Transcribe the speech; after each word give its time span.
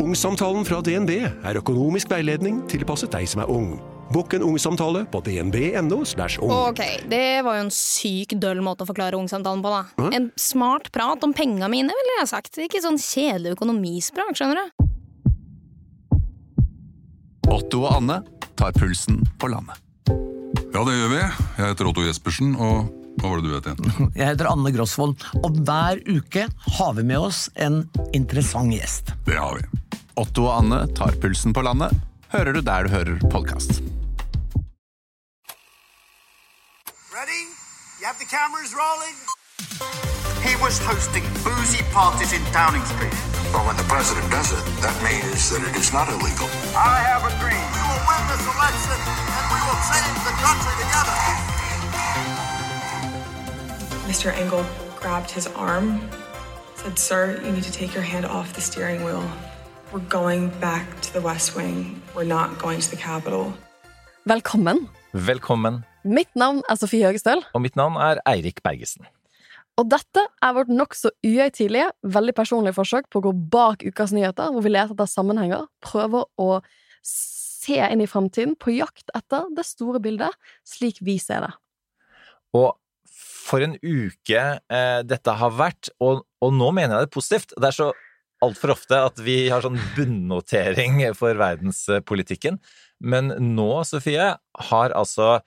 Ungsamtalen 0.00 0.64
fra 0.64 0.78
DNB 0.80 1.10
er 1.44 1.58
økonomisk 1.60 2.08
veiledning 2.08 2.62
tilpasset 2.70 3.12
deg 3.12 3.26
som 3.28 3.42
er 3.44 3.50
ung. 3.52 3.74
Bokk 4.10 4.32
en 4.38 4.44
ungsamtale 4.46 5.02
på 5.12 5.20
dnb.no. 5.26 5.98
ung. 6.00 6.52
Ok, 6.56 6.80
det 7.10 7.42
var 7.44 7.58
jo 7.58 7.66
en 7.66 7.74
syk 7.74 8.32
døll 8.40 8.62
måte 8.64 8.86
å 8.86 8.88
forklare 8.88 9.18
ungsamtalen 9.20 9.60
på, 9.62 9.70
da. 9.70 10.08
En 10.16 10.30
smart 10.40 10.88
prat 10.94 11.20
om 11.22 11.34
penga 11.36 11.68
mine, 11.70 11.92
ville 11.92 12.16
jeg 12.22 12.30
sagt. 12.32 12.56
Ikke 12.64 12.80
sånn 12.82 12.98
kjedelig 12.98 13.52
økonomisprat, 13.58 14.32
skjønner 14.40 14.62
du. 14.64 14.88
Otto 17.50 17.84
og 17.84 18.00
Anne 18.00 18.22
tar 18.56 18.72
pulsen 18.80 19.20
på 19.38 19.52
landet. 19.52 19.76
Ja, 20.70 20.80
det 20.86 20.96
gjør 20.96 21.12
vi. 21.12 21.20
Jeg 21.20 21.60
heter 21.60 21.92
Otto 21.92 22.08
Jespersen, 22.08 22.56
og 22.56 22.88
hva 23.20 23.30
var 23.34 23.40
det 23.40 23.48
du 23.48 23.54
het 23.54 23.68
igjen? 23.68 24.10
Jeg 24.18 24.32
heter 24.32 24.48
Anne 24.50 24.72
Grosvold, 24.74 25.26
og 25.44 25.60
hver 25.66 26.00
uke 26.08 26.46
har 26.78 26.92
vi 26.96 27.06
med 27.06 27.28
oss 27.30 27.48
en 27.60 27.82
interessant 28.16 28.72
gjest. 28.72 29.12
Det 29.28 29.36
har 29.38 29.60
vi. 29.60 29.66
Otto 30.20 30.46
og 30.48 30.54
Anne 30.58 30.84
tar 30.96 31.16
pulsen 31.20 31.54
på 31.56 31.64
landet. 31.64 31.92
Hører 32.32 32.56
du 32.56 32.60
der 32.64 32.86
du 32.86 32.94
hører 32.94 33.18
podkast. 33.32 33.80
Ready? 37.10 37.42
You 38.00 38.06
have 38.06 38.16
the? 38.18 38.28
He 40.40 40.56
was 40.56 40.78
hosting 40.78 41.24
boozy 41.44 41.82
parties 41.92 42.32
in 42.32 42.42
Downing 42.52 42.84
Street. 42.84 43.12
Well, 43.52 43.66
when 43.66 43.76
the 43.76 43.84
president 43.84 44.30
does 44.30 44.52
it, 44.52 44.64
that 44.80 44.96
means 45.04 45.50
that 45.50 45.60
it 45.68 45.76
is 45.76 45.92
not 45.92 46.08
illegal. 46.08 46.48
I 46.72 47.04
have 47.12 47.22
a 47.28 47.32
dream. 47.42 47.66
We 47.76 47.82
will 47.84 48.02
win 48.08 48.22
this 48.32 48.44
election 48.48 48.98
and 49.36 49.44
we 49.52 49.60
will 49.68 49.80
change 49.90 50.18
the 50.24 50.34
country 50.40 50.74
together. 50.80 51.49
Mr. 54.10 54.28
Engel 54.42 54.64
grabbed 55.02 55.30
his 55.30 55.46
arm, 55.68 55.86
said, 56.74 56.98
Sir, 56.98 57.40
you 57.44 57.52
need 57.52 57.62
to 57.62 57.74
take 57.80 57.94
your 57.94 58.02
hand 58.02 58.26
off 58.26 58.48
the 58.54 58.60
steering 58.60 59.04
wheel. 59.04 59.22
We're 59.92 60.08
going 60.20 60.48
back 60.60 60.86
to 61.02 61.12
the 61.12 61.20
West 61.20 61.54
Wing. 61.56 62.02
We're 62.16 62.32
not 62.38 62.58
going 62.58 62.80
to 62.80 62.90
the 62.90 62.96
Capitol. 62.96 63.52
Velkommen. 64.26 64.88
Velkommen. 65.12 65.84
Mitt 66.02 66.34
navn 66.34 66.62
er 66.68 66.74
Sofie 66.74 67.06
Høgestøl, 67.06 67.44
Og 67.54 67.62
mitt 67.62 67.76
navn 67.76 67.96
er 68.02 68.18
Eirik 68.26 68.62
Bergesen. 68.62 69.06
og 69.78 69.86
dette 69.90 70.26
er 70.42 70.52
vårt 70.52 70.68
nokså 70.68 71.10
uhøytidelige, 71.24 71.92
veldig 72.02 72.34
personlige 72.34 72.74
forsøk 72.74 73.06
på 73.10 73.22
å 73.22 73.28
gå 73.28 73.32
bak 73.54 73.86
ukas 73.86 74.10
nyheter, 74.12 74.50
hvor 74.50 74.66
vi 74.66 74.74
leter 74.74 74.92
etter 74.92 75.06
sammenhenger, 75.06 75.68
prøver 75.80 76.26
å 76.36 76.60
se 77.06 77.78
inn 77.78 78.02
i 78.02 78.10
framtiden, 78.10 78.58
på 78.58 78.74
jakt 78.74 79.14
etter 79.14 79.46
det 79.54 79.64
store 79.64 80.02
bildet, 80.02 80.34
slik 80.66 80.98
vi 81.00 81.16
ser 81.22 81.46
det. 81.46 81.54
Og 82.52 82.79
for 83.50 83.64
en 83.66 83.74
uke 83.82 84.44
eh, 84.62 85.00
dette 85.06 85.34
har 85.42 85.56
vært, 85.58 85.90
og, 85.98 86.22
og 86.40 86.54
nå 86.54 86.70
mener 86.76 86.96
jeg 86.96 87.08
det 87.08 87.16
positivt. 87.16 87.56
Det 87.56 87.70
er 87.70 87.78
så 87.80 87.90
altfor 88.44 88.74
ofte 88.76 89.00
at 89.10 89.18
vi 89.20 89.42
har 89.52 89.64
sånn 89.64 89.80
bunnotering 89.96 91.02
for 91.18 91.36
verdenspolitikken. 91.36 92.60
Men 93.00 93.32
nå, 93.56 93.72
Sofie, 93.88 94.30
har 94.70 94.94
altså 94.96 95.40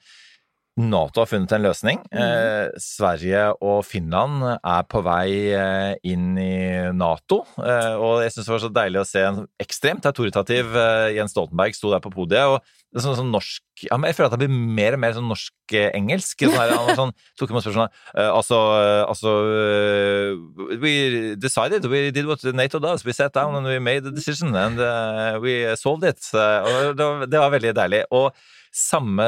Nato 0.74 1.22
har 1.22 1.28
funnet 1.30 1.52
en 1.54 1.62
løsning. 1.62 2.00
Eh, 2.10 2.72
Sverige 2.82 3.44
og 3.62 3.84
Finland 3.86 4.42
er 4.56 4.86
på 4.90 5.04
vei 5.06 5.52
eh, 5.54 5.92
inn 6.10 6.32
i 6.40 6.90
Nato. 6.90 7.44
Eh, 7.62 7.94
og 7.94 8.24
jeg 8.24 8.34
syns 8.34 8.48
det 8.48 8.54
var 8.56 8.64
så 8.64 8.72
deilig 8.80 9.02
å 9.02 9.06
se 9.06 9.22
en 9.22 9.44
ekstremt 9.62 10.08
autoritativ 10.10 10.74
eh, 10.74 11.12
Jens 11.14 11.30
Stoltenberg 11.36 11.78
sto 11.78 11.92
der 11.94 12.02
på 12.02 12.10
podiet. 12.14 12.56
og 12.56 12.58
det 12.94 13.02
sånn, 13.02 13.16
sånn 13.18 13.32
norsk 13.34 13.62
ja, 13.88 13.96
men 13.98 14.06
Jeg 14.06 14.14
føler 14.14 14.28
at 14.28 14.34
det 14.38 14.46
blir 14.46 14.66
mer 14.78 14.94
og 14.94 15.00
mer 15.02 15.14
sånn 15.16 15.26
norsk-engelsk. 15.26 16.44
Sånn 16.46 16.98
sånn, 16.98 17.12
tok 17.38 17.50
imot 17.50 17.64
spørsmålet 17.64 18.02
eh, 18.14 18.30
Altså, 18.30 18.58
eh, 18.78 19.02
altså 19.10 19.32
uh, 19.50 20.76
We 20.82 21.34
decided, 21.42 21.88
we 21.90 22.08
did 22.14 22.28
what 22.30 22.42
NATO 22.54 22.78
does. 22.82 23.02
We 23.06 23.14
sat 23.14 23.34
down 23.34 23.58
and 23.58 23.66
we 23.66 23.80
made 23.82 24.06
the 24.06 24.14
decision 24.14 24.54
and 24.54 24.78
uh, 24.78 25.38
we 25.42 25.74
solved 25.78 26.06
it. 26.06 26.22
Uh, 26.34 26.62
og 26.62 26.98
det 26.98 27.08
var, 27.08 27.26
det 27.30 27.42
var 27.42 27.56
veldig 27.56 27.74
deilig. 27.78 28.04
Og 28.14 28.30
samme 28.74 29.26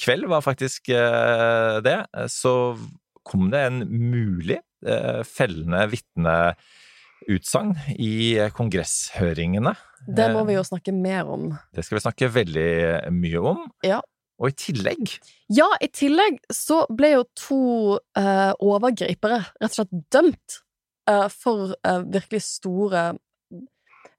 kveld 0.00 0.28
var 0.30 0.44
faktisk 0.44 0.90
eh, 0.92 1.80
det, 1.84 1.98
så 2.32 2.54
kom 3.24 3.48
det 3.52 3.64
en 3.64 3.82
mulig 3.88 4.58
eh, 4.86 5.22
fellende 5.24 5.86
vitneutsagn 5.94 7.74
i 7.96 8.14
kongresshøringene. 8.56 9.74
Det 10.04 10.26
må 10.34 10.44
vi 10.44 10.58
jo 10.58 10.64
snakke 10.66 10.92
mer 10.92 11.30
om. 11.32 11.48
Det 11.72 11.84
skal 11.86 11.96
vi 11.98 12.04
snakke 12.04 12.32
veldig 12.34 12.72
mye 13.16 13.46
om. 13.54 13.64
Ja. 13.86 14.02
Og 14.42 14.50
i 14.50 14.56
tillegg 14.58 15.12
Ja, 15.52 15.68
i 15.82 15.88
tillegg 15.94 16.40
så 16.52 16.82
ble 16.90 17.14
jo 17.14 17.24
to 17.38 17.64
eh, 18.18 18.52
overgripere 18.58 19.44
rett 19.44 19.68
og 19.70 19.76
slett 19.76 19.94
dømt 20.12 20.56
eh, 21.10 21.28
for 21.30 21.76
eh, 21.86 22.00
virkelig 22.02 22.42
store 22.48 23.04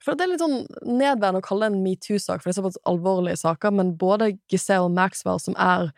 For 0.05 0.13
det 0.13 0.25
er 0.25 0.31
litt 0.35 0.43
sånn 0.43 0.67
nedværende 0.85 1.41
å 1.41 1.45
kalle 1.45 1.65
det 1.65 1.73
en 1.73 1.83
metoo-sak, 1.83 2.41
for 2.41 2.49
det 2.49 2.53
er 2.53 2.59
såpass 2.59 2.81
alvorlige 2.85 3.39
saker, 3.41 3.73
men 3.73 3.95
både 3.97 4.35
Giselle 4.51 4.91
Maxwell, 4.93 5.41
som 5.41 5.57
er 5.57 5.91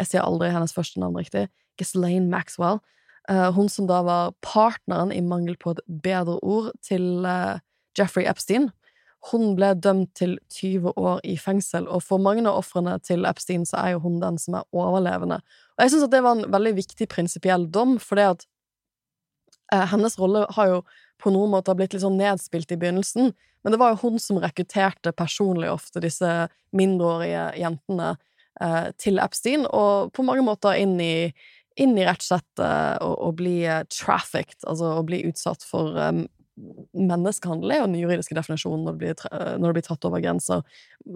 Jeg 0.00 0.08
sier 0.08 0.22
aldri 0.24 0.48
hennes 0.48 0.72
første 0.72 0.96
navn 0.96 1.18
riktig. 1.18 1.50
Ghislaine 1.76 2.30
Maxwell. 2.32 2.80
eh, 3.28 3.52
hun 3.52 3.68
som 3.68 3.86
da 3.86 4.00
var 4.02 4.32
partneren, 4.40 5.12
i 5.12 5.20
mangel 5.20 5.56
på 5.60 5.74
et 5.74 5.80
bedre 6.02 6.38
ord, 6.42 6.72
til 6.80 7.26
eh, 7.26 7.58
Jeffrey 7.98 8.24
Epstein. 8.24 8.70
Hun 9.30 9.54
ble 9.56 9.74
dømt 9.74 10.14
til 10.16 10.38
20 10.48 10.96
år 10.96 11.20
i 11.28 11.36
fengsel, 11.36 11.84
og 11.86 12.02
for 12.02 12.18
mange 12.18 12.46
av 12.48 12.56
ofrene 12.62 12.96
til 13.04 13.26
Epstein 13.28 13.66
så 13.68 13.76
er 13.76 13.90
jo 13.92 14.00
hun 14.06 14.20
den 14.22 14.38
som 14.40 14.56
er 14.56 14.64
overlevende. 14.72 15.42
Og 15.76 15.84
jeg 15.84 15.92
syns 15.92 16.06
at 16.08 16.14
det 16.14 16.22
var 16.24 16.38
en 16.38 16.52
veldig 16.52 16.72
viktig 16.78 17.08
prinsipiell 17.12 17.68
dom, 17.68 17.98
for 18.00 18.16
det 18.16 18.28
at 18.30 18.46
eh, 19.74 19.86
hennes 19.92 20.16
rolle 20.18 20.46
har 20.56 20.72
jo 20.72 20.82
på 21.20 21.32
noen 21.34 21.52
måter 21.52 21.76
blitt 21.78 21.94
litt 21.94 22.04
sånn 22.04 22.18
nedspilt 22.20 22.72
i 22.72 22.78
begynnelsen, 22.80 23.32
men 23.60 23.74
det 23.74 23.80
var 23.80 23.92
jo 23.92 24.02
hun 24.06 24.18
som 24.22 24.40
rekrutterte 24.40 25.12
personlig 25.12 25.70
ofte 25.72 26.00
disse 26.02 26.48
mindreårige 26.76 27.50
jentene 27.60 28.14
eh, 28.60 28.90
til 29.00 29.20
Epstein, 29.22 29.66
og 29.68 30.12
på 30.16 30.24
mange 30.26 30.44
måter 30.46 30.78
inn 30.80 30.98
i 31.04 31.14
inn 31.80 31.94
i 31.96 32.04
rett 32.04 32.20
og 32.20 32.26
slett 32.26 32.60
eh, 32.60 32.96
å, 33.00 33.14
å 33.28 33.32
bli 33.36 33.60
eh, 33.64 33.84
trafficked, 33.92 34.64
altså 34.68 34.96
å 34.98 35.04
bli 35.06 35.22
utsatt 35.28 35.64
for 35.64 35.96
eh, 35.96 36.24
menneskehandel 36.92 37.72
er 37.72 37.80
jo 37.80 37.86
den 37.88 38.00
juridiske 38.02 38.36
definisjonen 38.36 38.84
når 38.84 38.96
det 38.96 39.00
blir, 39.00 39.38
når 39.56 39.70
det 39.70 39.76
blir 39.78 39.86
tatt 39.86 40.04
over 40.08 40.20
grenser, 40.24 40.64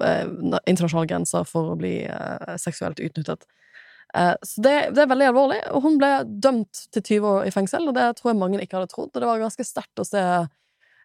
eh, 0.01 0.25
internasjonale 0.63 1.11
grenser 1.11 1.45
for 1.49 1.75
å 1.75 1.79
bli 1.81 1.99
eh, 2.07 2.55
seksuelt 2.61 3.03
utnyttet. 3.03 3.45
Eh, 4.15 4.35
så 4.47 4.63
det, 4.63 4.75
det 4.95 5.05
er 5.05 5.11
veldig 5.11 5.31
alvorlig, 5.33 5.61
og 5.75 5.87
hun 5.87 5.97
ble 5.99 6.11
dømt 6.25 6.85
til 6.95 7.03
20 7.03 7.31
år 7.31 7.49
i 7.49 7.55
fengsel, 7.55 7.89
og 7.91 7.97
det 7.97 8.11
tror 8.19 8.33
jeg 8.33 8.41
mange 8.41 8.61
ikke 8.63 8.79
hadde 8.79 8.93
trodd, 8.93 9.11
og 9.11 9.23
det 9.23 9.31
var 9.31 9.43
ganske 9.43 9.67
sterkt 9.67 10.03
å 10.03 10.07
se 10.07 10.23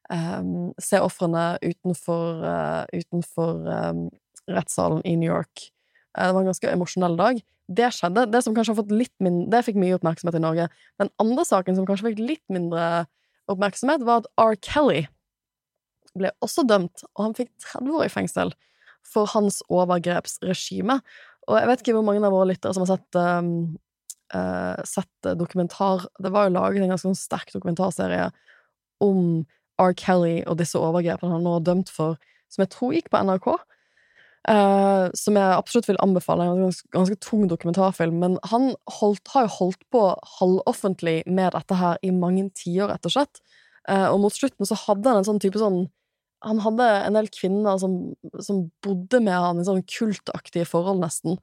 um, 0.09 0.71
se 0.81 1.01
ofrene 1.01 1.45
utenfor, 1.63 2.43
uh, 2.43 2.83
utenfor 2.93 3.65
um, 3.65 4.07
rettssalen 4.49 5.01
i 5.05 5.15
New 5.19 5.29
York. 5.29 5.69
Eh, 6.17 6.25
det 6.25 6.33
var 6.33 6.43
en 6.43 6.51
ganske 6.51 6.73
emosjonell 6.73 7.17
dag. 7.19 7.41
Det 7.69 7.91
skjedde. 7.93 8.25
Det 8.33 8.41
som 8.41 8.55
kanskje 8.57 8.73
har 8.73 8.79
fått 8.79 8.93
litt 8.97 9.13
mindre 9.21 9.51
Det 9.53 9.67
fikk 9.67 9.75
mye 9.77 9.93
oppmerksomhet 9.99 10.39
i 10.39 10.41
Norge. 10.41 10.69
Den 10.97 11.11
andre 11.21 11.45
saken 11.45 11.77
som 11.77 11.85
kanskje 11.85 12.09
fikk 12.09 12.23
litt 12.23 12.45
mindre 12.49 13.05
oppmerksomhet, 13.49 14.05
var 14.05 14.23
at 14.23 14.31
R. 14.41 14.57
Kelly 14.65 15.03
ble 16.17 16.31
også 16.45 16.65
dømt, 16.65 17.05
og 17.15 17.27
han 17.27 17.37
fikk 17.37 17.51
30 17.71 17.99
år 17.99 18.07
i 18.07 18.13
fengsel 18.13 18.53
for 19.05 19.29
hans 19.31 19.61
overgrepsregime. 19.71 20.99
Og 21.49 21.57
jeg 21.57 21.69
vet 21.69 21.83
ikke 21.83 21.95
hvor 21.97 22.05
mange 22.05 22.21
av 22.21 22.33
våre 22.35 22.51
lyttere 22.51 22.75
som 22.75 22.85
har 22.85 22.91
sett, 22.93 23.17
um, 23.17 23.53
uh, 24.35 24.77
sett 24.85 25.31
dokumentar 25.39 26.05
Det 26.21 26.31
var 26.33 26.47
jo 26.47 26.55
laget 26.55 26.85
en 26.85 26.93
ganske 26.93 27.07
sånn 27.07 27.17
sterk 27.17 27.53
dokumentarserie 27.55 28.29
om 29.03 29.41
R. 29.79 29.95
Kelly 29.97 30.43
og 30.43 30.59
disse 30.59 30.79
overgrepene 30.79 31.37
han 31.37 31.45
nå 31.47 31.55
er 31.57 31.65
dømt 31.65 31.91
for, 31.93 32.19
som 32.51 32.65
jeg 32.65 32.73
tror 32.75 32.95
gikk 32.95 33.09
på 33.13 33.21
NRK. 33.25 33.53
Uh, 34.47 35.11
som 35.17 35.35
jeg 35.37 35.55
absolutt 35.55 35.89
vil 35.89 35.99
anbefale. 36.03 36.47
En 36.47 36.65
ganske, 36.67 36.87
ganske 36.95 37.19
tung 37.23 37.47
dokumentarfilm. 37.51 38.19
Men 38.21 38.37
han 38.51 38.71
holdt, 38.99 39.27
har 39.33 39.47
jo 39.47 39.55
holdt 39.57 39.83
på 39.93 40.03
halvoffentlig 40.39 41.21
med 41.27 41.53
dette 41.55 41.79
her 41.79 41.99
i 42.05 42.11
mange 42.15 42.47
tiår, 42.57 42.93
rett 42.93 43.09
og 43.09 43.15
slett. 43.15 43.41
Uh, 43.89 44.07
og 44.11 44.19
mot 44.25 44.35
slutten 44.35 44.67
så 44.67 44.77
hadde 44.87 45.09
han 45.09 45.21
en 45.21 45.27
sånn 45.27 45.41
type 45.43 45.59
sånn 45.59 45.85
Han 46.45 46.61
hadde 46.63 46.85
en 47.03 47.17
del 47.17 47.27
kvinner 47.35 47.79
som, 47.81 47.95
som 48.39 48.67
bodde 48.85 49.19
med 49.23 49.35
han 49.35 49.59
i 49.59 49.65
sånn 49.67 49.81
kultaktige 49.83 50.67
forhold, 50.69 51.01
nesten. 51.03 51.39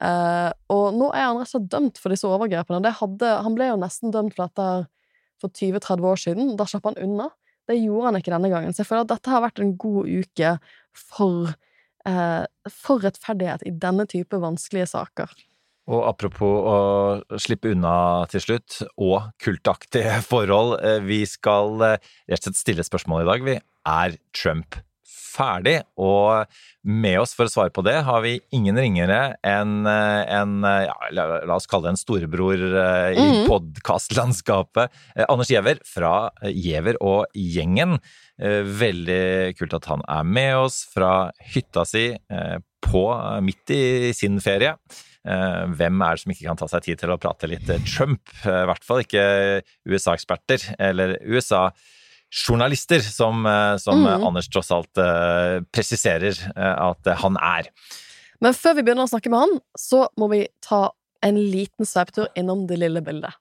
Eh, 0.00 0.50
og 0.72 0.94
nå 0.96 1.10
er 1.10 1.26
han 1.26 1.40
rett 1.40 1.50
og 1.50 1.54
slett 1.56 1.72
dømt 1.74 1.98
for 2.00 2.14
disse 2.14 2.28
overgrepene. 2.28 2.94
Hadde, 3.00 3.34
han 3.44 3.58
ble 3.58 3.68
jo 3.72 3.80
nesten 3.82 4.14
dømt 4.14 4.36
for 4.36 4.46
dette 4.46 4.68
for 5.42 5.52
20-30 5.52 6.08
år 6.12 6.22
siden. 6.22 6.54
Da 6.58 6.66
slapp 6.70 6.88
han 6.88 7.00
unna. 7.02 7.28
Det 7.68 7.76
gjorde 7.76 8.08
han 8.08 8.20
ikke 8.20 8.32
denne 8.32 8.50
gangen. 8.52 8.72
Så 8.72 8.82
jeg 8.82 8.90
føler 8.90 9.04
at 9.04 9.12
dette 9.12 9.34
har 9.34 9.44
vært 9.44 9.60
en 9.62 9.74
god 9.76 10.08
uke 10.08 10.54
for, 10.96 11.52
eh, 12.08 12.44
for 12.72 13.04
rettferdighet 13.04 13.66
i 13.68 13.74
denne 13.76 14.08
type 14.08 14.40
vanskelige 14.40 14.88
saker. 14.94 15.34
Og 15.88 16.04
apropos 16.04 16.64
å 16.68 17.38
slippe 17.40 17.70
unna 17.72 18.26
til 18.28 18.42
slutt, 18.44 18.82
og 19.00 19.30
kultaktige 19.40 20.18
forhold. 20.30 20.78
eh, 20.84 21.00
Vi 21.00 21.24
skal 21.24 21.80
eh, 21.82 21.98
rett 22.28 22.42
og 22.42 22.50
slett 22.50 22.60
stille 22.60 22.84
spørsmål 22.84 23.24
i 23.24 23.28
dag, 23.30 23.44
vi. 23.44 23.58
Er 23.88 24.18
Trump 24.36 24.76
ferdig. 25.38 25.78
Og 26.00 26.48
med 26.88 27.18
oss 27.20 27.34
for 27.36 27.48
å 27.48 27.52
svare 27.52 27.72
på 27.74 27.84
det 27.86 27.96
har 28.06 28.22
vi 28.24 28.38
ingen 28.54 28.78
ringere 28.78 29.36
enn 29.46 29.86
en, 29.86 30.54
ja, 30.64 30.96
la, 31.14 31.26
oss 31.56 31.68
kalle 31.70 31.88
det 31.88 31.94
en 31.94 32.00
storebror 32.00 32.64
uh, 32.74 33.10
i 33.12 33.26
mm. 33.42 33.42
podkastlandskapet. 33.50 34.94
Anders 35.28 35.52
Giæver 35.52 35.82
fra 35.88 36.14
Giæver 36.48 37.00
og 37.04 37.26
gjengen. 37.36 37.98
Veldig 38.38 39.56
kult 39.58 39.74
at 39.74 39.90
han 39.90 40.04
er 40.06 40.26
med 40.26 40.54
oss 40.60 40.84
fra 40.92 41.30
hytta 41.54 41.82
si 41.88 42.12
på 42.86 43.04
midt 43.42 43.72
i 43.74 44.12
sin 44.14 44.38
ferie. 44.42 44.76
Hvem 45.26 46.04
er 46.06 46.14
det 46.14 46.22
som 46.22 46.32
ikke 46.32 46.46
kan 46.46 46.60
ta 46.60 46.68
seg 46.70 46.84
tid 46.86 47.00
til 47.00 47.10
å 47.10 47.18
prate 47.20 47.50
litt 47.50 47.66
Trump? 47.90 48.30
I 48.46 48.62
hvert 48.70 48.86
fall 48.86 49.02
ikke 49.02 49.24
USA-eksperter 49.90 50.70
eller 50.78 51.16
USA 51.26 51.66
journalister, 52.30 53.00
som, 53.00 53.46
eh, 53.46 53.76
som 53.80 54.02
mm. 54.04 54.24
Anders 54.28 54.48
tross 54.52 54.70
alt 54.74 55.00
uh, 55.00 55.64
presiserer 55.72 56.36
at 56.54 57.10
han 57.22 57.38
er. 57.40 57.70
Men 58.44 58.54
før 58.54 58.78
vi 58.78 58.84
begynner 58.86 59.08
å 59.08 59.10
snakke 59.10 59.32
med 59.32 59.46
han, 59.46 59.60
så 59.78 60.06
må 60.20 60.28
vi 60.32 60.44
ta 60.64 60.88
en 61.24 61.38
liten 61.50 61.88
sveiptur 61.88 62.28
innom 62.38 62.66
det 62.68 62.78
lille 62.78 63.02
bildet. 63.02 63.34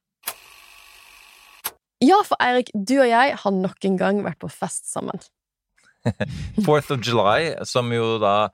Ja, 2.04 2.19
for 2.25 2.38
Eirik, 2.44 2.69
du 2.74 3.00
og 3.00 3.10
jeg 3.10 3.38
har 3.42 3.54
nok 3.54 3.86
en 3.89 3.98
gang 3.98 4.22
vært 4.25 4.39
på 4.42 4.50
fest 4.54 4.90
sammen. 4.90 5.22
Fourth 6.66 6.92
of 6.94 7.01
July, 7.06 7.56
som 7.66 7.90
jo 7.94 8.18
da 8.22 8.50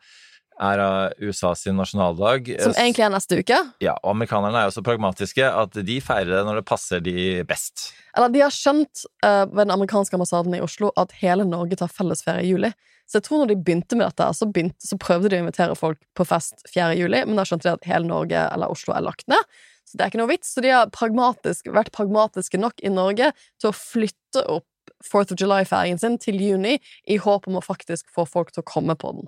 er 0.62 0.82
USA 1.22 1.54
sin 1.58 1.78
nasjonaldag. 1.80 2.52
Som 2.62 2.76
egentlig 2.78 3.06
er 3.06 3.12
neste 3.14 3.40
uke? 3.42 3.60
Ja, 3.84 3.96
og 4.02 4.14
amerikanerne 4.14 4.62
er 4.62 4.70
jo 4.70 4.76
så 4.78 4.86
pragmatiske 4.86 5.48
at 5.48 5.78
de 5.88 6.00
feirer 6.04 6.32
det 6.38 6.44
når 6.48 6.62
det 6.62 6.66
passer 6.70 7.04
de 7.04 7.44
best. 7.50 7.92
Eller 8.18 8.34
de 8.34 8.44
har 8.44 8.54
skjønt 8.54 9.06
uh, 9.26 9.46
ved 9.50 9.66
den 9.66 9.76
amerikanske 9.76 10.18
ambassaden 10.18 10.56
i 10.58 10.64
Oslo 10.64 10.92
at 11.00 11.16
hele 11.22 11.48
Norge 11.50 11.80
tar 11.80 11.92
fellesferie 11.92 12.46
i 12.46 12.52
juli. 12.54 12.74
Så 13.10 13.20
jeg 13.20 13.28
tror 13.28 13.44
når 13.44 13.52
de 13.52 13.60
begynte 13.60 13.98
med 14.00 14.08
dette, 14.08 14.30
så, 14.38 14.48
begynte, 14.50 14.80
så 14.86 14.98
prøvde 15.02 15.30
de 15.32 15.38
å 15.40 15.44
invitere 15.44 15.78
folk 15.78 16.00
på 16.16 16.26
fest 16.28 16.64
4. 16.72 16.94
juli, 17.02 17.24
men 17.28 17.40
da 17.40 17.46
skjønte 17.48 17.68
de 17.68 17.76
at 17.76 17.88
hele 17.90 18.08
Norge 18.10 18.46
eller 18.48 18.72
Oslo 18.72 18.96
er 18.96 19.04
lagt 19.06 19.28
ned. 19.32 19.58
Så 19.84 19.98
det 19.98 20.06
er 20.06 20.14
ikke 20.14 20.22
noe 20.22 20.32
vits. 20.32 20.54
Så 20.56 20.64
de 20.64 20.72
har 20.72 20.92
pragmatisk, 20.96 21.68
vært 21.76 21.92
pragmatiske 21.96 22.62
nok 22.62 22.80
i 22.82 22.94
Norge 22.94 23.34
til 23.62 23.70
å 23.70 23.76
flytte 23.76 24.46
opp 24.50 24.70
4th 25.04 25.36
of 25.36 25.40
July-feiringen 25.40 26.00
sin 26.00 26.18
til 26.22 26.40
juni, 26.40 26.78
i 27.06 27.20
håp 27.20 27.48
om 27.50 27.60
å 27.60 27.64
faktisk 27.64 28.08
få 28.14 28.26
folk 28.30 28.54
til 28.54 28.64
å 28.64 28.70
komme 28.70 28.96
på 29.00 29.12
den. 29.18 29.28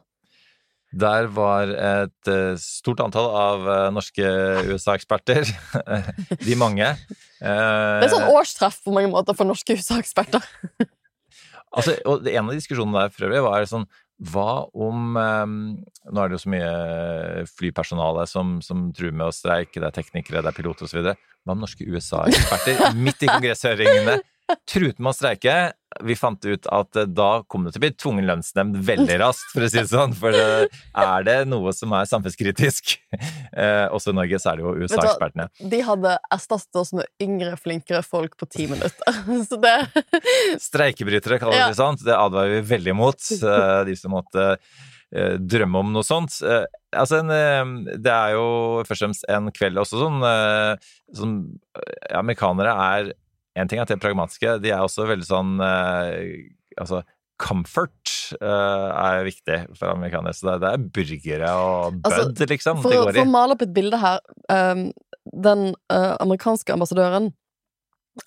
Der 0.95 1.27
var 1.35 1.71
et 1.71 2.29
eh, 2.31 2.55
stort 2.61 3.01
antall 3.03 3.27
av 3.35 3.65
eh, 3.67 3.87
norske 3.91 4.29
USA-eksperter. 4.69 5.49
De 6.47 6.55
mange. 6.59 6.87
Det 7.41 8.05
er 8.05 8.13
sånn 8.13 8.29
årstreff 8.31 8.79
på 8.85 8.93
mange 8.95 9.11
måter 9.11 9.35
for 9.35 9.47
norske 9.47 9.75
USA-eksperter. 9.75 10.45
altså, 11.75 11.97
og 12.07 12.29
En 12.31 12.47
av 12.47 12.55
diskusjonene 12.55 13.05
der 13.05 13.13
for 13.13 13.27
øvrig 13.27 13.43
var 13.43 13.67
sånn 13.69 13.87
Hva 14.31 14.65
om 14.71 15.17
Nå 15.19 16.21
er 16.21 16.31
det 16.31 16.37
jo 16.37 16.43
så 16.45 16.53
mye 16.53 16.69
flypersonale 17.51 18.23
som, 18.31 18.61
som 18.63 18.87
truer 18.95 19.11
med 19.11 19.27
å 19.27 19.35
streike, 19.35 19.81
det 19.81 19.89
er 19.89 19.97
teknikere, 19.99 20.45
det 20.45 20.53
er 20.53 20.57
piloter 20.57 20.87
osv. 20.87 21.11
Hva 21.11 21.57
om 21.57 21.65
norske 21.65 21.83
USA-eksperter 21.83 22.95
midt 23.05 23.27
i 23.27 23.31
kongresshøringene 23.33 24.21
truet 24.69 24.99
med 24.99 25.11
å 25.11 25.15
streike. 25.15 25.55
Vi 26.03 26.15
fant 26.19 26.43
ut 26.45 26.67
at 26.73 26.97
eh, 26.99 27.07
da 27.07 27.29
kom 27.49 27.65
det 27.65 27.73
til 27.73 27.79
å 27.79 27.83
bli 27.85 27.91
tvungen 27.95 28.27
lønnsnemnd 28.27 28.77
veldig 28.87 29.17
raskt, 29.21 29.47
for 29.53 29.65
å 29.65 29.69
si 29.71 29.79
det 29.79 29.87
sånn. 29.91 30.15
For 30.17 30.35
eh, 30.35 30.65
er 31.01 31.27
det 31.27 31.37
noe 31.49 31.73
som 31.75 31.93
er 31.95 32.09
samfunnskritisk, 32.09 32.97
eh, 33.15 33.85
også 33.87 34.13
i 34.13 34.19
Norge, 34.19 34.41
så 34.41 34.51
er 34.51 34.59
det 34.59 34.65
jo 34.65 34.75
USA-ekspertene. 34.83 35.47
De 35.73 35.81
hadde 35.87 36.15
erstattet 36.35 36.81
oss 36.81 36.93
med 36.97 37.07
yngre, 37.23 37.55
flinkere 37.61 38.03
folk 38.05 38.35
på 38.39 38.49
ti 38.51 38.67
minutter. 38.71 39.21
Så 39.49 39.59
det 39.61 39.75
Streikebrytere, 40.67 41.39
kaller 41.41 41.63
vi 41.63 41.71
det 41.71 41.79
sånt. 41.79 42.03
Det 42.05 42.17
advarer 42.17 42.57
vi 42.57 42.67
veldig 42.75 42.97
mot. 42.97 43.31
De 43.85 43.95
som 43.97 44.13
måtte 44.15 44.55
drømme 45.15 45.79
om 45.79 45.91
noe 45.95 46.03
sånt. 46.03 46.41
Altså, 46.95 47.21
en, 47.21 47.85
det 47.85 48.11
er 48.11 48.33
jo 48.35 48.47
først 48.87 48.97
og 48.97 49.05
fremst 49.05 49.27
en 49.31 49.51
kveld 49.55 49.79
også 49.79 49.99
sånn 50.01 50.25
sånn 51.15 51.35
Amerikanere 52.17 52.73
er 52.73 53.11
en 53.55 53.69
ting 53.71 53.79
er 53.79 53.85
at 53.85 53.91
de 53.91 53.95
er 53.95 54.03
pragmatiske, 54.03 54.57
de 54.63 54.71
er 54.73 54.83
også 54.83 55.07
veldig 55.09 55.27
sånn 55.27 55.57
eh, 55.63 56.51
Altså, 56.75 57.05
comfort 57.39 58.11
uh, 58.41 58.91
er 58.91 59.25
viktig 59.27 59.57
for 59.75 59.91
amerikanere. 59.91 60.35
Så 60.35 60.47
det, 60.47 60.55
det 60.63 60.71
er 60.71 60.85
burgere 60.97 61.51
og 61.59 61.97
bødd, 62.01 62.11
altså, 62.11 62.47
liksom, 62.51 62.81
for. 62.83 62.95
For 63.09 63.21
å 63.21 63.25
male 63.29 63.55
opp 63.55 63.65
et 63.65 63.73
bilde 63.75 63.99
her 63.99 64.21
um, 64.51 64.85
Den 65.47 65.65
uh, 65.91 66.15
amerikanske 66.23 66.75
ambassadøren, 66.75 67.31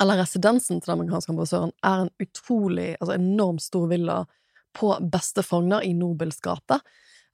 eller 0.01 0.21
residensen 0.21 0.81
til 0.81 0.91
den 0.91 0.99
amerikanske 0.99 1.33
ambassadøren, 1.33 1.75
er 1.85 2.05
en 2.05 2.13
utrolig, 2.25 2.89
altså 2.99 3.17
enormt 3.17 3.65
stor 3.65 3.89
villa 3.93 4.23
på 4.77 4.93
beste 5.13 5.45
Frogner 5.47 5.85
i 5.87 5.95
Nobels 5.97 6.41
gate. 6.45 6.81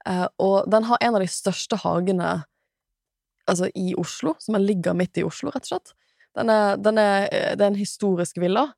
Uh, 0.06 0.26
og 0.42 0.70
den 0.70 0.86
har 0.90 1.02
en 1.02 1.18
av 1.18 1.24
de 1.24 1.30
største 1.30 1.78
hagene 1.82 2.36
altså, 3.50 3.70
i 3.74 3.96
Oslo, 3.98 4.36
som 4.38 4.60
ligger 4.62 4.96
midt 4.98 5.18
i 5.18 5.26
Oslo, 5.26 5.50
rett 5.54 5.66
og 5.66 5.74
slett. 5.74 5.94
Den 6.34 6.50
er, 6.50 6.76
den 6.76 6.98
er, 6.98 7.28
det 7.54 7.62
er 7.62 7.70
en 7.70 7.78
historisk 7.78 8.40
villa. 8.42 8.68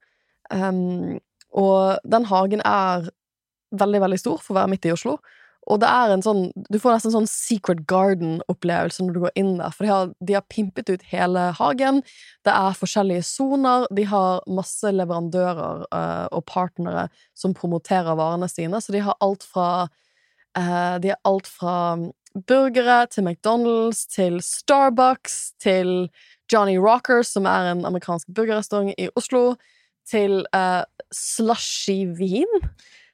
Um, 0.53 1.19
og 1.57 1.99
den 2.05 2.27
hagen 2.29 2.63
er 2.65 3.09
veldig, 3.77 4.01
veldig 4.05 4.21
stor 4.21 4.39
for 4.43 4.55
å 4.55 4.61
være 4.61 4.73
midt 4.75 4.89
i 4.89 4.95
Oslo. 4.95 5.17
Og 5.67 5.81
det 5.83 5.89
er 5.91 6.13
en 6.15 6.23
sånn 6.23 6.45
Du 6.71 6.79
får 6.79 6.95
nesten 6.95 7.15
sånn 7.15 7.29
Secret 7.31 7.83
Garden-opplevelse 7.91 9.03
når 9.03 9.17
du 9.17 9.23
går 9.25 9.39
inn 9.41 9.55
der, 9.59 9.75
for 9.75 9.87
de 9.87 9.91
har, 9.91 10.13
de 10.29 10.37
har, 10.39 10.45
pimpet 10.53 10.93
ut 10.93 11.07
hele 11.11 11.49
hagen. 11.59 12.03
Det 12.47 12.55
er 12.55 12.79
forskjellige 12.79 13.25
soner. 13.27 13.89
De 13.95 14.07
har 14.07 14.45
masse 14.47 14.93
leverandører 14.95 15.87
uh, 15.91 16.27
og 16.31 16.47
partnere 16.51 17.09
som 17.35 17.57
promoterer 17.57 18.19
varene 18.19 18.49
sine, 18.51 18.81
så 18.83 18.95
de 18.95 19.03
har 19.07 19.19
alt 19.25 19.47
fra 19.47 19.89
uh, 19.89 20.97
De 21.03 21.13
har 21.15 21.21
alt 21.27 21.51
fra 21.51 21.77
burgere 22.47 23.07
til 23.09 23.25
McDonald's 23.25 24.05
til 24.13 24.39
Starbucks 24.45 25.57
til 25.63 26.11
Johnny 26.53 26.77
Rockers, 26.79 27.33
som 27.35 27.49
er 27.51 27.73
en 27.73 27.85
amerikansk 27.89 28.29
burgerrestaurant 28.35 28.95
i 28.99 29.09
Oslo, 29.19 29.57
til 30.07 30.45
uh, 30.55 30.85
slushy 31.15 32.05
vin. 32.19 32.51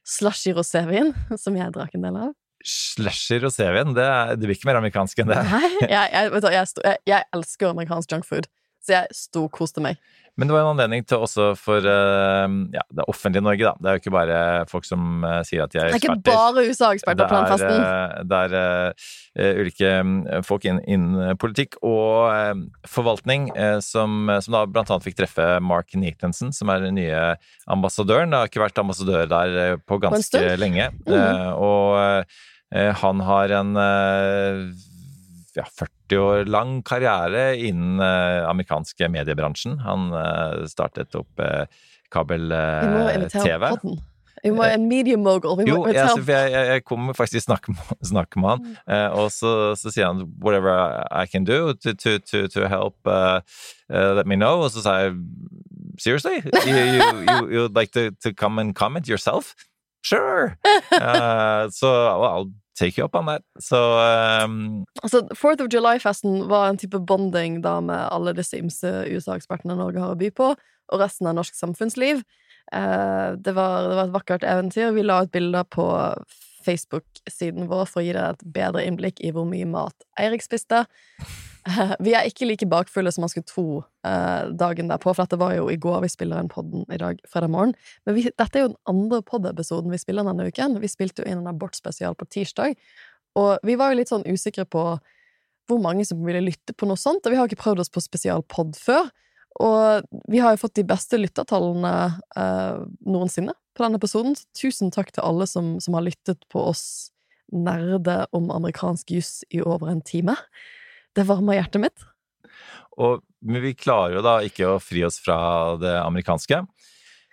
Slushy 0.05 0.53
rosévin, 0.53 1.13
som 1.43 1.57
jeg 1.57 1.73
drakk 1.75 1.95
en 1.97 2.07
del 2.07 2.19
av. 2.27 2.33
Slushy 2.63 3.41
rosévin? 3.43 3.95
Det, 3.97 4.09
det 4.39 4.47
blir 4.47 4.57
ikke 4.57 4.69
mer 4.69 4.79
amerikansk 4.79 5.23
enn 5.23 5.31
det. 5.33 5.39
Nei, 5.49 5.71
jeg, 5.95 6.11
jeg, 6.13 6.43
jeg, 6.53 6.99
jeg 7.09 7.29
elsker 7.35 7.73
amerikansk 7.73 8.15
junkfood, 8.15 8.49
så 8.83 8.97
jeg 8.99 9.17
storkoste 9.17 9.83
meg. 9.83 10.01
Men 10.33 10.49
det 10.49 10.55
var 10.55 10.63
en 10.63 10.71
anledning 10.71 11.03
til 11.05 11.21
også 11.21 11.51
for 11.59 11.85
uh, 11.85 12.53
ja, 12.73 12.81
det 12.97 13.05
offentlige 13.11 13.45
Norge, 13.45 13.67
da. 13.67 13.73
Det 13.77 13.89
er 13.89 13.97
jo 13.97 14.01
ikke 14.01 14.13
bare 14.15 14.37
folk 14.69 14.87
som 14.87 15.21
uh, 15.21 15.41
sier 15.45 15.67
at 15.67 15.73
de 15.73 15.77
er 15.77 15.91
eksperter. 15.91 16.23
Det 16.25 16.33
er 16.33 16.39
ikke 16.39 16.55
bare 16.55 16.63
USA-ekspert 16.71 17.21
på 17.21 17.35
den 17.35 17.51
festen. 17.51 17.83
Uh, 17.83 18.23
det 18.31 18.39
er 18.39 19.59
ulike 19.61 19.91
mm, 20.05 20.15
folk 20.45 20.65
innen 20.69 20.81
inn 20.89 21.37
politikk 21.41 21.77
og 21.85 22.61
forvaltning 22.89 23.47
som, 23.81 24.29
som, 24.45 24.53
da 24.53 24.63
blant 24.69 24.91
annet 24.93 25.05
fikk 25.05 25.17
treffe 25.17 25.47
Mark 25.65 25.93
Nicholson, 25.97 26.53
som 26.53 26.69
er 26.69 26.85
den 26.85 26.97
nye 26.97 27.23
ambassadøren. 27.73 28.33
Det 28.33 28.41
har 28.41 28.51
ikke 28.51 28.61
vært 28.61 28.81
ambassadør 28.81 29.29
der 29.29 29.77
på 29.81 29.97
ganske 30.01 30.37
på 30.37 30.59
lenge. 30.61 30.89
Mm. 31.09 31.49
og 31.57 32.29
han 33.01 33.25
har 33.25 33.57
en 33.57 33.73
ja, 35.53 35.65
40 35.65 36.02
år 36.19 36.49
lang 36.51 36.81
karriere 36.85 37.53
innen 37.57 38.01
uh, 38.01 38.49
amerikanske 38.49 39.09
mediebransjen. 39.11 39.79
Han 39.85 40.09
uh, 40.13 40.63
startet 40.69 41.15
opp 41.19 41.43
uh, 41.43 41.63
kabel-TV. 42.13 43.69
Vi 44.43 44.51
må 44.51 44.65
en 44.67 44.87
medium 44.89 45.23
mogul. 45.23 45.55
Vi 45.61 45.69
jo, 45.69 45.85
jeg, 45.87 46.23
jeg, 46.27 46.51
jeg, 46.67 46.83
kommer 46.83 47.15
faktisk 47.15 47.45
snakke 47.45 47.71
å 47.71 47.97
snakke 48.05 48.41
med 48.43 48.49
han, 48.53 48.65
uh, 48.91 49.21
og 49.23 49.29
så, 49.31 49.71
så, 49.79 49.91
sier 49.93 50.09
han 50.09 50.25
'whatever 50.43 50.99
I 51.07 51.25
can 51.31 51.47
do 51.47 51.73
to, 51.73 51.93
to, 51.93 52.17
to, 52.19 52.47
to 52.51 52.67
help, 52.67 52.97
uh, 53.07 53.39
uh, 53.89 54.11
let 54.17 54.27
me 54.27 54.35
know'. 54.35 54.65
Og 54.65 54.71
så 54.71 54.83
sa 54.83 54.97
jeg 55.03 55.15
'seriously? 55.97 56.41
You, 56.67 56.75
you, 56.75 57.03
you, 57.23 57.39
you'd 57.55 57.77
like 57.79 57.93
to, 57.93 58.11
to 58.23 58.33
come 58.33 58.59
and 58.59 58.75
comment 58.75 59.07
yourself?' 59.07 59.55
Sure! 60.03 60.57
så 61.79 61.89
well, 62.19 62.51
take 62.79 62.97
you 62.97 63.05
up 63.05 63.15
on 63.15 63.25
that. 63.25 63.43
Så 63.59 63.79
um... 64.43 64.85
Altså, 65.01 65.27
Fourth 65.35 65.63
of 65.63 65.71
July-festen 65.73 66.47
var 66.49 66.69
en 66.69 66.77
type 66.77 66.99
bonding 66.99 67.61
da 67.61 67.79
med 67.81 68.07
alle 68.11 68.35
disse 68.37 68.57
ymse 68.57 68.91
USA-ekspertene 69.09 69.77
Norge 69.77 70.01
har 70.01 70.15
å 70.15 70.19
by 70.19 70.31
på, 70.33 70.53
og 70.93 71.01
resten 71.01 71.29
av 71.29 71.37
norsk 71.37 71.55
samfunnsliv. 71.57 72.23
Uh, 72.73 73.35
det, 73.37 73.53
var, 73.53 73.89
det, 73.89 73.95
var, 73.97 74.03
et 74.07 74.15
vakkert 74.15 74.47
eventyr. 74.47 74.93
Vi 74.95 75.05
la 75.05 75.23
ut 75.23 75.33
bilder 75.33 75.67
på 75.69 75.87
Facebook-siden 76.63 77.67
vår 77.71 77.87
for 77.91 78.01
å 78.01 78.05
gi 78.05 78.13
deg 78.15 78.37
et 78.37 78.45
bedre 78.55 78.85
innblikk 78.87 79.19
i 79.21 79.33
hvor 79.35 79.45
mye 79.49 79.67
mat 79.69 80.07
Eirik 80.19 80.45
spiste. 80.45 80.85
Vi 82.05 82.13
er 82.15 82.27
ikke 82.27 82.47
like 82.47 82.67
bakfulle 82.69 83.11
som 83.13 83.23
man 83.23 83.31
skulle 83.31 83.47
tro 83.47 83.67
uh, 83.81 84.51
dagen 84.59 84.91
derpå, 84.91 85.13
for 85.13 85.23
dette 85.23 85.39
var 85.39 85.55
jo 85.55 85.69
i 85.71 85.79
går. 85.79 86.01
Vi 86.03 86.11
spiller 86.11 86.41
en 86.41 86.51
podden 86.51 86.85
i 86.91 86.99
dag, 86.99 87.21
fredag 87.29 87.53
morgen. 87.53 87.73
Men 88.07 88.17
vi, 88.17 88.27
dette 88.29 88.59
er 88.59 88.65
jo 88.65 88.73
den 88.73 88.81
andre 88.89 89.21
pod-episoden 89.25 89.93
vi 89.93 90.01
spiller 90.01 90.27
denne 90.27 90.49
uken. 90.49 90.79
Vi 90.83 90.91
spilte 90.91 91.23
jo 91.23 91.29
inn 91.29 91.41
en 91.43 91.51
abortspesial 91.53 92.17
på 92.19 92.27
tirsdag, 92.35 92.77
og 93.39 93.57
vi 93.65 93.77
var 93.79 93.91
jo 93.91 93.99
litt 94.01 94.11
sånn 94.11 94.27
usikre 94.29 94.65
på 94.69 94.85
hvor 95.69 95.79
mange 95.79 96.03
som 96.05 96.19
ville 96.25 96.43
lytte 96.43 96.75
på 96.75 96.87
noe 96.89 96.99
sånt, 96.99 97.23
og 97.23 97.31
vi 97.31 97.39
har 97.39 97.47
ikke 97.47 97.63
prøvd 97.63 97.85
oss 97.85 97.93
på 97.93 98.03
spesialpod 98.03 98.75
før. 98.77 99.07
Og 99.63 100.19
vi 100.33 100.41
har 100.41 100.53
jo 100.53 100.63
fått 100.63 100.75
de 100.79 100.85
beste 100.87 101.17
lyttertallene 101.19 101.93
uh, 102.35 102.83
noensinne 103.05 103.53
på 103.77 103.85
denne 103.85 103.99
episoden. 104.01 104.35
Så 104.35 104.49
tusen 104.57 104.91
takk 104.93 105.13
til 105.13 105.23
alle 105.25 105.47
som, 105.49 105.75
som 105.83 105.95
har 105.97 106.05
lyttet 106.05 106.41
på 106.51 106.63
oss 106.71 107.13
nerde 107.53 108.23
om 108.33 108.49
amerikansk 108.51 109.13
juss 109.13 109.43
i 109.53 109.61
over 109.61 109.91
en 109.93 110.01
time. 110.01 110.35
Det 111.13 111.25
varmer 111.27 111.59
hjertet 111.59 111.83
mitt. 111.83 112.07
Og, 113.01 113.23
men 113.41 113.63
vi 113.63 113.73
klarer 113.77 114.19
jo 114.19 114.23
da 114.25 114.37
ikke 114.45 114.75
å 114.75 114.81
fri 114.81 115.03
oss 115.05 115.19
fra 115.23 115.37
det 115.81 115.93
amerikanske. 116.01 116.63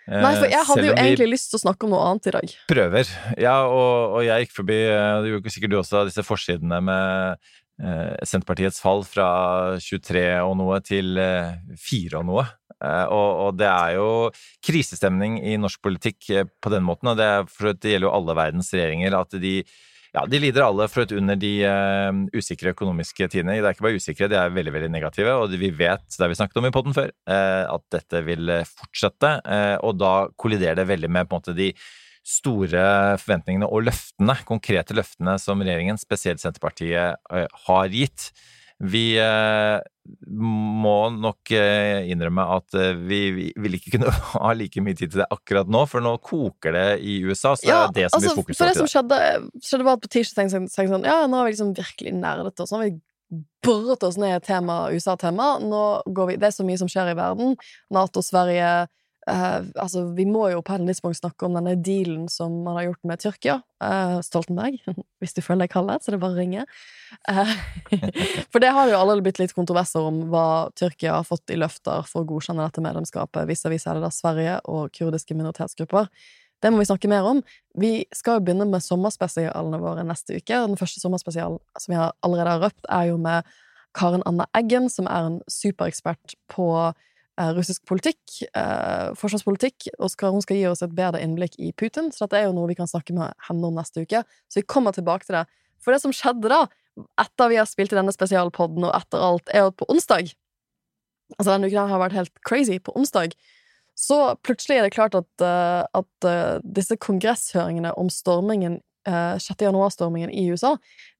Nei, 0.09 0.33
for 0.33 0.49
jeg 0.49 0.57
Eh, 0.57 0.67
hadde 0.67 0.87
jo 0.87 0.93
egentlig 0.97 1.29
lyst 1.35 1.51
til 1.51 1.59
å 1.59 1.63
snakke 1.67 1.85
om 1.85 1.93
noe 1.93 2.05
annet 2.09 2.27
i 2.27 2.33
dag. 2.35 2.53
prøver. 2.67 3.11
Ja, 3.37 3.61
og, 3.69 4.17
og 4.17 4.23
jeg 4.25 4.47
gikk 4.47 4.55
forbi, 4.57 4.79
eh, 4.89 5.17
det 5.21 5.33
gjorde 5.33 5.53
sikkert 5.53 5.73
du 5.73 5.77
også, 5.77 6.05
disse 6.09 6.25
forsidene 6.25 6.81
med 6.81 7.37
eh, 7.81 8.17
Senterpartiets 8.25 8.81
fall 8.81 9.05
fra 9.07 9.77
23 9.77 10.25
og 10.41 10.57
noe 10.57 10.81
til 10.81 11.21
eh, 11.21 11.53
4 11.77 12.19
og 12.19 12.27
noe. 12.31 12.47
Eh, 12.81 13.05
og, 13.13 13.29
og 13.45 13.59
det 13.61 13.69
er 13.69 13.95
jo 13.99 14.09
krisestemning 14.65 15.37
i 15.45 15.55
norsk 15.61 15.81
politikk 15.85 16.29
eh, 16.33 16.49
på 16.49 16.73
den 16.73 16.83
måten, 16.87 17.13
og 17.13 17.21
det, 17.21 17.29
det 17.77 17.93
gjelder 17.93 18.09
jo 18.09 18.15
alle 18.17 18.37
verdens 18.41 18.73
regjeringer, 18.73 19.19
at 19.21 19.37
de 19.37 19.59
ja, 20.11 20.25
de 20.27 20.41
lider 20.43 20.65
alle 20.65 20.87
for 20.91 21.05
et 21.05 21.13
under 21.15 21.37
de 21.39 21.51
uh, 21.63 22.11
usikre 22.35 22.73
økonomiske 22.73 23.29
tidene. 23.31 23.55
Det 23.61 23.69
er 23.69 23.75
ikke 23.77 23.85
bare 23.85 24.01
usikre, 24.01 24.27
de 24.31 24.35
er 24.35 24.51
veldig 24.51 24.73
veldig 24.75 24.91
negative, 24.91 25.35
og 25.39 25.55
vi 25.55 25.71
vet, 25.71 26.03
det 26.11 26.25
har 26.25 26.31
vi 26.31 26.37
snakket 26.39 26.59
om 26.59 26.67
i 26.67 26.73
podden 26.75 26.95
før, 26.97 27.13
uh, 27.31 27.63
at 27.77 27.85
dette 27.95 28.23
vil 28.27 28.51
eh, 28.51 28.67
fortsette. 28.67 29.31
Uh, 29.47 29.77
og 29.87 29.95
da 30.01 30.13
kolliderer 30.35 30.81
det 30.81 30.89
veldig 30.89 31.11
med 31.15 31.29
på 31.29 31.37
en 31.37 31.43
måte 31.43 31.55
de 31.55 31.71
store 32.27 32.83
forventningene 33.23 33.69
og 33.71 33.87
løftene, 33.87 34.35
konkrete 34.45 34.97
løftene 34.99 35.37
som 35.41 35.63
regjeringen, 35.63 35.97
spesielt 35.97 36.43
Senterpartiet, 36.43 37.17
har 37.65 37.95
gitt. 37.95 38.27
Vi 38.77 39.15
må 40.27 40.95
nok 41.13 41.51
eh, 41.53 42.07
innrømme 42.09 42.45
at 42.55 42.77
eh, 42.77 42.97
vi, 42.97 43.19
vi 43.35 43.45
vil 43.61 43.77
ikke 43.77 43.95
kunne 43.95 44.13
ha 44.33 44.53
like 44.57 44.81
mye 44.83 44.97
tid 44.97 45.13
til 45.13 45.21
det 45.21 45.29
akkurat 45.33 45.69
nå, 45.69 45.83
for 45.89 46.03
nå 46.03 46.15
koker 46.25 46.75
det 46.75 46.87
i 47.05 47.19
USA, 47.25 47.53
så 47.59 47.67
det 47.67 47.75
er 47.75 47.95
det 47.99 48.07
som 48.13 48.23
blir 48.23 48.35
fokus 48.39 48.57
for 48.57 48.71
det 48.71 48.79
som 48.79 48.89
skjedde, 48.89 49.21
skjedde 49.61 49.87
var 49.87 49.99
at 49.99 50.05
på 50.05 50.11
tirsdag 50.17 50.49
tenkte 50.49 50.81
jeg 50.81 50.91
sånn 50.91 51.07
Ja, 51.07 51.21
nå 51.29 51.41
har 51.41 51.47
vi 51.47 51.53
liksom 51.53 51.73
virkelig 51.77 52.15
nerdet 52.17 52.63
oss. 52.63 52.73
Nå 52.73 52.81
har 52.81 52.89
vi 52.89 53.37
boret 53.63 54.03
oss 54.03 54.17
ned 54.19 54.35
i 54.35 54.45
tema, 54.45 54.79
USA-tema. 54.91 55.53
Nå 55.63 55.83
går 56.11 56.31
vi 56.31 56.39
Det 56.41 56.49
er 56.49 56.55
så 56.55 56.65
mye 56.67 56.81
som 56.81 56.89
skjer 56.91 57.13
i 57.13 57.17
verden. 57.17 57.53
Nato, 57.93 58.23
Sverige 58.25 58.71
eh, 59.29 59.59
Altså, 59.75 60.05
vi 60.17 60.25
må 60.25 60.47
jo 60.51 60.61
på 60.65 60.75
et 60.75 60.85
tidspunkt 60.87 61.19
snakke 61.19 61.47
om 61.47 61.57
denne 61.57 61.75
dealen 61.77 62.27
som 62.31 62.61
man 62.65 62.79
har 62.79 62.89
gjort 62.89 63.07
med 63.11 63.21
Tyrkia. 63.21 63.59
Uh, 63.81 64.19
Stoltenberg. 64.21 64.77
Hvis 65.21 65.33
du 65.33 65.41
føler 65.41 65.65
deg 65.65 65.73
kallet, 65.73 66.03
så 66.03 66.13
det 66.13 66.21
bare 66.21 66.35
å 66.35 66.39
ringe. 66.39 66.65
Uh, 67.29 67.55
for 68.51 68.61
det 68.63 68.73
har 68.75 68.91
jo 68.91 68.99
allerede 68.99 69.25
blitt 69.25 69.41
litt 69.41 69.55
kontroverser 69.57 70.05
om 70.05 70.23
hva 70.31 70.69
Tyrkia 70.77 71.17
har 71.19 71.25
fått 71.27 71.53
i 71.53 71.57
løfter 71.59 72.05
for 72.09 72.21
å 72.21 72.29
godkjenne 72.29 72.65
dette 72.65 72.83
medlemskapet, 72.85 73.49
vis-à-vis 73.49 73.89
det 73.89 74.03
da 74.03 74.13
Sverige 74.13 74.59
og 74.69 74.93
kurdiske 74.97 75.37
minoritetsgrupper. 75.37 76.11
Det 76.61 76.69
må 76.69 76.77
vi 76.77 76.85
snakke 76.85 77.09
mer 77.09 77.25
om. 77.25 77.41
Vi 77.81 78.03
skal 78.13 78.37
jo 78.37 78.45
begynne 78.45 78.67
med 78.69 78.85
sommerspesialene 78.85 79.81
våre 79.81 80.05
neste 80.05 80.37
uke. 80.37 80.53
Den 80.53 80.77
første 80.77 81.01
sommerspesialen 81.01 81.57
som 81.73 81.93
vi 81.93 81.97
allerede 81.97 82.53
har 82.53 82.65
røpt, 82.67 82.85
er 82.85 83.09
jo 83.09 83.17
med 83.21 83.49
Karen 83.97 84.23
Anne 84.29 84.45
Eggen, 84.55 84.89
som 84.89 85.09
er 85.09 85.31
en 85.31 85.39
superekspert 85.49 86.35
på 86.53 86.67
russisk 87.55 87.85
politikk, 87.87 88.19
eh, 88.57 89.13
forsvarspolitikk, 89.17 89.87
og 89.99 90.11
skal, 90.11 90.33
hun 90.35 90.43
skal 90.43 90.59
gi 90.59 90.67
oss 90.69 90.83
et 90.83 90.93
bedre 90.95 91.21
innblikk 91.23 91.55
i 91.59 91.71
Putin, 91.71 92.11
så 92.11 92.25
dette 92.25 92.41
er 92.41 92.49
jo 92.49 92.55
noe 92.57 92.69
vi 92.69 92.77
kan 92.77 92.89
snakke 92.89 93.15
med 93.15 93.33
henne 93.47 93.69
om 93.69 93.79
neste 93.79 94.03
uke. 94.03 94.23
Så 94.51 94.61
vi 94.61 94.67
kommer 94.67 94.95
tilbake 94.95 95.25
til 95.25 95.39
det. 95.39 95.45
For 95.81 95.95
det 95.95 96.01
som 96.03 96.13
skjedde 96.13 96.51
da, 96.51 96.65
etter 97.21 97.49
vi 97.49 97.57
har 97.57 97.69
spilt 97.69 97.95
i 97.95 97.97
denne 97.97 98.13
spesialpodden, 98.13 98.85
og 98.85 98.93
etter 98.97 99.23
alt, 99.23 99.49
er 99.53 99.67
jo 99.67 99.75
på 99.81 99.89
onsdag 99.91 100.35
Altså, 101.39 101.53
denne 101.53 101.69
uken 101.71 101.87
har 101.87 101.99
vært 102.01 102.15
helt 102.17 102.39
crazy. 102.43 102.75
På 102.83 102.91
onsdag 102.99 103.37
så 103.95 104.33
plutselig 104.43 104.81
er 104.81 104.87
det 104.87 104.91
klart 104.91 105.15
at, 105.15 105.43
eh, 105.45 105.83
at 105.95 106.27
eh, 106.27 106.57
disse 106.63 106.97
kongresshøringene 106.99 107.93
om 107.95 108.09
stormingen, 108.11 108.81
uh, 109.09 109.37
6. 109.41 109.61
januar-stormingen 109.65 110.31
i 110.31 110.47
USA, 110.51 110.75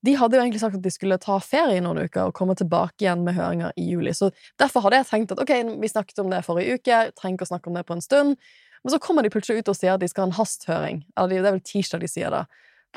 de 0.05 0.15
hadde 0.17 0.38
jo 0.38 0.43
egentlig 0.43 0.61
sagt 0.63 0.77
at 0.79 0.83
de 0.83 0.93
skulle 0.93 1.19
ta 1.21 1.38
ferie 1.43 1.77
i 1.79 1.83
noen 1.83 2.03
uker 2.05 2.29
og 2.29 2.35
komme 2.38 2.55
tilbake 2.59 3.05
igjen 3.05 3.23
med 3.25 3.38
høringer 3.38 3.75
i 3.79 3.85
juli. 3.91 4.13
Så 4.17 4.31
derfor 4.61 4.85
hadde 4.85 5.01
jeg 5.01 5.09
tenkt 5.11 5.35
at 5.35 5.41
ok, 5.43 5.53
vi 5.81 5.91
snakket 5.91 6.23
om 6.23 6.33
det 6.33 6.43
forrige 6.47 6.79
uke, 6.79 7.00
trenger 7.17 7.39
ikke 7.39 7.50
å 7.50 7.53
snakke 7.53 7.71
om 7.71 7.79
det 7.79 7.88
på 7.88 7.97
en 7.97 8.05
stund. 8.05 8.51
Men 8.81 8.93
så 8.93 9.00
kommer 9.01 9.23
de 9.23 9.31
plutselig 9.33 9.61
ut 9.61 9.71
og 9.71 9.77
sier 9.77 9.95
at 9.95 10.01
de 10.01 10.09
skal 10.09 10.25
ha 10.25 10.31
en 10.31 10.38
hasthøring. 10.39 11.01
Eller 11.19 11.41
det 11.41 11.50
er 11.50 11.57
vel 11.57 11.65
tirsdag 11.65 12.01
de 12.01 12.09
sier 12.09 12.33
det. 12.33 12.45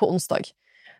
På 0.01 0.09
onsdag. 0.11 0.49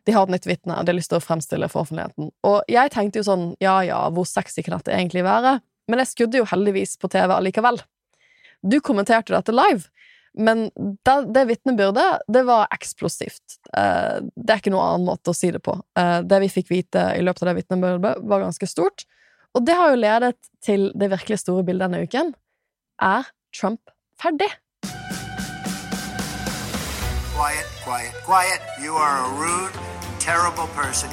De 0.05 0.13
har 0.13 0.27
et 0.27 0.35
nytt 0.35 0.47
vitne, 0.47 0.77
og 0.77 0.85
de 0.85 0.93
har 0.93 0.99
lyst 0.99 1.11
til 1.11 1.19
å 1.19 1.25
fremstille 1.25 1.69
for 1.73 1.87
offentligheten. 1.87 2.29
Og 2.47 2.69
jeg 2.71 2.93
tenkte 2.93 3.23
jo 3.23 3.27
sånn, 3.27 3.47
ja 3.65 3.79
ja, 3.87 4.03
hvor 4.13 4.29
sexy 4.29 4.63
kan 4.63 4.77
dette 4.77 4.93
egentlig 4.93 5.25
være? 5.25 5.57
Men 5.89 6.03
jeg 6.03 6.13
skudde 6.13 6.41
jo 6.41 6.49
heldigvis 6.49 6.99
på 7.01 7.09
TV 7.13 7.33
allikevel. 7.33 7.81
Du 8.65 8.79
kommenterte 8.85 9.35
dette 9.35 9.53
live, 9.53 9.89
men 10.35 10.71
det, 10.75 11.15
det 11.35 11.45
vitnebyrdet, 11.45 12.25
det 12.29 12.43
var 12.47 12.67
eksplosivt. 12.75 13.59
Eh, 13.77 14.19
det 14.35 14.55
er 14.55 14.63
ikke 14.63 14.73
noen 14.75 14.87
annen 14.89 15.09
måte 15.09 15.31
å 15.31 15.37
si 15.37 15.51
det 15.55 15.63
på. 15.63 15.77
Eh, 15.99 16.21
det 16.27 16.41
vi 16.43 16.51
fikk 16.53 16.73
vite 16.73 17.07
i 17.15 17.23
løpet 17.23 17.45
av 17.45 17.53
det 17.53 17.59
vitnebyrdet, 17.63 18.17
var 18.23 18.43
ganske 18.43 18.69
stort. 18.71 19.07
Og 19.55 19.63
det 19.67 19.77
har 19.79 19.93
jo 19.93 20.03
ledet 20.03 20.35
til 20.65 20.89
det 20.99 21.13
virkelig 21.13 21.45
store 21.45 21.63
bildet 21.67 21.87
denne 21.87 22.03
uken. 22.03 22.35
Er 22.99 23.31
Trump 23.55 23.95
ferdig? 24.19 24.51
Quiet, 27.35 27.71
quiet, 27.85 28.15
quiet. 28.27 28.63
You 28.83 28.95
are 28.95 29.23
a 29.23 29.31
rude, 29.39 29.75
terrible 30.19 30.67
person. 30.75 31.11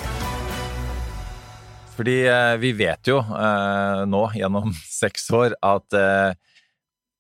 Fordi 1.96 2.22
eh, 2.26 2.56
vi 2.58 2.72
vet 2.74 3.10
jo 3.10 3.20
eh, 3.22 4.04
nå, 4.10 4.22
gjennom 4.34 4.74
seks 5.02 5.30
år, 5.38 5.54
at 5.62 5.98
eh, 5.98 6.32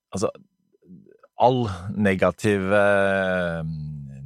altså 0.09 0.31
All 1.41 1.65
negativ 1.97 2.73
eh, 2.73 3.63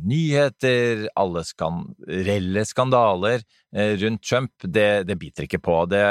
nyheter, 0.05 1.05
alle 1.15 1.43
skan 1.47 1.85
skandaler 2.67 3.39
eh, 3.75 3.95
rundt 4.01 4.23
Trump, 4.23 4.51
det, 4.61 5.07
det 5.07 5.15
biter 5.21 5.47
ikke 5.47 5.61
på. 5.63 5.77
Det, 5.89 6.03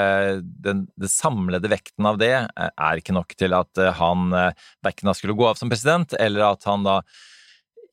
den, 0.64 0.87
det 0.96 1.12
samlede 1.12 1.70
vekten 1.70 2.08
av 2.08 2.18
det 2.23 2.32
eh, 2.40 2.73
er 2.73 3.02
ikke 3.02 3.16
nok 3.16 3.37
til 3.37 3.54
at 3.56 3.84
han 4.00 4.32
verken 4.84 5.12
skulle 5.14 5.37
gå 5.37 5.46
av 5.50 5.61
som 5.61 5.73
president, 5.73 6.16
eller 6.18 6.49
at 6.54 6.64
han 6.70 6.88
da 6.88 7.00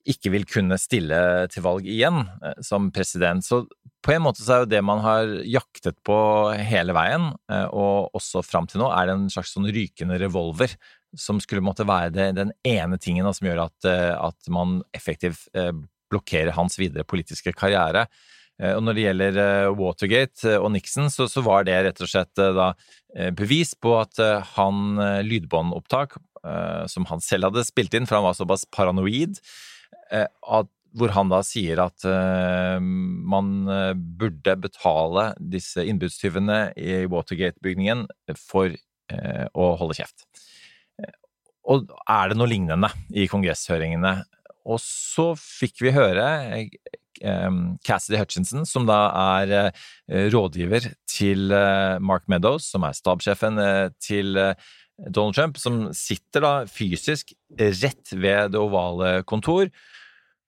ikke 0.09 0.31
vil 0.33 0.47
kunne 0.49 0.77
stille 0.81 1.17
til 1.51 1.65
valg 1.65 1.87
igjen 1.89 2.23
eh, 2.41 2.57
som 2.65 2.89
president. 2.93 3.45
Så 3.45 3.63
på 4.01 4.15
en 4.15 4.23
måte 4.25 4.43
så 4.43 4.55
er 4.55 4.63
jo 4.63 4.71
det 4.71 4.81
man 4.85 5.03
har 5.03 5.29
jaktet 5.45 5.99
på 6.07 6.17
hele 6.57 6.95
veien, 6.97 7.31
eh, 7.51 7.67
og 7.69 8.17
også 8.17 8.43
fram 8.45 8.69
til 8.69 8.81
nå, 8.83 8.89
er 8.93 9.07
det 9.07 9.17
en 9.17 9.29
slags 9.33 9.53
sånn 9.55 9.69
rykende 9.71 10.19
revolver 10.21 10.75
som 11.17 11.41
skulle 11.43 11.63
måtte 11.65 11.85
være 11.87 12.13
det, 12.15 12.27
den 12.39 12.53
ene 12.67 12.99
tingen 13.01 13.27
som 13.35 13.49
gjør 13.49 13.65
at, 13.67 13.89
eh, 13.89 14.11
at 14.15 14.51
man 14.53 14.81
effektivt 14.95 15.49
blokkerer 16.11 16.55
hans 16.57 16.75
videre 16.79 17.07
politiske 17.07 17.53
karriere. 17.55 18.07
Og 18.61 18.81
når 18.83 18.93
det 18.93 19.03
gjelder 19.05 19.37
Watergate 19.73 20.57
og 20.59 20.73
Nixon, 20.73 21.07
så, 21.09 21.25
så 21.31 21.41
var 21.41 21.63
det 21.65 21.77
rett 21.85 22.01
og 22.03 22.09
slett 22.11 22.35
da 22.35 22.67
bevis 23.33 23.71
på 23.79 23.95
at 23.97 24.19
han 24.51 24.99
lydbåndopptak 25.25 26.17
som 26.91 27.07
han 27.09 27.23
selv 27.23 27.47
hadde 27.47 27.63
spilt 27.65 27.95
inn, 27.97 28.05
for 28.05 28.19
han 28.19 28.27
var 28.27 28.37
såpass 28.37 28.67
paranoid, 28.75 29.39
at, 30.11 30.69
hvor 30.91 31.13
han 31.15 31.29
da 31.31 31.39
sier 31.47 31.79
at 31.85 32.03
eh, 32.07 32.77
man 32.81 33.51
eh, 33.71 33.93
burde 33.95 34.57
betale 34.59 35.29
disse 35.39 35.85
innbudstyvene 35.87 36.73
i 36.75 37.05
Watergate-bygningen 37.11 38.07
for 38.35 38.73
eh, 38.75 39.45
å 39.55 39.69
holde 39.79 39.95
kjeft. 40.01 40.27
Eh, 40.99 41.13
Og 41.71 41.87
er 42.09 42.31
det 42.33 42.39
noe 42.39 42.51
lignende 42.51 42.91
i 43.15 43.29
kongresshøringene? 43.31 44.17
Og 44.67 44.81
så 44.83 45.31
fikk 45.39 45.79
vi 45.85 45.95
høre 45.95 46.27
eh, 46.57 46.75
eh, 47.23 47.61
Cassidy 47.87 48.19
Hutchinson, 48.19 48.67
som 48.67 48.83
da 48.89 48.99
er 49.39 49.55
eh, 49.61 50.27
rådgiver 50.33 50.91
til 51.09 51.55
eh, 51.55 51.95
Mark 52.03 52.27
Meadows, 52.27 52.67
som 52.67 52.83
er 52.83 52.99
stabssjefen 52.99 53.63
eh, 53.63 53.87
til 54.03 54.35
eh, 54.37 54.69
Donald 55.07 55.37
Trump, 55.37 55.57
som 55.57 55.87
sitter 55.95 56.45
da 56.45 56.53
fysisk 56.69 57.33
rett 57.57 58.13
ved 58.13 58.53
det 58.53 58.61
ovale 58.61 59.21
kontor. 59.27 59.71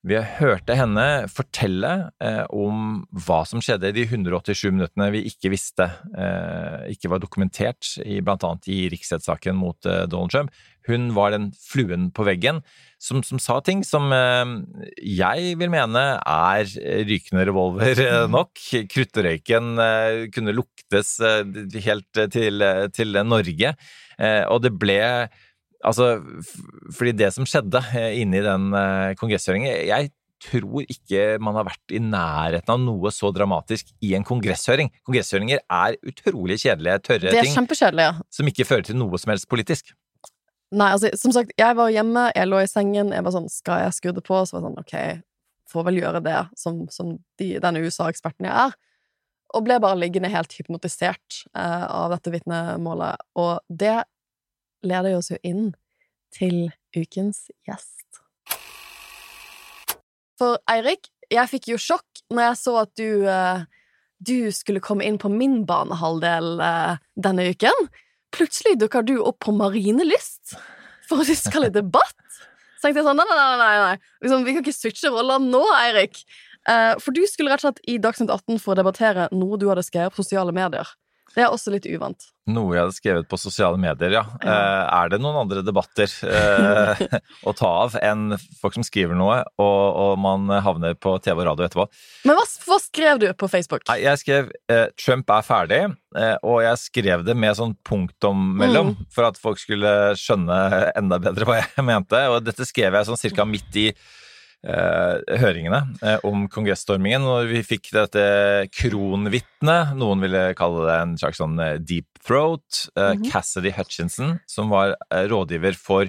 Vi 0.04 0.18
hørte 0.20 0.76
henne 0.76 1.30
fortelle 1.32 1.92
eh, 2.20 2.42
om 2.52 3.06
hva 3.24 3.38
som 3.48 3.62
skjedde 3.64 3.88
i 3.88 3.96
de 3.96 4.04
187 4.04 4.66
minuttene 4.74 5.08
vi 5.14 5.22
ikke 5.30 5.54
visste, 5.54 5.88
eh, 6.12 6.90
ikke 6.92 7.14
var 7.14 7.22
dokumentert, 7.24 7.94
i, 8.04 8.18
blant 8.20 8.44
annet 8.44 8.68
i 8.68 8.82
riksrettssaken 8.92 9.56
mot 9.56 9.88
eh, 9.88 10.04
Donald 10.12 10.34
Trump. 10.36 10.52
Hun 10.90 11.14
var 11.16 11.32
den 11.32 11.54
fluen 11.56 12.10
på 12.12 12.26
veggen 12.28 12.60
som, 13.00 13.24
som 13.24 13.40
sa 13.40 13.62
ting 13.64 13.86
som 13.88 14.12
eh, 14.12 14.52
jeg 15.16 15.56
vil 15.60 15.72
mene 15.72 16.04
er 16.20 16.68
rykende 17.08 17.48
revolver 17.48 18.04
eh, 18.04 18.26
nok. 18.32 18.60
Kruttrøyken 18.92 19.74
eh, 19.88 20.20
kunne 20.36 20.56
luktes 20.56 21.16
helt 21.88 22.24
til, 22.36 22.68
til 22.96 23.24
Norge, 23.24 23.76
og 24.22 24.62
det 24.64 24.72
ble 24.78 25.02
Altså, 25.84 26.18
fordi 26.96 27.14
det 27.20 27.30
som 27.36 27.48
skjedde 27.48 27.82
eh, 27.92 28.22
inne 28.22 28.40
i 28.40 28.46
den 28.46 28.70
eh, 28.78 29.16
kongresshøringen 29.20 29.68
Jeg 29.90 30.14
tror 30.44 30.86
ikke 30.92 31.38
man 31.44 31.58
har 31.60 31.68
vært 31.68 31.96
i 31.96 32.00
nærheten 32.04 32.72
av 32.72 32.80
noe 32.84 33.12
så 33.16 33.32
dramatisk 33.36 33.92
i 34.04 34.14
en 34.18 34.26
kongresshøring. 34.28 34.92
Kongresshøringer 35.08 35.62
er 35.62 35.98
utrolig 36.04 36.60
kjedelige, 36.64 36.98
tørre 37.08 37.30
Det 37.30 37.40
er 37.40 37.48
ting 37.48 37.56
ja. 38.04 38.10
som 38.32 38.50
ikke 38.52 38.68
fører 38.68 38.88
til 38.90 39.00
noe 39.00 39.20
som 39.22 39.32
helst 39.32 39.48
politisk. 39.52 39.94
Nei, 40.74 40.90
altså, 40.90 41.14
som 41.20 41.36
sagt, 41.36 41.54
jeg 41.60 41.78
var 41.78 41.94
hjemme, 41.94 42.26
jeg 42.36 42.50
lå 42.50 42.64
i 42.64 42.68
sengen, 42.68 43.14
jeg 43.14 43.24
var 43.24 43.36
sånn 43.36 43.52
Skal 43.52 43.86
jeg 43.86 43.96
skru 44.00 44.12
det 44.16 44.24
på? 44.26 44.40
Så 44.42 44.58
var 44.58 44.64
jeg 44.64 44.68
sånn, 44.68 44.82
ok, 44.84 44.96
får 45.72 45.88
vel 45.88 46.02
gjøre 46.02 46.24
det, 46.26 46.40
som, 46.60 46.84
som 46.92 47.16
de, 47.40 47.50
denne 47.64 47.84
USA-eksperten 47.84 48.50
jeg 48.50 48.56
er. 48.68 48.76
Og 49.54 49.66
ble 49.68 49.78
bare 49.82 50.00
liggende 50.02 50.32
helt 50.34 50.54
hypnotisert 50.58 51.44
eh, 51.54 51.86
av 51.86 52.14
dette 52.16 52.34
vitnemålet. 52.34 53.22
Og 53.38 53.62
det 53.70 54.00
leder 54.84 55.18
oss 55.18 55.30
jo 55.32 55.40
inn 55.46 55.72
til 56.34 56.72
ukens 56.98 57.46
gjest. 57.68 58.00
For 60.42 60.58
Eirik, 60.70 61.12
jeg 61.32 61.50
fikk 61.52 61.70
jo 61.74 61.80
sjokk 61.82 62.26
når 62.34 62.48
jeg 62.48 62.60
så 62.64 62.76
at 62.82 62.94
du 62.98 63.30
eh, 63.30 63.64
du 64.24 64.52
skulle 64.52 64.84
komme 64.84 65.04
inn 65.04 65.20
på 65.20 65.32
min 65.32 65.64
banehalvdel 65.68 66.62
eh, 66.64 67.02
denne 67.20 67.48
uken. 67.52 67.90
Plutselig 68.34 68.78
dukker 68.82 69.06
du 69.06 69.18
opp 69.20 69.42
på 69.46 69.54
Marinelyst 69.56 70.56
for 71.10 71.22
å 71.22 71.38
skal 71.38 71.68
i 71.68 71.74
debatt. 71.74 72.16
Så 72.78 72.88
tenkte 72.88 73.02
jeg 73.02 73.08
sånn, 73.08 73.20
nei, 73.20 73.28
nei, 73.30 73.58
nei, 73.60 73.74
nei. 73.82 74.14
Liksom, 74.24 74.46
vi 74.48 74.56
kan 74.56 74.64
ikke 74.66 74.76
switche 74.76 75.12
roller 75.14 75.44
nå, 75.44 75.64
Eirik. 75.82 76.24
Eh, 76.70 76.94
for 77.04 77.16
du 77.16 77.24
skulle 77.28 77.52
rett 77.52 77.64
og 77.64 77.72
slett 77.72 77.86
i 77.90 78.00
Dagsnytt 78.02 78.32
18 78.32 78.62
for 78.64 78.74
å 78.74 78.80
debattere 78.80 79.30
noe 79.36 79.60
du 79.60 79.68
hadde 79.72 79.86
skrevet 79.86 80.16
på 80.16 80.24
sosiale 80.24 80.56
medier. 80.56 80.88
Det 81.34 81.42
er 81.42 81.50
også 81.50 81.72
litt 81.74 81.86
uvant. 81.90 82.28
Noe 82.54 82.76
jeg 82.76 82.84
hadde 82.84 82.96
skrevet 82.98 83.28
på 83.32 83.38
sosiale 83.42 83.80
medier, 83.80 84.12
ja. 84.14 84.22
ja. 84.44 84.54
Eh, 84.54 84.82
er 85.00 85.10
det 85.10 85.20
noen 85.24 85.40
andre 85.40 85.64
debatter 85.66 86.12
eh, 86.28 87.02
å 87.50 87.54
ta 87.58 87.70
av 87.86 87.96
enn 88.04 88.36
folk 88.60 88.76
som 88.78 88.86
skriver 88.86 89.18
noe, 89.18 89.40
og, 89.58 89.82
og, 90.04 90.14
man 90.22 90.52
havner 90.66 90.94
på 90.94 91.16
TV 91.24 91.42
og 91.42 91.48
radio 91.48 91.66
etterpå? 91.66 91.88
Men 92.28 92.38
hva, 92.38 92.46
hva 92.68 92.80
skrev 92.84 93.24
du 93.24 93.28
på 93.40 93.50
Facebook? 93.50 93.88
Jeg 93.98 94.22
skrev 94.22 94.52
eh, 94.70 94.86
'Trump 95.00 95.34
er 95.34 95.48
ferdig', 95.48 95.84
eh, 96.20 96.36
og 96.44 96.62
jeg 96.68 96.82
skrev 96.84 97.26
det 97.26 97.38
med 97.40 97.58
sånn 97.58 97.78
punktum 97.88 98.52
mellom, 98.60 98.94
mm. 98.94 99.08
for 99.16 99.32
at 99.32 99.40
folk 99.42 99.62
skulle 99.64 100.14
skjønne 100.20 100.60
enda 100.94 101.22
bedre 101.24 101.50
hva 101.50 101.64
jeg 101.64 101.88
mente. 101.94 102.28
Og 102.30 102.44
dette 102.46 102.68
skrev 102.70 102.94
jeg 102.94 103.10
sånn 103.10 103.24
cirka 103.24 103.48
midt 103.48 103.82
i 103.88 103.90
høringene 104.64 105.82
eh, 106.02 106.22
om 106.28 106.46
kongressstormingen, 106.52 107.26
når 107.26 107.50
vi 107.52 107.64
fikk 107.68 107.90
dette 107.96 108.24
kronvitnet, 108.72 109.92
noen 110.00 110.24
ville 110.24 110.44
kalle 110.56 110.86
det 110.88 110.96
en 111.02 111.18
slags 111.20 111.42
sånn 111.42 111.60
eh, 111.60 111.76
deep 111.84 112.08
throat, 112.24 112.86
mm 112.96 113.04
-hmm. 113.04 113.32
Cassidy 113.32 113.74
Hutchinson, 113.76 114.40
som 114.48 114.70
var 114.70 114.96
rådgiver 115.12 115.76
for 115.76 116.08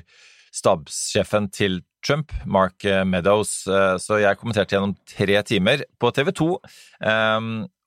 stabssjefen 0.54 1.50
til 1.50 1.82
Trump, 2.06 2.30
Mark 2.46 2.84
Meadows. 2.84 3.66
Så 3.99 4.20
jeg 4.20 4.37
kommenterte 4.37 4.76
gjennom 4.76 4.94
tre 5.08 5.42
timer 5.42 5.82
på 5.99 6.12
TV 6.14 6.30
2, 6.30 6.61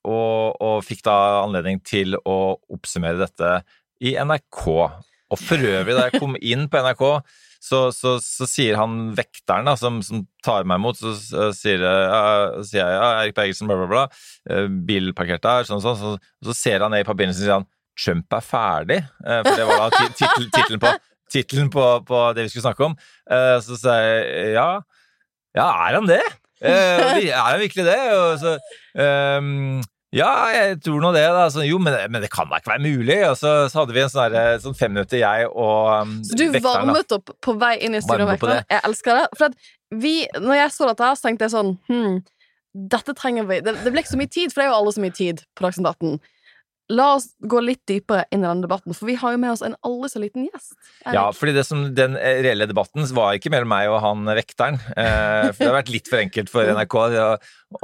og, 0.04 0.56
og 0.60 0.84
fikk 0.84 1.02
da 1.04 1.44
anledning 1.44 1.80
til 1.80 2.14
å 2.26 2.58
oppsummere 2.68 3.16
dette 3.16 3.62
i 4.00 4.18
NRK. 4.20 4.66
Og 5.30 5.38
for 5.38 5.56
øvrig, 5.56 5.96
da 5.96 6.08
jeg 6.10 6.20
kom 6.20 6.36
inn 6.40 6.68
på 6.68 6.82
NRK 6.82 7.04
så, 7.58 7.88
så, 7.94 8.16
så, 8.22 8.46
sier 8.46 8.78
han 8.78 9.10
vekteren 9.18 9.66
da, 9.66 9.74
som, 9.78 9.98
som 10.04 10.22
tar 10.46 10.66
meg 10.68 10.78
imot, 10.78 11.00
så, 11.00 11.14
så 11.18 11.48
sier, 11.56 11.82
uh, 11.82 12.60
sier, 12.62 12.84
jeg 12.84 12.94
ja, 12.94 13.08
Erik 13.24 13.36
Bergelsen, 13.36 13.70
bla, 13.70 13.80
bla, 13.80 13.88
bla, 13.90 14.04
uh, 14.52 14.68
bil 14.88 15.10
parkert 15.18 15.42
der, 15.44 15.66
sånn 15.68 15.82
sånn, 15.82 15.98
så, 15.98 16.14
så 16.46 16.56
ser 16.56 16.86
han 16.86 16.94
ned 16.94 17.02
i 17.02 17.08
papirene 17.08 17.34
og 17.34 17.40
sier 17.40 17.56
han 17.56 17.68
Trump 17.98 18.38
er 18.38 18.46
ferdig, 18.46 19.00
uh, 19.26 19.40
for 19.42 19.58
det 19.58 19.68
var 19.68 19.84
da 19.84 20.02
tittelen 20.22 20.82
på, 20.82 20.94
på, 21.74 21.86
på, 22.06 22.22
det 22.36 22.46
vi 22.46 22.54
skulle 22.54 22.68
snakke 22.68 22.86
om. 22.86 22.94
Eh, 23.28 23.56
så 23.60 23.76
sier 23.76 24.06
jeg 24.06 24.54
ja, 24.54 24.68
ja, 25.58 25.66
er 25.66 25.98
han 25.98 26.08
det? 26.08 26.22
Er 26.62 27.34
han 27.36 27.60
virkelig 27.60 27.84
det? 27.84 27.98
Og 28.14 28.38
så, 28.40 28.54
um, 29.38 29.82
ja, 30.16 30.30
jeg 30.54 30.78
tror 30.86 31.02
nå 31.04 31.10
det. 31.12 31.26
da. 31.36 31.48
Så, 31.52 31.64
jo, 31.68 31.78
men, 31.82 31.96
men, 32.08 32.22
det 32.24 32.30
kan 32.32 32.48
da 32.48 32.60
ikke 32.60 32.72
være 32.72 32.84
mulig. 32.84 33.18
Og 33.28 33.36
så, 33.36 33.52
så 33.68 33.82
hadde 33.82 33.96
vi 33.96 34.04
en 34.04 34.12
sånn, 34.12 34.32
der, 34.32 34.62
sånn 34.62 34.78
fem 34.78 34.94
minutter, 34.94 35.20
jeg 35.20 35.50
og 35.50 35.92
um, 36.08 36.14
Så 36.24 36.38
du 36.38 36.46
vekteren, 36.46 36.88
varmet 36.88 37.14
opp 37.18 37.34
på 37.44 37.54
vei 37.60 37.74
inn 37.84 37.98
i 37.98 38.02
studio, 38.04 38.30
Jeg 38.32 38.80
elsker 38.88 39.20
det. 39.20 39.26
For 39.40 40.00
vi, 40.00 40.16
når 40.40 40.62
jeg 40.62 40.74
så 40.74 40.88
dette, 40.88 41.12
så 41.16 41.28
tenkte 41.28 41.48
jeg 41.48 41.56
sånn 41.56 41.74
hm, 41.90 42.18
dette 42.96 43.14
trenger 43.16 43.48
vi. 43.48 43.60
Det, 43.64 43.76
det 43.84 43.92
ble 43.92 44.04
ikke 44.04 44.14
så 44.14 44.20
mye 44.20 44.32
tid, 44.32 44.52
for 44.52 44.62
det 44.62 44.68
er 44.68 44.72
jo 44.72 44.80
alle 44.80 44.96
så 44.96 45.04
mye 45.04 45.16
tid 45.16 45.44
på 45.56 45.66
Dagsnytt 45.66 45.92
18. 45.92 46.18
La 46.88 47.10
oss 47.18 47.26
gå 47.44 47.58
litt 47.60 47.82
dypere 47.88 48.24
inn 48.32 48.40
i 48.40 48.46
denne 48.46 48.64
debatten, 48.64 48.94
for 48.96 49.10
vi 49.10 49.18
har 49.20 49.34
jo 49.34 49.40
med 49.42 49.52
oss 49.52 49.60
en 49.66 49.74
aldri 49.84 50.08
så 50.08 50.22
liten 50.22 50.46
gjest. 50.46 50.72
Ja, 51.04 51.26
fordi 51.36 51.52
det 51.58 51.66
som 51.68 51.82
den 51.96 52.16
eh, 52.16 52.40
reelle 52.46 52.68
debatten 52.70 53.04
var 53.12 53.36
ikke 53.36 53.52
mellom 53.52 53.68
meg 53.68 53.90
og 53.92 54.00
han 54.00 54.24
vekteren. 54.38 54.80
Eh, 54.96 55.50
for 55.50 55.60
det 55.60 55.68
har 55.68 55.76
vært 55.76 55.92
litt 55.92 56.08
for 56.08 56.22
enkelt 56.22 56.52
for 56.52 56.70
NRK 56.78 56.96
å, 56.96 57.28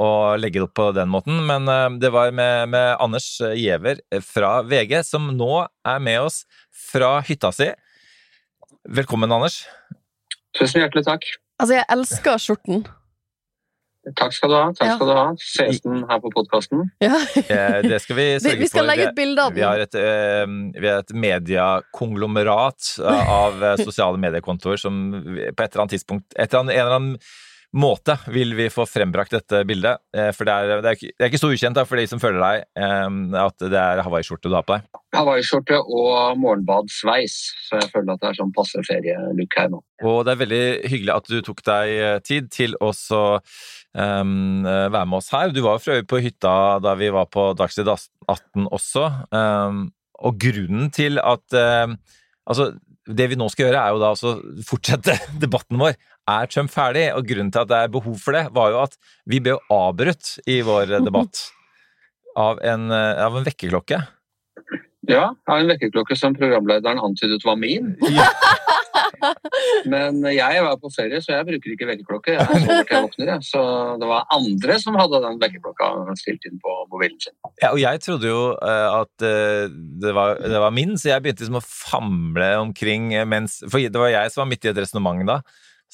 å 0.01 0.09
legge 0.41 0.57
det 0.57 0.65
opp 0.65 0.73
på 0.81 0.89
den 0.97 1.13
måten. 1.13 1.37
Men 1.45 1.69
eh, 1.69 1.87
det 2.01 2.09
var 2.17 2.33
med, 2.33 2.73
med 2.73 2.95
Anders 2.97 3.29
Giæver 3.53 4.01
fra 4.25 4.57
VG, 4.65 4.97
som 5.05 5.29
nå 5.37 5.53
er 5.67 6.01
med 6.01 6.25
oss 6.25 6.41
fra 6.89 7.19
hytta 7.29 7.53
si. 7.53 7.69
Velkommen, 8.89 9.29
Anders. 9.33 9.63
Tusen 10.57 10.81
hjertelig 10.81 11.05
takk. 11.05 11.29
Altså, 11.61 11.77
jeg 11.77 11.89
elsker 11.93 12.41
skjorten. 12.41 12.87
Takk 14.13 14.35
skal 14.35 14.51
du 14.51 14.55
ha. 14.57 14.65
takk 14.77 14.91
skal 14.99 15.09
du 15.09 15.13
ha. 15.17 15.25
Ses 15.41 15.81
den 15.81 16.03
her 16.09 16.19
på 16.21 16.29
podkasten? 16.35 16.83
Ja. 17.01 17.15
Eh, 17.41 17.79
det 17.87 18.01
skal 18.03 18.19
vi 18.19 18.27
sørge 18.43 18.59
for. 18.59 18.61
Vi 18.61 18.69
skal 18.69 18.89
legge 18.91 19.07
et 19.09 19.17
bilde 19.17 19.47
av 19.47 19.49
den. 19.55 19.57
Vi 19.57 19.65
har 19.65 19.81
et, 19.81 19.97
eh, 19.97 20.45
vi 20.77 20.91
har 20.91 21.01
et 21.01 21.15
mediekonglomerat 21.25 22.91
av 23.09 23.65
eh, 23.71 23.81
sosiale 23.81 24.21
mediekontoer 24.21 24.77
som 24.81 25.01
på 25.15 25.49
et 25.49 25.65
eller 25.65 25.85
annet 25.87 25.97
tidspunkt 25.97 26.37
etter 26.37 26.61
en 26.61 26.69
eller 26.69 26.99
annen 26.99 27.17
måte 27.75 28.13
vil 28.31 28.53
vi 28.55 28.69
få 28.71 28.85
frembrakt 28.87 29.33
dette 29.35 29.65
bildet. 29.67 29.99
For 30.37 30.47
det 30.47 30.53
er, 30.53 30.69
det 30.79 30.91
er, 30.93 30.99
det 31.11 31.25
er 31.25 31.27
ikke 31.27 31.41
så 31.41 31.49
ukjent 31.51 31.75
da, 31.75 31.83
for 31.83 31.99
de 31.99 32.05
som 32.07 32.21
følger 32.23 32.39
deg, 32.39 32.61
at 33.41 33.65
det 33.65 33.81
er 33.81 33.99
hawaiiskjorte 34.05 34.47
du 34.47 34.55
har 34.55 34.63
på 34.63 34.77
deg. 34.77 34.85
Hawaiiskjorte 35.17 35.81
og 35.83 36.39
morgenbadsveis, 36.39 37.35
så 37.65 37.81
jeg 37.81 37.91
føler 37.91 38.13
at 38.13 38.23
det 38.23 38.29
er 38.29 38.39
sånn 38.39 38.55
passe 38.55 38.79
ferielook 38.87 39.59
her 39.59 39.73
nå. 39.73 39.81
Og 40.07 40.21
det 40.23 40.37
er 40.37 40.41
veldig 40.45 40.63
hyggelig 40.93 41.15
at 41.17 41.27
du 41.33 41.41
tok 41.49 41.65
deg 41.67 42.23
tid 42.23 42.47
til 42.55 42.79
å 42.79 42.93
um, 43.95 44.65
være 44.65 45.05
med 45.09 45.17
oss 45.19 45.31
her. 45.33 45.53
Du 45.55 45.61
var 45.65 45.77
jo 45.77 45.83
for 45.83 45.95
øvrig 45.95 46.07
på 46.11 46.21
hytta 46.23 46.55
da 46.83 46.95
vi 46.99 47.11
var 47.13 47.29
på 47.31 47.49
Dagsnytt 47.57 47.89
18 47.89 48.67
også. 48.69 49.07
Um, 49.31 49.87
og 50.25 50.37
grunnen 50.39 50.91
til 50.95 51.19
at 51.23 51.57
um, 51.87 51.97
Altså, 52.45 52.75
det 53.09 53.25
vi 53.31 53.37
nå 53.41 53.47
skal 53.49 53.65
gjøre, 53.65 53.79
er 53.81 53.95
jo 53.95 54.01
da 54.03 54.11
å 54.13 54.33
fortsette 54.67 55.15
debatten 55.43 55.79
vår. 55.81 55.95
Er 56.29 56.45
Trump 56.45 56.69
ferdig? 56.69 57.07
Og 57.17 57.25
grunnen 57.25 57.49
til 57.49 57.63
at 57.63 57.71
det 57.71 57.79
er 57.79 57.93
behov 57.95 58.19
for 58.21 58.37
det, 58.37 58.43
var 58.53 58.69
jo 58.69 58.83
at 58.83 58.93
vi 59.25 59.39
ble 59.41 59.55
avbrutt 59.73 60.35
i 60.45 60.59
vår 60.61 60.93
debatt 61.07 61.41
av 62.37 62.61
en, 62.61 62.91
av 62.93 63.39
en 63.39 63.47
vekkerklokke. 63.47 63.97
Ja, 65.09 65.31
av 65.49 65.57
en 65.57 65.69
vekkerklokke 65.73 66.17
som 66.17 66.37
programlederen 66.37 67.01
antydet 67.01 67.41
var 67.45 67.57
min. 67.57 67.95
Ja. 68.13 68.29
Men 69.93 70.21
jeg 70.31 70.63
var 70.65 70.77
på 70.81 70.91
ferie, 70.93 71.19
så 71.23 71.35
jeg 71.35 71.47
bruker 71.49 71.73
ikke 71.73 71.89
vekkerklokke. 71.89 72.35
Jeg 72.35 72.45
sover 72.63 72.87
til 72.87 72.95
jeg 72.95 73.05
våkner, 73.07 73.31
jeg. 73.33 73.47
Så 73.49 73.63
det 74.01 74.09
var 74.09 74.29
andre 74.35 74.77
som 74.81 74.97
hadde 74.99 75.21
den 75.25 75.41
vekkerklokka 75.41 76.15
stilt 76.21 76.47
inn 76.49 76.61
på 76.63 76.77
mobilen 76.93 77.19
sin. 77.23 77.35
Ja, 77.61 77.71
og 77.71 77.81
jeg 77.81 78.01
trodde 78.05 78.31
jo 78.31 78.41
uh, 78.55 79.01
at 79.01 79.13
uh, 79.25 79.67
det, 79.71 80.15
var, 80.15 80.39
det, 80.41 80.57
var, 80.63 80.73
min, 80.75 80.95
så 80.99 81.13
jeg 81.13 81.25
begynte 81.25 81.45
liksom 81.45 81.61
å 81.61 81.65
famle 81.65 82.49
omkring 82.61 83.11
mens 83.29 83.61
For 83.69 83.81
det 83.81 84.01
var 84.01 84.11
jeg 84.13 84.33
som 84.33 84.43
var 84.43 84.51
midt 84.51 84.67
i 84.67 84.71
et 84.71 84.81
resonnement 84.81 85.25
da. 85.27 85.39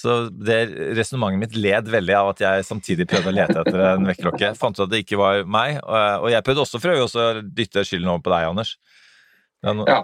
Så 0.02 0.16
det 0.32 0.62
resonnementet 0.98 1.42
mitt 1.42 1.58
led 1.60 1.90
veldig 1.92 2.16
av 2.18 2.32
at 2.32 2.42
jeg 2.42 2.66
samtidig 2.66 3.06
prøvde 3.12 3.30
å 3.30 3.36
lete 3.36 3.60
etter 3.62 3.84
en 3.92 4.08
vekkerklokke. 4.08 4.54
Fant 4.58 4.80
ut 4.80 4.86
at 4.88 4.94
det 4.94 5.04
ikke 5.04 5.20
var 5.20 5.44
meg, 5.46 5.78
og 5.84 6.30
jeg 6.32 6.46
prøvde 6.48 6.64
også 6.64 6.82
for 6.82 6.96
å 6.96 7.28
dytte 7.44 7.84
skylden 7.86 8.10
over 8.10 8.24
på 8.26 8.34
deg, 8.34 8.48
Anders. 8.50 8.72
Ja, 9.62 10.00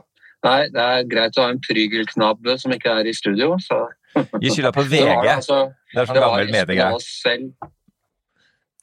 Nei, 0.46 0.60
det 0.70 0.84
er 0.84 1.08
greit 1.10 1.38
å 1.40 1.48
ha 1.48 1.54
en 1.54 1.62
prygelknabb 1.64 2.52
som 2.62 2.74
ikke 2.76 2.94
er 3.00 3.10
i 3.10 3.16
studio, 3.18 3.56
så 3.64 3.88
Gi 4.44 4.54
skylda 4.54 4.74
på 4.76 4.86
VG. 4.92 5.06
Det, 5.08 5.34
altså, 5.34 5.60
det 5.94 6.04
er 6.04 6.10
sånn 6.10 6.22
gammel 6.22 6.54
mediegreie. 6.54 7.38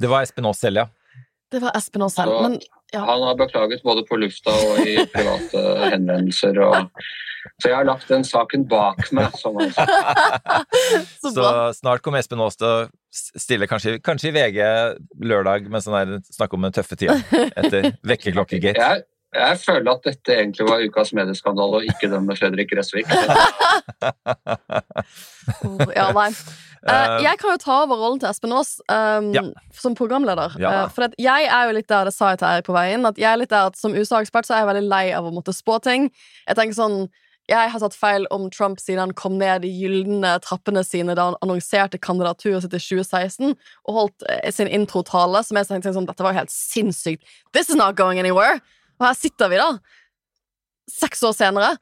Det 0.00 0.10
var 0.10 0.26
Espen 0.26 0.48
Aas 0.50 0.62
selv, 0.62 0.82
ja. 0.82 1.20
Det 1.54 1.60
var 1.62 1.76
Espen 1.78 2.02
Aas 2.02 2.16
selv, 2.18 2.34
men 2.42 2.58
ja. 2.94 3.02
Han 3.08 3.22
har 3.26 3.34
beklaget 3.38 3.82
både 3.82 4.04
på 4.06 4.18
lufta 4.22 4.54
og 4.54 4.86
i 4.86 4.96
private 5.14 5.62
henvendelser. 5.90 6.58
Og, 6.62 7.06
så 7.58 7.70
jeg 7.70 7.76
har 7.76 7.86
lagt 7.88 8.10
den 8.10 8.26
saken 8.26 8.66
bak 8.70 9.00
meg. 9.14 9.34
Sånn 9.38 9.58
så, 9.74 11.32
så 11.34 11.48
snart 11.78 12.04
kommer 12.04 12.22
Espen 12.22 12.42
Aas 12.42 12.58
til 12.60 12.68
å 12.68 12.76
stille, 13.14 13.66
kanskje, 13.70 13.96
kanskje, 14.04 14.30
i 14.30 14.36
VG 14.36 14.60
lørdag, 15.26 15.66
med 15.70 15.82
sånn 15.82 15.98
her, 15.98 16.14
snakke 16.34 16.58
om 16.58 16.66
den 16.66 16.74
tøffe 16.74 16.98
tida 16.98 17.18
etter 17.54 17.92
vekkerklokkegate. 18.06 18.78
Jeg 18.78 19.06
føler 19.62 19.90
at 19.90 20.04
dette 20.06 20.34
egentlig 20.34 20.66
var 20.68 20.84
ukas 20.84 21.12
medieskandale, 21.16 21.80
og 21.80 21.88
ikke 21.88 22.10
den 22.12 22.26
med 22.28 22.38
Fredrik 22.38 22.68
Gressvik. 22.70 23.08
ja, 25.98 26.06
nei. 26.14 26.30
Uh, 26.84 27.18
jeg 27.26 27.40
kan 27.40 27.54
jo 27.54 27.60
ta 27.62 27.80
over 27.84 27.98
rollen 27.98 28.20
til 28.20 28.28
Espen 28.28 28.54
Aas 28.54 28.76
um, 28.92 29.32
ja. 29.34 29.44
som 29.74 29.96
programleder. 29.98 30.56
Ja. 30.60 30.84
Uh, 30.84 30.92
for 30.92 31.16
jeg 31.18 31.48
er 31.48 31.68
jo 31.68 31.76
litt 31.78 31.90
der, 31.90 32.08
det 32.08 32.14
sa 32.16 32.32
jeg 32.32 32.42
til 32.42 32.50
Eirik 32.50 32.68
på 32.68 32.76
veien, 32.76 33.08
at 33.08 33.20
jeg 33.20 33.30
er 33.32 33.40
litt 33.40 33.52
der 33.52 33.72
at 33.72 33.80
som 33.80 33.96
USA-ekspert 33.96 34.48
så 34.48 34.56
er 34.56 34.64
jeg 34.64 34.72
veldig 34.72 34.88
lei 34.90 35.04
av 35.16 35.28
å 35.28 35.34
måtte 35.34 35.54
spå 35.56 35.80
ting. 35.84 36.10
Jeg 36.46 36.60
tenker 36.60 36.78
sånn 36.78 37.04
jeg 37.44 37.68
har 37.68 37.80
tatt 37.82 37.92
feil 37.92 38.22
om 38.32 38.46
Trump 38.48 38.78
siden 38.80 39.02
han 39.02 39.10
kom 39.20 39.34
ned 39.36 39.66
de 39.66 39.68
gylne 39.68 40.30
trappene 40.40 40.80
sine 40.80 41.12
da 41.12 41.26
han 41.28 41.34
annonserte 41.44 42.00
kandidaturet 42.00 42.64
sitt 42.64 42.72
i 42.72 42.80
2016 42.80 43.52
og 43.52 43.98
holdt 43.98 44.24
sin 44.56 44.70
introtale, 44.72 45.42
som 45.44 45.60
jeg 45.60 45.68
tenkte 45.68 45.92
sånn, 45.92 46.08
dette 46.08 46.24
var 46.24 46.38
helt 46.38 46.54
sinnssykt. 46.54 47.20
This 47.52 47.68
is 47.68 47.76
not 47.76 48.00
going 48.00 48.22
anywhere. 48.22 48.62
Og 49.00 49.08
her 49.08 49.18
sitter 49.18 49.50
vi, 49.52 49.58
da, 49.60 49.70
seks 50.90 51.24
år 51.26 51.34
senere. 51.36 51.74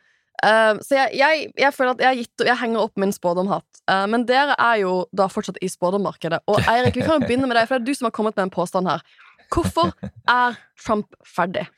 Uh, 0.43 0.81
så 0.83 0.97
jeg, 0.97 1.15
jeg, 1.21 1.51
jeg 1.61 1.75
føler 1.77 1.95
at 1.95 2.03
jeg, 2.03 2.25
gitt, 2.25 2.45
jeg 2.49 2.59
henger 2.59 2.87
opp 2.87 2.99
min 2.99 3.15
spådomhatt. 3.15 3.69
Uh, 3.87 4.07
men 4.11 4.27
dere 4.27 4.57
er 4.59 4.81
jo 4.83 4.95
da 5.15 5.29
fortsatt 5.31 5.61
i 5.63 5.71
spådommarkedet. 5.71 6.43
Og 6.51 6.59
Eirik, 6.71 6.99
vi 6.99 7.07
kan 7.07 7.21
jo 7.21 7.29
begynne 7.29 7.47
med 7.51 7.59
deg, 7.59 7.69
for 7.69 7.79
det 7.79 7.85
er 7.85 7.93
du 7.93 7.99
som 7.99 8.09
har 8.09 8.17
kommet 8.17 8.39
med 8.39 8.49
en 8.49 8.55
påstand 8.55 8.91
her. 8.91 9.05
Hvorfor 9.53 9.93
er 10.31 10.57
Trump 10.81 11.13
ferdig? 11.29 11.69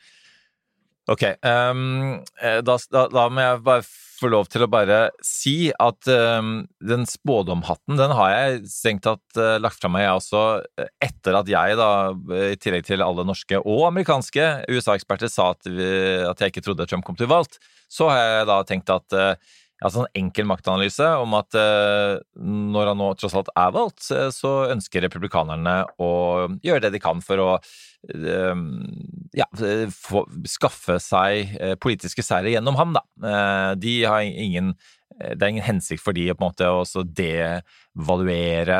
Ok, 1.10 1.26
um, 1.44 2.22
da, 2.40 2.76
da, 2.88 3.02
da, 3.12 3.26
må 3.28 3.42
jeg 3.42 3.60
bare 3.66 3.82
få 4.24 4.30
lov 4.32 4.48
til 4.52 4.64
å 4.64 4.70
bare 4.70 4.98
si 5.24 5.68
at 5.70 6.08
um, 6.08 6.64
den 6.82 7.04
spådomhatten, 7.08 7.98
den 8.00 8.14
har 8.16 8.32
jeg 8.32 8.62
strengt 8.72 9.04
tatt 9.06 9.40
uh, 9.40 9.56
lagt 9.62 9.80
fra 9.82 9.90
meg, 9.92 10.06
jeg 10.06 10.20
også, 10.20 10.44
etter 11.04 11.38
at 11.40 11.50
jeg, 11.50 11.78
da, 11.80 11.90
i 12.50 12.58
tillegg 12.60 12.86
til 12.88 13.04
alle 13.04 13.26
norske 13.28 13.60
og 13.60 13.84
amerikanske 13.90 14.48
USA-eksperter, 14.72 15.32
sa 15.32 15.52
at, 15.52 15.68
vi, 15.68 15.90
at, 16.24 16.40
jeg 16.40 16.54
ikke 16.54 16.64
trodde 16.64 16.88
Trump 16.90 17.06
kom 17.06 17.18
til 17.20 17.30
valgt. 17.30 17.60
Så 17.92 18.08
har 18.10 18.22
jeg 18.22 18.48
da 18.50 18.58
tenkt 18.66 18.92
at 18.94 19.18
uh, 19.18 19.54
altså 19.82 20.04
en 20.04 20.20
enkel 20.24 20.46
maktanalyse 20.48 21.06
om 21.20 21.34
at 21.38 21.56
eh, 21.58 22.16
når 22.38 22.92
han 22.92 23.00
nå 23.00 23.10
tross 23.18 23.36
alt 23.38 23.50
er 23.58 23.72
valgt, 23.74 24.06
så 24.06 24.52
ønsker 24.72 25.04
republikanerne 25.04 25.80
å 26.02 26.10
gjøre 26.64 26.86
det 26.86 26.94
de 26.96 27.02
kan 27.02 27.22
for 27.24 27.42
å 27.42 27.50
eh, 27.58 28.64
ja, 29.40 29.48
få, 29.94 30.24
skaffe 30.50 31.00
seg 31.02 31.56
eh, 31.58 31.78
politiske 31.80 32.24
seire 32.24 32.52
gjennom 32.54 32.78
ham, 32.80 32.94
da. 32.96 33.04
De 33.80 33.96
har 34.04 34.26
ingen 34.26 34.76
det 35.14 35.44
er 35.44 35.52
ingen 35.52 35.62
hensikt 35.62 36.02
for 36.02 36.16
de 36.16 36.24
å 36.26 36.34
på 36.34 36.42
en 36.42 36.48
måte 36.48 36.66
også 36.74 37.04
devaluere 37.06 38.78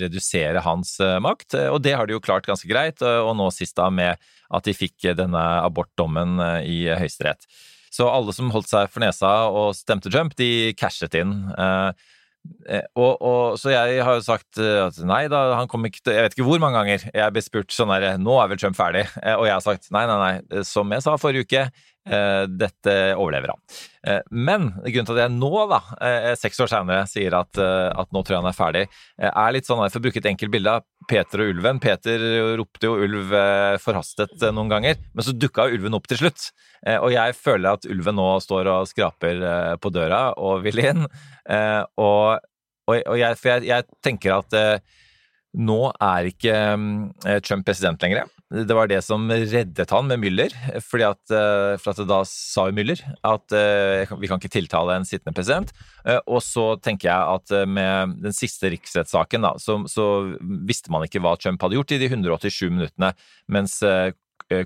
redusere 0.00 0.64
hans 0.64 0.96
makt, 1.22 1.54
og 1.70 1.78
det 1.84 1.92
har 1.94 2.08
de 2.08 2.16
jo 2.16 2.22
klart 2.24 2.48
ganske 2.48 2.66
greit, 2.66 2.98
og 3.06 3.30
nå 3.38 3.46
sist 3.54 3.76
da 3.78 3.86
med 3.94 4.18
at 4.50 4.66
de 4.66 4.74
fikk 4.74 5.12
denne 5.14 5.44
abortdommen 5.62 6.42
i 6.66 6.88
Høyesterett. 6.90 7.46
Så 7.90 8.06
alle 8.06 8.34
som 8.34 8.52
holdt 8.54 8.70
seg 8.70 8.90
for 8.92 9.02
nesa 9.02 9.34
og 9.50 9.74
stemte 9.78 10.12
Trump, 10.12 10.36
de 10.38 10.72
cashet 10.78 11.16
inn. 11.18 11.34
Eh, 11.58 11.90
eh, 12.70 12.86
og, 12.94 13.18
og, 13.18 13.58
så 13.60 13.74
jeg 13.74 14.04
har 14.06 14.18
jo 14.20 14.24
sagt 14.24 14.60
eh, 14.62 14.78
at 14.86 15.00
nei 15.06 15.24
da, 15.32 15.42
han 15.58 15.68
kom 15.70 15.84
ikke 15.88 16.04
til 16.06 16.16
Jeg 16.16 16.24
vet 16.24 16.36
ikke 16.36 16.46
hvor 16.46 16.62
mange 16.62 16.78
ganger 16.78 17.04
jeg 17.10 17.34
ble 17.34 17.42
spurt 17.44 17.74
sånn 17.74 17.92
herre 17.92 18.14
Nå 18.22 18.38
er 18.40 18.52
vel 18.52 18.60
Trump 18.62 18.78
ferdig? 18.78 19.04
Og 19.34 19.44
jeg 19.48 19.56
har 19.56 19.64
sagt 19.64 19.90
nei, 19.94 20.06
nei, 20.08 20.18
nei. 20.22 20.64
Som 20.66 20.94
jeg 20.94 21.04
sa 21.04 21.18
forrige 21.20 21.48
uke, 21.48 21.66
dette 22.56 22.94
overlever 23.12 23.52
han. 23.52 24.22
Men 24.32 24.70
grunnen 24.86 25.08
til 25.10 25.18
at 25.18 25.26
jeg 25.26 25.34
nå, 25.34 25.50
da, 25.68 25.80
seks 26.40 26.62
år 26.64 26.70
senere, 26.72 27.02
sier 27.10 27.36
at, 27.36 27.60
at 27.60 28.08
nå 28.14 28.22
tror 28.24 28.38
jeg 28.38 28.40
han 28.40 28.48
er 28.48 28.56
ferdig, 28.56 28.82
er 29.28 29.52
litt 29.52 29.68
sånn, 29.68 29.82
for 29.84 30.00
å 30.00 30.06
bruke 30.06 30.18
et 30.22 30.30
enkelt 30.30 30.54
bilde 30.54 30.78
av 30.80 30.86
Peter 31.10 31.44
og 31.44 31.52
ulven. 31.52 31.82
Peter 31.84 32.24
ropte 32.58 32.88
jo 32.88 32.96
ulv 33.04 33.36
forhastet 33.84 34.48
noen 34.48 34.72
ganger, 34.72 34.96
men 35.12 35.28
så 35.28 35.36
dukka 35.36 35.68
ulven 35.68 36.00
opp 36.00 36.08
til 36.10 36.22
slutt. 36.24 36.48
Eh, 36.86 36.96
og 36.96 37.12
jeg 37.12 37.36
føler 37.36 37.76
at 37.76 37.88
ulven 37.90 38.16
nå 38.16 38.30
står 38.40 38.70
og 38.72 38.88
skraper 38.88 39.44
eh, 39.44 39.74
på 39.80 39.92
døra 39.92 40.30
og 40.40 40.64
vil 40.66 40.80
inn. 40.82 41.04
Eh, 41.50 41.82
og, 42.00 42.40
og 42.90 43.14
jeg, 43.18 43.38
for 43.40 43.52
jeg, 43.52 43.68
jeg, 43.70 43.88
tenker 44.04 44.40
at 44.40 44.54
nå 45.50 45.80
er 45.90 46.28
ikke 46.30 46.54
Trump 47.42 47.64
president 47.66 48.02
lenger. 48.04 48.28
Det 48.50 48.74
var 48.74 48.86
det 48.90 49.00
som 49.02 49.24
reddet 49.30 49.90
han 49.94 50.06
med 50.06 50.20
Müller. 50.22 50.54
fordi 50.82 51.08
at, 51.08 51.22
for 51.82 51.90
at 51.90 52.02
da 52.06 52.20
sa 52.26 52.68
jo 52.68 52.76
Müller 52.76 53.02
at 53.26 53.50
vi 53.50 54.30
kan 54.30 54.38
ikke 54.38 54.52
tiltale 54.54 54.94
en 54.98 55.06
sittende 55.06 55.34
president. 55.34 55.74
Og 56.30 56.38
så 56.46 56.76
tenker 56.82 57.10
jeg 57.10 57.34
at 57.34 57.66
med 57.66 58.14
den 58.22 58.34
siste 58.34 58.70
riksrettssaken 58.70 59.46
da, 59.46 59.56
så, 59.58 59.80
så 59.90 60.06
visste 60.70 60.94
man 60.94 61.06
ikke 61.06 61.22
hva 61.22 61.34
Trump 61.38 61.62
hadde 61.66 61.78
gjort 61.80 61.98
i 61.98 62.02
de 62.02 62.10
187 62.10 62.70
minuttene, 62.70 63.10
mens 63.50 63.80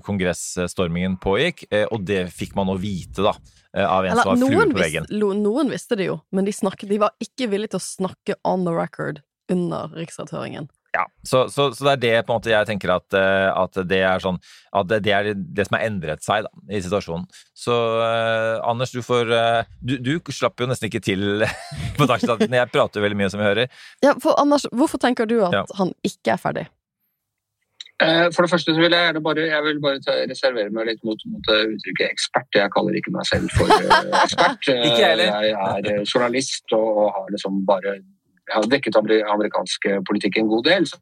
kongressstormingen 0.05 1.19
pågikk, 1.21 1.65
eh, 1.71 1.85
og 1.91 2.05
det 2.07 2.25
fikk 2.33 2.55
man 2.57 2.71
å 2.73 2.77
vite, 2.81 3.25
da. 3.25 3.35
Eh, 3.75 3.85
av 3.85 4.05
en 4.05 4.13
Eller, 4.13 4.23
som 4.23 4.31
var 4.33 4.49
flue 4.49 4.69
på 4.71 4.81
veggen. 4.81 5.09
Visste, 5.09 5.35
noen 5.43 5.69
visste 5.73 5.99
det 5.99 6.09
jo, 6.09 6.19
men 6.31 6.47
de, 6.47 6.55
snakket, 6.55 6.89
de 6.89 7.01
var 7.05 7.13
ikke 7.23 7.49
villige 7.51 7.75
til 7.75 7.81
å 7.81 7.85
snakke 7.85 8.39
on 8.47 8.65
the 8.67 8.73
record 8.73 9.21
under 9.51 9.93
riksrettshøringen. 9.93 10.69
Ja, 10.95 11.03
så, 11.27 11.49
så, 11.51 11.67
så, 11.75 11.83
det 11.83 11.91
er 11.91 11.99
det 11.99 12.11
på 12.23 12.31
en 12.31 12.37
måte 12.39 12.53
jeg 12.53 12.67
tenker 12.69 12.93
at, 12.93 13.11
at 13.11 13.79
det 13.83 13.97
er 14.07 14.21
sånn 14.23 14.37
At 14.71 14.87
det 14.87 15.11
er 15.11 15.27
det 15.35 15.65
som 15.67 15.75
har 15.75 15.83
endret 15.89 16.23
seg 16.23 16.45
da, 16.45 16.51
i 16.71 16.79
situasjonen. 16.79 17.25
Så 17.51 17.75
uh, 17.99 18.63
Anders, 18.63 18.93
du 18.95 19.01
får 19.03 19.27
uh, 19.27 19.67
du, 19.83 19.97
du, 19.99 20.13
slapp 20.31 20.63
jo 20.63 20.69
nesten 20.71 20.87
ikke 20.87 21.03
til 21.03 21.43
på 21.99 22.07
Dagsnytt. 22.07 22.47
Jeg 22.47 22.71
prater 22.71 23.03
veldig 23.03 23.19
mye, 23.19 23.27
som 23.33 23.43
vi 23.43 23.49
hører. 23.49 23.83
Ja, 24.07 24.15
for 24.23 24.39
Anders, 24.39 24.69
hvorfor 24.71 25.03
tenker 25.03 25.27
du 25.27 25.41
at 25.43 25.59
ja. 25.59 25.65
han 25.81 25.91
ikke 26.07 26.37
er 26.37 26.39
ferdig? 26.39 26.65
Eh, 28.03 28.27
for 28.35 28.43
det 28.43 28.51
første 28.51 28.73
så 28.73 28.81
vil 28.81 28.91
jeg 28.91 29.07
gjerne 29.07 29.21
bare, 29.23 29.43
jeg 29.47 29.63
vil 29.63 29.77
bare 29.83 30.01
ta, 30.03 30.17
reservere 30.27 30.73
meg 30.75 30.89
litt 30.89 31.05
mot, 31.07 31.21
mot, 31.31 31.47
uttrykket 31.47 32.09
ekspert. 32.09 32.57
Jeg 32.59 32.73
kaller 32.75 32.97
ikke 32.99 33.13
meg 33.15 33.29
selv 33.29 33.53
for 33.55 33.71
uh, 33.71 34.09
ekspert. 34.23 34.67
ikke 34.89 34.99
jeg, 34.99 35.29
jeg 35.29 35.55
er 35.55 36.03
journalist 36.03 36.75
og, 36.75 37.05
har 37.15 37.31
liksom 37.31 37.63
bare 37.69 37.95
jeg 38.45 38.53
har 38.59 38.67
dekket 38.69 38.97
amerikansk 38.99 39.87
politikk 40.05 40.35
en 40.37 40.49
god 40.51 40.67
del, 40.67 40.83
så, 40.85 40.99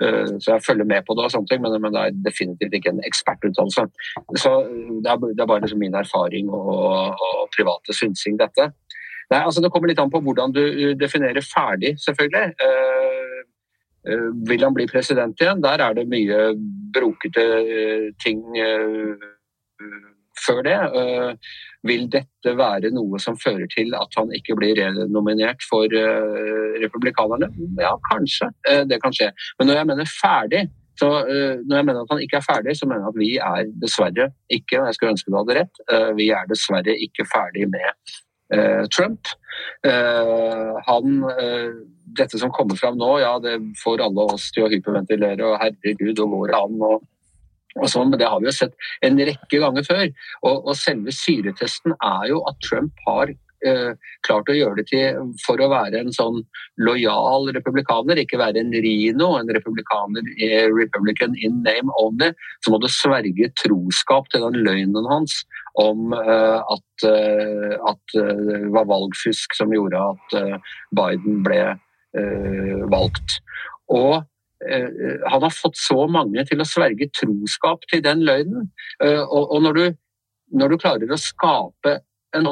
så, 0.00 0.54
jeg 0.54 0.62
følger 0.64 0.86
med 0.88 1.02
på 1.04 1.12
det, 1.18 1.26
og 1.26 1.34
sånne 1.34 1.50
ting, 1.50 1.60
men, 1.60 1.74
men 1.84 1.92
det 1.92 2.00
er 2.00 2.22
definitivt 2.24 2.78
ikke 2.78 2.94
en 2.94 3.02
ekspertutdannelse. 3.04 3.84
Så 4.40 4.52
Det 5.04 5.10
er, 5.12 5.20
det 5.20 5.42
er 5.44 5.50
bare 5.50 5.66
liksom 5.66 5.82
min 5.84 5.98
erfaring 6.00 6.48
og, 6.48 6.72
og 7.26 7.42
private 7.52 7.92
synsing, 7.92 8.40
dette. 8.40 8.70
Nei, 9.28 9.42
altså 9.42 9.60
Det 9.60 9.68
kommer 9.74 9.92
litt 9.92 10.00
an 10.00 10.12
på 10.12 10.22
hvordan 10.24 10.54
du 10.56 10.64
definerer 10.96 11.44
ferdig, 11.44 11.92
selvfølgelig. 12.00 12.54
Eh, 14.06 14.28
vil 14.48 14.64
han 14.64 14.74
bli 14.74 14.86
president 14.86 15.40
igjen? 15.40 15.62
Der 15.64 15.82
er 15.82 15.96
det 15.96 16.06
mye 16.10 16.52
brokete 16.94 17.44
eh, 17.58 18.06
ting 18.22 18.42
eh, 18.56 19.26
før 20.38 20.62
det. 20.62 20.76
Vil 21.88 22.04
dette 22.12 22.52
være 22.58 22.92
noe 22.94 23.18
som 23.22 23.38
fører 23.38 23.66
til 23.72 23.90
at 23.98 24.14
han 24.18 24.30
ikke 24.34 24.54
blir 24.58 24.78
renominert 24.78 25.64
for 25.66 25.90
republikanerne? 26.78 27.48
Ja, 27.80 27.90
kanskje. 28.06 28.46
Det 28.86 29.00
kan 29.02 29.14
skje. 29.14 29.32
Men 29.58 29.70
når 29.70 29.80
jeg 29.80 29.88
mener 29.90 30.12
ferdig, 30.12 30.62
så 30.98 31.10
når 31.26 31.74
jeg 31.74 31.88
mener 31.90 32.00
at 32.04 32.14
han 32.14 32.22
ikke 32.22 32.38
er 32.38 32.46
ferdig, 32.46 32.76
så 32.78 32.86
mener 32.86 33.02
jeg 33.02 33.10
at 33.10 33.18
vi 33.18 33.32
er 33.50 33.74
dessverre 33.82 34.30
ikke, 34.46 34.78
og 34.78 34.86
jeg 34.86 34.98
skulle 34.98 35.16
ønske 35.16 35.34
du 35.34 35.38
hadde 35.40 35.58
rett, 35.58 35.82
vi 36.20 36.30
er 36.38 36.50
dessverre 36.54 36.94
ikke 37.08 37.26
ferdig 37.34 37.66
med 37.74 38.88
Trump. 38.94 39.34
Han 40.86 41.22
dette 42.16 42.40
som 42.40 42.52
kommer 42.54 42.78
fram 42.78 42.98
nå, 43.00 43.12
ja, 43.22 43.34
det 43.42 43.58
får 43.82 44.04
alle 44.06 44.28
oss 44.34 44.48
til 44.54 44.66
å 44.66 44.72
hyperventilere, 44.72 45.44
og 45.44 45.60
herregud, 45.62 46.24
og 46.24 46.36
går 46.36 46.52
det 46.52 46.60
an? 46.62 46.82
og 46.92 47.06
og 47.78 47.90
sånn, 47.90 48.12
men 48.12 48.18
Det 48.18 48.28
har 48.28 48.40
vi 48.40 48.48
jo 48.48 48.54
sett 48.54 48.88
en 49.06 49.18
rekke 49.18 49.60
ganger 49.62 49.84
før. 49.86 50.06
Og, 50.42 50.70
og 50.70 50.74
selve 50.78 51.14
syretesten 51.14 51.94
er 51.98 52.30
jo 52.32 52.40
at 52.48 52.58
Trump 52.64 53.04
har 53.06 53.30
eh, 53.30 53.92
klart 54.26 54.50
å 54.50 54.56
gjøre 54.56 54.80
det 54.80 54.86
til 54.90 55.32
for 55.44 55.60
å 55.62 55.70
være 55.70 56.02
en 56.02 56.12
sånn 56.14 56.40
lojal 56.82 57.50
republikaner, 57.54 58.20
ikke 58.22 58.40
være 58.40 58.62
en 58.62 58.74
rino, 58.74 59.32
en 59.38 59.52
republikaner, 59.54 60.26
eh, 60.44 60.66
republican 60.72 61.36
in 61.38 61.62
name 61.66 61.94
only. 62.00 62.32
Så 62.64 62.74
må 62.74 62.80
du 62.82 62.88
sverge 62.92 63.50
troskap 63.62 64.30
til 64.32 64.46
den 64.46 64.62
løgnen 64.66 65.08
hans 65.10 65.42
om 65.78 66.10
uh, 66.10 66.58
at, 66.58 67.04
uh, 67.06 67.74
at 67.86 68.14
det 68.16 68.72
var 68.74 68.88
valgfusk 68.90 69.52
som 69.54 69.70
gjorde 69.70 70.00
at 70.10 70.34
uh, 70.34 70.72
Biden 70.98 71.44
ble 71.46 71.60
valgt. 72.92 73.38
Og 73.92 74.18
eh, 74.68 74.88
han 75.24 75.44
har 75.44 75.54
fått 75.54 75.78
så 75.80 76.06
mange 76.10 76.44
til 76.48 76.60
å 76.62 76.68
sverge 76.68 77.10
troskap 77.16 77.86
til 77.90 78.02
den 78.04 78.24
løgnen. 78.26 78.68
Eh, 79.04 79.22
og 79.22 79.56
når, 79.64 79.78
du, 79.78 79.98
når, 80.60 80.74
du, 80.74 80.82
klarer 80.82 81.14
å 81.14 81.20
skape 81.20 81.98
en, 82.36 82.48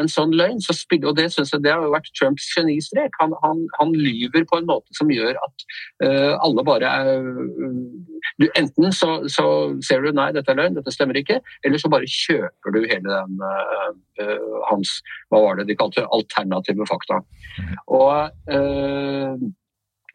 en 0.00 0.08
sånn 0.10 0.32
løgn, 0.36 0.60
så 0.62 0.74
spiller, 0.74 1.12
og 1.12 1.18
det 1.18 1.28
synes 1.34 1.52
jeg 1.54 1.62
det 1.64 1.74
har 1.74 1.84
vært 1.92 2.10
Trumps 2.18 2.48
genistrek. 2.56 3.14
Han, 3.20 3.34
han, 3.42 3.62
han, 3.78 3.94
lyver 3.96 4.46
på 4.50 4.58
en 4.60 4.68
måte 4.68 4.96
som 4.96 5.10
gjør 5.12 5.38
at 5.38 5.66
uh, 6.04 6.34
alle 6.42 6.64
bare 6.66 6.90
er 6.90 7.20
du, 8.40 8.48
Enten 8.58 8.90
så, 8.94 9.10
så, 9.32 9.46
ser 9.86 10.02
du 10.02 10.10
nei, 10.16 10.30
dette 10.34 10.50
er 10.52 10.58
løgn, 10.58 10.78
dette 10.78 10.94
stemmer 10.94 11.18
ikke, 11.20 11.38
eller 11.66 11.80
så 11.80 11.90
bare 11.92 12.10
kjøper 12.10 12.74
du 12.74 12.80
hele 12.82 13.06
den 13.06 13.38
uh, 13.42 13.92
uh, 14.22 14.56
hans 14.70 14.98
Hva 15.30 15.42
var 15.44 15.60
det 15.60 15.68
de 15.70 15.78
kalte 15.78 16.06
alternative 16.14 16.88
fakta. 16.88 17.22
Mhm. 17.60 17.78
Og 17.96 18.12
uh, 18.50 19.46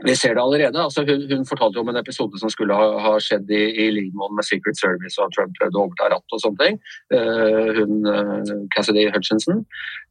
vi 0.03 0.15
ser 0.15 0.35
det 0.35 0.41
allerede. 0.41 0.83
Altså, 0.83 1.03
hun, 1.05 1.25
hun, 1.31 1.45
fortalte 1.45 1.79
om 1.81 1.89
en 1.89 1.99
episode 1.99 2.39
som 2.39 2.49
skulle 2.49 2.75
ha, 2.77 2.87
ha 3.05 3.13
skjedd 3.21 3.49
i, 3.53 3.61
i 3.85 3.87
Lingmon 3.93 4.35
med 4.37 4.47
Secret 4.47 4.79
Service, 4.79 5.17
og 5.21 5.33
Trump 5.35 5.53
prøvde 5.59 5.77
å 5.77 5.85
overta 5.85 6.09
rattet 6.13 6.37
og 6.37 6.43
sånne 6.43 6.61
ting. 6.65 6.79
Uh, 7.13 7.69
hun, 7.79 7.97
uh, 8.07 8.53
Cassidy 8.75 9.07
Hutchinson. 9.13 9.63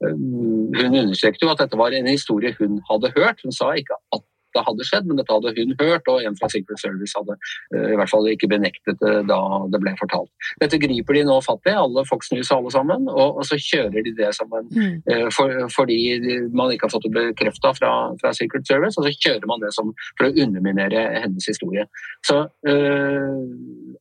Uh, 0.05 0.15
hun 0.79 0.99
understreket 1.05 1.45
jo 1.45 1.53
at 1.53 1.63
dette 1.63 1.81
var 1.81 1.97
en 1.97 2.11
historie 2.11 2.55
hun 2.61 2.79
hadde 2.91 3.13
hørt. 3.19 3.43
Hun 3.45 3.57
sa 3.57 3.73
ikke 3.79 3.99
at 4.17 4.27
det 4.57 4.65
hadde 4.67 4.87
skjedd, 4.87 5.09
men 5.09 5.21
dette 5.21 5.35
hadde 5.35 5.55
hun 5.57 5.75
hørt, 5.81 6.11
og 6.11 6.25
en 6.25 6.39
fra 6.39 6.51
Secret 6.53 6.81
Service 6.83 7.17
hadde 7.19 7.37
uh, 7.37 7.89
i 7.93 7.99
hvert 7.99 8.13
fall 8.13 8.29
ikke 8.31 8.51
benektet 8.51 8.99
det 9.01 9.15
da 9.31 9.41
det 9.73 9.83
ble 9.83 9.95
fortalt. 10.01 10.31
Dette 10.63 10.81
griper 10.83 11.19
de 11.19 11.25
nå 11.29 11.39
fatt 11.45 11.71
i, 11.71 11.77
alle 11.77 12.05
Fox 12.09 12.33
News 12.35 12.53
alle 12.55 12.73
sammen, 12.75 13.09
og, 13.11 13.41
og 13.41 13.49
så 13.49 13.59
kjører 13.61 14.07
de 14.07 14.15
det 14.19 14.33
som 14.37 14.51
en 14.57 14.69
mm. 14.71 14.97
uh, 15.11 15.29
for, 15.35 15.57
Fordi 15.75 15.99
man 16.57 16.73
ikke 16.73 16.89
har 16.89 16.95
fått 16.95 17.07
det 17.09 17.15
bekrefta 17.17 17.75
fra, 17.77 17.93
fra, 18.21 18.35
Secret 18.37 18.69
Service, 18.69 18.99
og 18.99 19.07
så 19.07 19.15
kjører 19.17 19.47
man 19.51 19.63
det 19.63 19.73
som 19.77 19.93
for 20.19 20.29
å 20.29 20.35
underminere 20.35 21.07
hennes 21.21 21.47
historie. 21.51 21.87
Så 22.27 22.43
uh, 22.47 23.41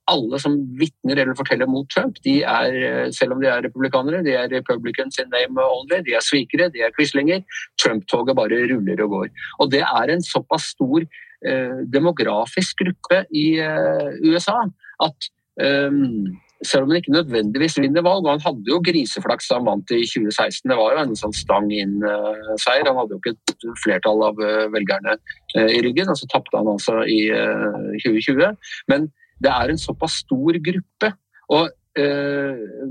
alle 0.10 0.40
som 0.42 0.56
vitner 0.80 1.22
eller 1.22 1.38
forteller 1.38 1.70
mot 1.70 1.88
Trump, 1.94 2.18
de 2.26 2.40
er, 2.42 2.78
eh, 2.88 3.12
selv 3.16 3.36
om 3.36 3.42
de 3.42 3.48
er 3.48 3.62
republikanere, 3.66 4.24
de 4.24 4.34
er 4.34 4.50
republicans 4.50 5.20
in 5.20 5.30
name 5.30 5.62
only, 5.62 6.02
de 6.06 6.16
er 6.18 6.26
svikere, 6.26 6.70
de 6.74 6.82
er 6.86 6.94
quislinger. 6.98 7.44
Trump-toget 7.80 8.38
bare 8.38 8.66
ruller 8.72 9.02
og 9.06 9.16
går. 9.16 9.32
Og 9.60 9.72
det 9.72 9.84
er 9.86 10.14
en 10.14 10.24
såpass 10.26 10.74
stor 10.76 11.06
eh, 11.06 11.82
demografisk 11.94 12.84
gruppe 12.84 13.24
i 13.36 13.48
eh, 13.64 14.20
USA 14.26 14.62
at 15.06 15.30
um, 15.64 16.26
selv 16.66 16.84
om 16.84 16.92
han 16.92 17.00
ikke 17.00 17.14
nødvendigvis 17.16 17.78
vinner 17.80 18.04
valg. 18.04 18.26
og 18.26 18.34
Han 18.34 18.44
hadde 18.44 18.74
jo 18.74 18.82
griseflaks 18.84 19.48
da 19.48 19.60
han 19.60 19.70
vant 19.70 19.94
i 19.96 20.02
2016. 20.04 20.68
Det 20.68 20.76
var 20.76 20.96
jo 20.96 21.04
en 21.06 21.16
sånn 21.16 21.36
stang 21.36 21.70
inn-seier. 21.72 22.90
han 22.90 23.00
hadde 23.00 23.16
jo 23.16 23.22
ikke 23.22 23.36
et 23.54 23.68
flertall 23.84 24.26
av 24.28 24.44
uh, 24.44 24.68
velgerne 24.74 25.16
uh, 25.16 25.70
i 25.72 25.80
ryggen, 25.86 26.12
og 26.12 26.20
så 26.20 26.28
tapte 26.34 26.60
han 26.60 26.68
altså 26.68 27.00
i 27.08 27.22
2020. 28.04 28.60
Men 28.92 29.08
det 29.40 29.54
er 29.56 29.72
en 29.72 29.80
såpass 29.80 30.20
stor 30.26 30.60
gruppe. 30.68 31.14
Og 31.50 31.72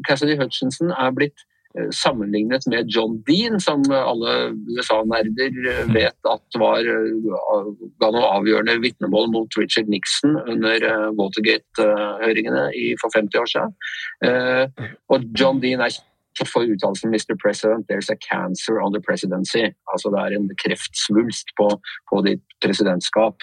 Cassidy 0.05 0.35
Hutchinson 0.37 0.91
er 0.91 1.13
blitt 1.17 1.45
sammenlignet 1.95 2.67
med 2.71 2.91
John 2.95 3.19
Dean, 3.29 3.61
som 3.61 3.85
alle 3.93 4.35
USA-nerder 4.77 5.55
vet 5.95 6.31
at 6.31 6.59
var, 6.61 6.89
ga 8.03 8.11
noe 8.15 8.33
avgjørende 8.39 8.79
vitnemål 8.83 9.31
mot 9.35 9.59
Richard 9.61 9.91
Nixon 9.93 10.37
under 10.49 10.85
Watergate-høringene 11.19 12.69
for 13.03 13.15
50 13.15 13.43
år 13.43 13.51
siden. 13.55 13.75
Og 15.13 15.27
John 15.39 15.63
Dean 15.63 15.85
er 15.85 15.95
for 16.47 16.63
uttalelsen 16.63 17.11
'Mr. 17.11 17.35
President, 17.43 17.87
there's 17.89 18.11
a 18.11 18.17
cancer 18.17 18.81
on 18.81 18.93
the 18.93 19.03
presidency'. 19.09 19.73
Altså 19.93 20.07
det 20.13 20.21
er 20.21 20.37
en 20.37 20.51
kreftsvulst 20.63 21.49
på, 21.59 21.69
på 22.11 22.17
ditt 22.27 22.45
presidentskap. 22.65 23.37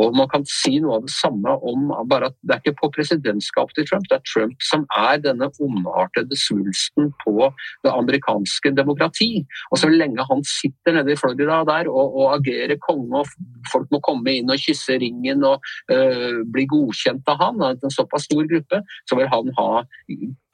Og 0.00 0.16
man 0.16 0.28
kan 0.32 0.44
si 0.48 0.78
noe 0.80 0.98
av 0.98 1.06
det 1.06 1.12
samme 1.12 1.54
om 1.68 1.90
bare 2.08 2.30
at 2.30 2.36
det 2.40 2.54
er 2.54 2.62
ikke 2.62 2.78
på 2.80 2.90
presidentskapet 2.96 3.76
til 3.76 3.88
Trump, 3.90 4.08
det 4.08 4.18
er 4.18 4.24
Trump 4.28 4.64
som 4.64 4.86
er 4.96 5.20
denne 5.24 5.50
ondartede 5.62 6.38
svulsten 6.38 7.10
på 7.24 7.50
det 7.84 7.92
amerikanske 7.92 8.72
demokrati. 8.76 9.44
Og 9.70 9.82
så 9.82 9.90
lenge 9.92 10.26
han 10.28 10.44
sitter 10.48 10.96
nede 10.96 11.12
i 11.12 11.18
Florida 11.20 11.60
der 11.68 11.90
og, 11.92 12.16
og 12.16 12.36
agerer 12.38 12.78
konge, 12.82 13.22
og 13.22 13.72
folk 13.72 13.92
må 13.92 14.00
komme 14.04 14.38
inn 14.38 14.52
og 14.52 14.60
kysse 14.62 14.96
ringen 15.02 15.44
og 15.48 15.60
øh, 15.92 16.42
bli 16.52 16.66
godkjent 16.70 17.28
av 17.28 17.40
han, 17.42 17.64
en 17.72 17.94
såpass 17.94 18.28
stor 18.30 18.48
gruppe, 18.48 18.82
så 19.08 19.18
vil 19.18 19.30
han 19.32 19.52
ha, 19.58 19.70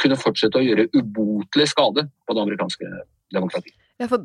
kunne 0.03 0.18
fortsette 0.18 0.59
å 0.59 0.66
gjøre 0.66 0.90
ubotelig 0.96 1.70
skade 1.74 2.09
på 2.27 2.35
det 2.35 2.46
amerikanske 2.46 2.96
demokratiet. 3.35 3.88
Ja, 3.98 4.06
for 4.08 4.24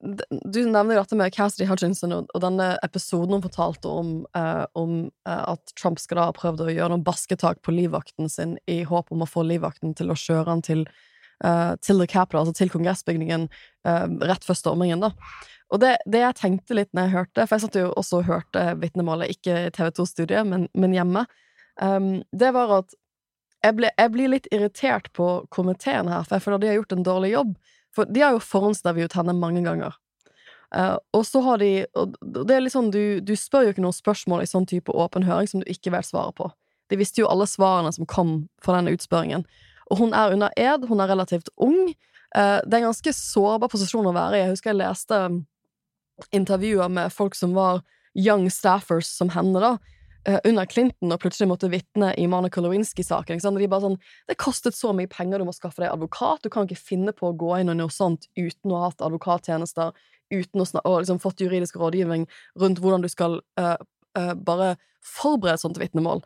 du 0.00 0.60
nevner 0.64 0.94
jo 0.94 1.00
dette 1.02 1.16
med 1.18 1.34
Cassidy 1.34 1.66
Hutchinson 1.68 2.14
og, 2.14 2.30
denne 2.40 2.72
episoden 2.86 3.36
hun 3.36 3.44
fortalte 3.44 3.90
om, 3.90 4.12
eh, 4.38 4.64
om 4.78 4.94
eh, 5.28 5.42
at 5.52 5.72
Trump 5.76 6.00
skal 6.00 6.20
da 6.20 6.26
ha 6.30 6.36
prøvd 6.36 6.62
å 6.64 6.70
gjøre 6.70 6.92
noen 6.94 7.04
basketak 7.04 7.60
på 7.66 7.74
livvakten 7.74 8.30
sin 8.32 8.54
i 8.70 8.80
håp 8.86 9.10
om 9.12 9.24
å 9.24 9.28
få 9.28 9.44
livvakten 9.48 9.96
til 9.98 10.12
å 10.12 10.18
kjøre 10.18 10.46
han 10.48 10.62
til, 10.64 10.86
eh, 11.44 11.74
til 11.82 12.00
The 12.00 12.06
Capitol, 12.08 12.44
altså 12.44 12.56
til 12.56 12.72
kongressbygningen, 12.72 13.48
eh, 13.84 14.06
rett 14.30 14.46
før 14.46 14.60
stormingen, 14.62 15.02
da. 15.04 15.12
Og 15.70 15.82
det, 15.82 15.96
det, 16.06 16.22
jeg 16.24 16.38
tenkte 16.38 16.78
litt 16.78 16.90
når 16.94 17.06
jeg 17.06 17.16
hørte, 17.16 17.44
for 17.44 17.56
jeg 17.56 17.66
satt 17.66 17.78
jo 17.78 17.90
også 17.98 18.22
og 18.22 18.30
hørte 18.30 18.64
vitnemålet, 18.80 19.36
ikke 19.36 19.58
i 19.66 19.74
TV 19.74 19.90
2-studiet, 20.00 20.48
men, 20.48 20.66
men, 20.74 20.96
hjemme, 20.96 21.26
um, 21.78 22.08
det 22.34 22.50
var 22.56 22.72
at 22.80 22.96
jeg, 23.62 23.76
ble, 23.78 23.90
jeg 23.94 24.10
blir 24.10 24.32
litt 24.32 24.48
irritert 24.50 25.12
på 25.14 25.28
komiteen 25.54 26.10
her, 26.10 26.24
for 26.26 26.38
jeg 26.38 26.46
føler 26.46 26.62
de 26.62 26.72
har 26.72 26.80
gjort 26.80 26.96
en 26.96 27.06
dårlig 27.06 27.30
jobb. 27.36 27.54
For 27.94 28.08
de 28.08 28.22
har 28.22 28.36
jo 28.36 28.44
forhåndsintervjuet 28.44 29.16
henne 29.18 29.34
mange 29.36 29.62
ganger. 29.66 29.96
Uh, 30.70 30.96
og 31.16 31.24
så 31.26 31.40
har 31.42 31.58
de 31.58 31.82
Og 31.98 32.12
det 32.22 32.54
er 32.54 32.60
litt 32.62 32.76
sånn, 32.76 32.92
du, 32.94 33.18
du 33.18 33.32
spør 33.34 33.64
jo 33.66 33.72
ikke 33.72 33.82
noen 33.82 33.96
spørsmål 33.96 34.44
i 34.44 34.46
sånn 34.46 34.68
type 34.70 34.94
åpen 34.94 35.26
høring 35.26 35.48
som 35.50 35.64
du 35.64 35.66
ikke 35.70 35.90
vet 35.90 36.06
svaret 36.06 36.36
på. 36.38 36.46
De 36.90 36.98
visste 37.00 37.22
jo 37.22 37.30
alle 37.30 37.48
svarene 37.50 37.90
som 37.94 38.06
kom 38.06 38.44
fra 38.62 38.76
denne 38.78 38.94
utspørringen. 38.94 39.42
Og 39.90 39.98
hun 39.98 40.14
er 40.14 40.36
under 40.36 40.54
ed, 40.54 40.86
hun 40.86 41.02
er 41.02 41.10
relativt 41.10 41.50
ung. 41.58 41.90
Uh, 42.30 42.62
det 42.62 42.76
er 42.76 42.82
en 42.82 42.90
ganske 42.92 43.14
sårbar 43.18 43.72
posisjon 43.72 44.06
å 44.06 44.14
være 44.14 44.38
i. 44.38 44.44
Jeg 44.44 44.54
husker 44.54 44.70
jeg 44.70 44.82
leste 44.84 45.22
intervjuer 46.36 46.90
med 46.92 47.10
folk 47.14 47.34
som 47.34 47.56
var 47.56 47.82
young 48.14 48.46
staffers 48.52 49.08
som 49.10 49.30
henne, 49.34 49.58
da, 49.62 49.76
under 50.44 50.66
Clinton, 50.68 51.12
og 51.14 51.20
plutselig 51.22 51.48
måtte 51.48 51.70
vitne 51.72 52.10
i 52.20 52.26
Monica 52.28 52.60
Lewinsky-saken. 52.60 53.40
De 53.40 53.68
bare 53.70 53.86
sånn 53.86 53.96
Det 54.28 54.36
kostet 54.40 54.76
så 54.76 54.92
mye 54.92 55.08
penger, 55.08 55.40
du 55.40 55.48
må 55.48 55.54
skaffe 55.56 55.80
deg 55.80 55.92
advokat. 55.92 56.42
Du 56.44 56.50
kan 56.52 56.68
ikke 56.68 56.80
finne 56.90 57.14
på 57.16 57.30
å 57.30 57.36
gå 57.36 57.54
inn 57.60 57.72
i 57.72 57.76
noe 57.78 57.92
sånt 57.92 58.28
uten 58.36 58.72
å 58.72 58.82
ha 58.82 58.90
hatt 58.90 59.00
advokattjenester, 59.06 59.94
uten 60.30 60.60
å 60.62 60.66
og 60.84 61.00
liksom 61.00 61.22
fått 61.22 61.40
juridisk 61.40 61.80
rådgivning 61.80 62.28
rundt 62.60 62.82
hvordan 62.82 63.02
du 63.02 63.08
skal 63.08 63.40
uh, 63.60 63.76
uh, 64.18 64.34
bare 64.36 64.76
forberede 65.00 65.62
sånt 65.62 65.80
vitnemål. 65.80 66.22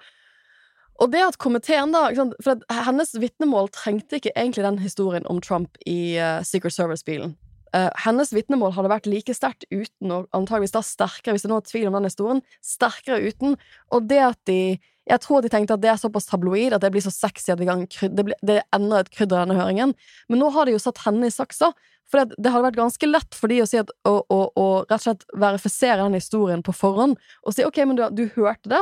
Og 1.02 1.11
det 1.11 1.22
at 1.26 1.38
komiteen, 1.42 1.94
da 1.94 2.07
For 2.42 2.61
hennes 2.87 3.14
vitnemål 3.18 3.70
trengte 3.74 4.20
ikke 4.20 4.35
egentlig 4.37 4.66
den 4.66 4.78
historien 4.83 5.26
om 5.26 5.40
Trump 5.42 5.78
i 5.87 6.14
Secret 6.46 6.74
Service-bilen. 6.74 7.35
Uh, 7.75 7.89
hennes 8.05 8.31
vitnemål 8.31 8.77
hadde 8.77 8.91
vært 8.93 9.09
like 9.11 9.35
sterkt 9.35 9.65
uten, 9.73 10.13
og 10.15 10.29
antageligvis 10.37 10.77
da 10.77 10.83
sterkere, 10.87 11.35
hvis 11.35 11.43
det 11.43 11.51
nå 11.51 11.59
er 11.59 11.65
tvil 11.67 11.89
om 11.91 11.97
den 11.99 12.07
historien, 12.07 12.43
sterkere 12.63 13.19
uten. 13.25 13.57
Og 13.91 14.11
det 14.11 14.21
at 14.23 14.41
de 14.51 14.79
Jeg 15.05 15.21
tror 15.21 15.43
de 15.45 15.51
tenkte 15.53 15.75
at 15.75 15.83
det 15.83 15.91
er 15.93 15.99
såpass 16.01 16.25
tabloid, 16.25 16.73
at 16.73 16.81
det 16.81 16.89
blir 16.95 17.03
så 17.05 17.11
sexy 17.13 17.51
at 17.53 17.61
kan, 17.61 17.83
det, 17.85 18.23
det 18.41 18.63
ender 18.73 19.03
et 19.03 19.11
krydder 19.13 19.37
i 19.37 19.41
denne 19.43 19.59
høringen. 19.59 19.91
Men 20.33 20.41
nå 20.41 20.49
har 20.55 20.65
de 20.65 20.73
jo 20.73 20.81
satt 20.81 21.03
henne 21.05 21.29
i 21.29 21.35
saksa. 21.35 21.75
For 22.09 22.23
det, 22.23 22.39
det, 22.39 22.49
hadde 22.49 22.65
vært 22.71 22.79
ganske 22.79 23.11
lett 23.11 23.37
for 23.37 23.53
de 23.53 23.59
å 23.61 23.67
si 23.69 23.77
at, 23.83 23.93
å, 24.09 24.15
å, 24.33 24.39
å, 24.57 24.65
rett 24.87 24.97
og 24.97 25.05
slett 25.05 25.27
verifisere 25.37 25.99
den 26.01 26.17
historien 26.17 26.65
på 26.65 26.73
forhånd. 26.73 27.19
Og 27.45 27.53
si 27.53 27.69
ok, 27.69 27.83
men 27.85 28.01
du, 28.01 28.07
du 28.17 28.25
hørte 28.39 28.73
det. 28.73 28.81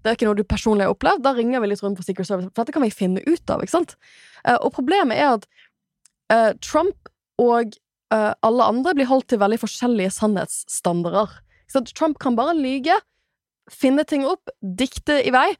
Det 0.00 0.10
er 0.10 0.16
ikke 0.16 0.30
noe 0.30 0.38
du 0.38 0.46
personlig 0.48 0.86
har 0.86 0.94
opplevd. 0.94 1.20
Da 1.26 1.34
ringer 1.36 1.60
vi 1.60 1.68
litt 1.68 1.82
rundt 1.84 2.00
på 2.00 2.06
Secret 2.06 2.28
Service, 2.28 2.48
for 2.48 2.62
dette 2.62 2.72
kan 2.72 2.86
vi 2.86 2.94
finne 2.94 3.20
ut 3.26 3.52
av. 3.52 3.60
ikke 3.60 3.74
sant? 3.74 3.96
Uh, 4.40 4.56
og 4.56 4.72
problemet 4.76 5.18
er 5.18 5.34
at 5.34 5.44
uh, 6.32 6.52
Trump 6.64 7.12
og 7.42 7.76
uh, 8.14 8.32
alle 8.44 8.66
andre 8.72 8.94
blir 8.96 9.08
holdt 9.10 9.28
til 9.32 9.40
veldig 9.42 9.60
forskjellige 9.62 10.14
sannhetsstandarder. 10.18 11.38
Så 11.68 11.84
Trump 11.92 12.18
kan 12.22 12.36
bare 12.38 12.56
lyge, 12.56 12.96
finne 13.68 14.04
ting 14.08 14.24
opp, 14.26 14.48
dikte 14.60 15.20
i 15.20 15.32
vei, 15.34 15.50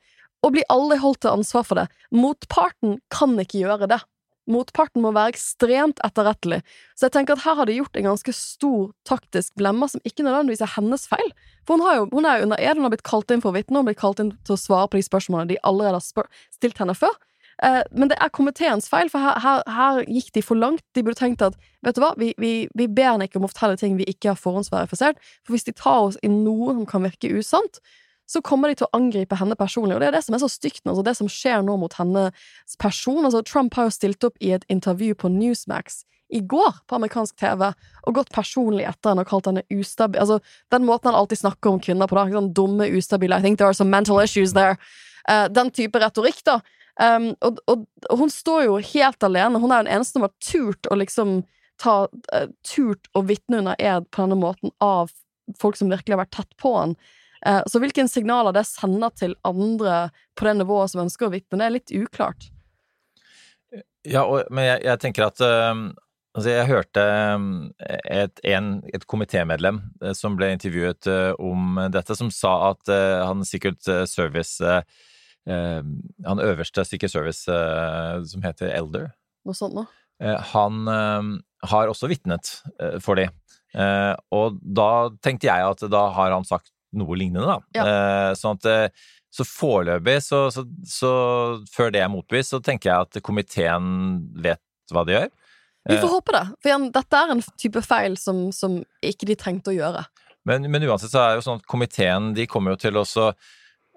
og 0.44 0.54
blir 0.54 0.68
aldri 0.72 1.00
holdt 1.02 1.24
til 1.24 1.34
ansvar 1.34 1.66
for 1.66 1.80
det. 1.80 1.88
Motparten 2.14 3.00
kan 3.12 3.34
ikke 3.42 3.64
gjøre 3.64 3.90
det. 3.90 4.00
Motparten 4.48 5.02
må 5.04 5.11
være 5.12 5.34
ekstremt 5.34 6.00
etterrettelig. 6.06 6.62
Så 6.96 7.06
jeg 7.06 7.14
tenker 7.18 7.37
at 7.37 7.44
her 7.44 7.58
har 7.58 7.68
de 7.68 7.76
gjort 7.76 7.98
en 8.00 8.08
ganske 8.08 8.32
stor 8.32 8.92
taktisk 9.08 9.52
blemme, 9.61 9.88
som 9.92 10.00
ikke 10.08 10.24
nødvendigvis 10.24 10.62
er 10.64 10.72
hennes 10.78 11.04
feil. 11.11 11.32
For 11.68 11.76
hun, 11.76 11.84
jo, 11.84 12.06
hun 12.14 12.28
er 12.28 12.38
jo 12.38 12.48
under 12.48 12.62
ed, 12.62 12.78
hun 12.78 12.88
har 12.88 12.94
blitt 12.94 13.04
kalt 13.04 13.34
inn 13.34 13.44
for 13.44 13.52
å 13.52 13.58
vitne, 13.58 13.82
hun 13.82 13.90
blitt 13.90 14.00
kalt 14.00 14.22
inn 14.22 14.32
til 14.48 14.56
å 14.56 14.61
svare 14.61 14.88
på 14.88 15.00
de 15.00 15.04
spørsmålene 15.04 15.52
de 15.52 15.61
allerede 15.68 16.00
har 16.00 16.30
stilt 16.54 16.80
henne 16.80 16.96
før. 16.96 17.12
Eh, 17.64 17.83
men 17.90 18.11
det 18.11 18.18
er 18.23 18.31
komiteens 18.31 18.87
feil, 18.90 19.11
for 19.11 19.23
her, 19.23 19.38
her, 19.42 19.62
her, 19.75 20.03
gikk 20.07 20.31
de 20.37 20.42
for 20.44 20.59
langt. 20.59 20.85
De 20.94 21.03
burde 21.03 21.18
tenkt 21.18 21.42
at 21.42 21.57
vet 21.87 21.97
du 21.97 22.03
hva, 22.03 22.12
vi, 22.18 22.33
vi, 22.38 22.53
vi 22.79 22.87
ber 22.87 23.14
henne 23.14 23.29
ikke 23.29 23.40
om 23.40 23.49
å 23.49 23.53
fortelle 23.53 23.79
ting 23.81 23.97
vi 23.99 24.07
ikke 24.11 24.33
har 24.33 24.40
forhåndsverifisert, 24.40 25.18
for 25.47 25.57
hvis 25.57 25.66
de 25.66 25.75
tar 25.77 26.11
oss 26.11 26.21
i 26.23 26.31
noe 26.31 26.77
som 26.77 26.87
kan 26.88 27.07
virke 27.07 27.31
usant, 27.35 27.81
så 28.29 28.42
kommer 28.44 28.68
de 28.68 28.79
til 28.79 28.87
å 28.87 28.97
angripe 28.99 29.38
henne 29.40 29.57
personlig. 29.57 29.97
Og 29.97 30.03
det 30.03 30.11
er 30.11 30.18
det 30.18 30.25
som 30.27 30.37
er 30.37 30.42
så 30.42 30.51
stygt 30.53 30.85
nå, 30.85 30.92
altså 30.92 31.07
det 31.07 31.16
som 31.16 31.31
skjer 31.33 31.64
nå 31.64 31.79
mot 31.81 31.94
hennes 31.97 32.77
person. 32.79 33.25
Altså, 33.25 33.40
Trump 33.42 33.79
har 33.79 33.88
jo 33.88 33.97
stilt 33.97 34.27
opp 34.29 34.37
i 34.44 34.53
et 34.55 34.66
intervju 34.68 35.16
på 35.16 35.33
Newsmax 35.33 36.03
i 36.29 36.42
går 36.44 36.83
på 36.85 36.99
amerikansk 36.99 37.38
TV 37.40 37.71
og 37.71 38.16
gått 38.18 38.31
personlig 38.35 38.85
etter 38.85 39.14
henne 39.14 39.25
og 39.25 39.31
kalt 39.31 39.49
henne 39.49 39.64
ustabil 39.73 40.21
Altså, 40.21 40.42
den 40.68 40.85
måten 40.85 41.09
han 41.09 41.16
alltid 41.16 41.40
snakker 41.40 41.73
om 41.73 41.81
kvinner 41.81 42.11
på, 42.11 42.18
da. 42.18 42.27
Sånn 42.29 42.53
dumme, 42.53 42.90
ustabile 42.92 43.38
I 43.38 43.44
think 43.44 43.57
there 43.57 43.73
are 43.73 43.77
some 43.77 43.88
mental 43.88 44.21
issues 44.21 44.53
there. 44.53 44.77
Uh, 45.25 45.47
den 45.49 45.73
type 45.73 45.97
retorikk, 46.01 46.44
da. 46.44 46.61
Um, 46.98 47.30
og, 47.40 47.61
og, 47.70 47.87
og, 48.11 48.18
hun 48.18 48.30
står 48.30 48.64
jo 48.66 48.80
helt 48.82 49.22
alene. 49.22 49.61
Hun 49.62 49.70
er 49.70 49.84
den 49.84 49.92
eneste 49.94 50.18
som 50.18 50.26
har 50.26 50.34
turt 50.42 50.88
å 50.90 50.98
liksom 50.98 51.40
ta 51.78 52.08
uh, 52.11 52.48
Turt 52.66 53.06
å 53.14 53.22
vitne 53.26 53.61
under 53.61 53.78
ed 53.78 54.08
på 54.11 54.24
denne 54.24 54.38
måten 54.38 54.74
av 54.82 55.12
folk 55.61 55.78
som 55.78 55.92
virkelig 55.92 56.16
har 56.16 56.24
vært 56.24 56.34
tett 56.40 56.58
på 56.58 56.74
han. 56.74 56.96
Uh, 57.46 57.62
så 57.70 57.78
hvilke 57.78 58.08
signaler 58.11 58.56
det 58.56 58.66
sender 58.66 59.14
til 59.14 59.37
andre 59.46 60.08
på 60.34 60.48
det 60.48 60.58
nivået 60.58 60.90
som 60.90 61.04
ønsker 61.04 61.28
å 61.28 61.34
vitne, 61.37 61.61
det 61.61 61.68
er 61.68 61.76
litt 61.76 61.94
uklart. 61.94 62.50
Ja, 64.08 64.24
og, 64.24 64.48
men 64.50 64.66
jeg, 64.66 64.82
jeg, 64.88 65.02
tenker 65.04 65.28
at 65.30 65.42
uh, 65.44 65.88
Altså, 66.37 66.52
jeg 66.52 66.68
hørte 66.68 67.02
et, 68.06 68.40
en, 68.46 68.66
et 68.94 69.04
komitémedlem 69.11 69.80
som 70.14 70.37
ble 70.38 70.52
intervjuet 70.54 71.08
om 71.42 71.80
dette, 71.90 72.14
som 72.14 72.28
sa 72.30 72.52
at 72.68 72.92
han 73.26 73.42
sikkert 73.48 73.88
Service 74.06 74.62
Eh, 74.62 74.82
han 75.48 76.42
øverste 76.44 76.84
Secret 76.84 77.12
Service, 77.12 77.48
eh, 77.48 78.22
som 78.28 78.44
heter 78.44 78.72
Elder 78.74 79.11
Noe 79.48 79.56
sånt 79.56 79.76
noe? 79.76 79.88
Eh, 80.20 80.40
han 80.52 80.88
har 81.68 81.90
også 81.90 82.11
vitnet 82.11 82.50
for 83.02 83.18
de. 83.18 83.28
og 84.34 84.58
da 84.62 84.90
tenkte 85.24 85.48
jeg 85.48 85.64
at 85.66 85.82
da 85.90 86.02
har 86.14 86.34
han 86.34 86.46
sagt 86.46 86.70
noe 86.96 87.16
lignende, 87.18 87.46
da. 87.46 87.58
Ja. 87.76 88.34
sånn 88.38 88.56
at 88.56 88.92
så 89.30 89.44
foreløpig, 89.44 90.22
så, 90.24 90.46
så, 90.50 90.64
så, 90.88 91.11
før 91.72 91.92
det 91.92 92.00
er 92.00 92.12
motbevist, 92.12 92.54
så 92.54 92.62
tenker 92.64 92.90
jeg 92.90 93.08
at 93.08 93.20
komiteen 93.24 93.90
vet 94.40 94.62
hva 94.94 95.04
de 95.04 95.16
gjør. 95.16 95.28
Vi 95.88 95.98
får 96.00 96.12
håpe 96.12 96.34
det, 96.34 96.44
for 96.61 96.70
igjen, 96.70 96.88
dette 96.92 97.20
er 97.20 97.34
en 97.34 97.42
type 97.61 97.82
feil 97.84 98.16
som, 98.20 98.48
som 98.52 98.80
ikke 99.04 99.28
de 99.28 99.37
trengte 99.40 99.72
å 99.72 99.76
gjøre. 99.76 100.04
Men, 100.48 100.64
men, 100.72 100.84
uansett 100.88 101.12
så 101.12 101.22
er 101.22 101.30
det 101.30 101.40
jo 101.40 101.46
sånn 101.48 101.61
at 101.61 101.68
komiteen 101.68 102.32
de 102.37 102.48
kommer 102.48 102.74
jo 102.74 102.82
til 102.87 102.98
å 103.00 103.04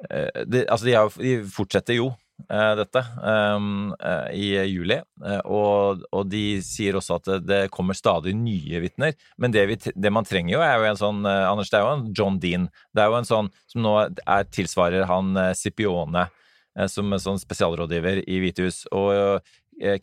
de, 0.01 0.63
altså 0.65 0.87
de, 0.87 0.93
er, 0.97 1.15
de, 1.21 1.31
fortsetter 1.53 1.99
jo 1.99 2.07
eh, 2.49 2.73
dette 2.79 3.03
um, 3.21 3.91
eh, 3.99 4.27
i 4.37 4.47
juli, 4.71 4.97
eh, 4.97 5.39
og, 5.45 6.03
og, 6.11 6.25
de 6.31 6.61
sier 6.65 6.97
også 6.97 7.19
at 7.19 7.29
det, 7.45 7.61
kommer 7.73 7.97
stadig 7.97 8.33
nye 8.37 8.81
vitner. 8.83 9.15
Men 9.41 9.53
det, 9.55 9.65
vi, 9.69 9.77
det, 9.93 10.13
man 10.13 10.27
trenger 10.27 10.55
jo, 10.55 10.63
er 10.65 10.77
jo 10.79 10.89
en 10.89 11.01
sånn 11.01 11.23
eh, 11.27 11.47
Anders, 11.49 11.71
det 11.71 11.79
er 11.79 11.85
jo 11.85 11.93
en 11.95 12.05
John 12.17 12.39
Dean. 12.41 12.67
Det 12.95 13.03
er 13.03 13.11
jo 13.11 13.19
en 13.19 13.31
sånn 13.31 13.51
som 13.71 13.85
nå 13.85 13.95
er, 14.01 14.49
tilsvarer 14.49 15.07
han 15.11 15.33
eh, 15.39 15.53
Scipione 15.57 16.27
eh, 16.27 16.89
som 16.91 17.11
en 17.11 17.23
sånn 17.23 17.41
spesialrådgiver 17.41 18.23
i 18.25 18.43
Hvithus. 18.43 18.85
Og 18.95 19.41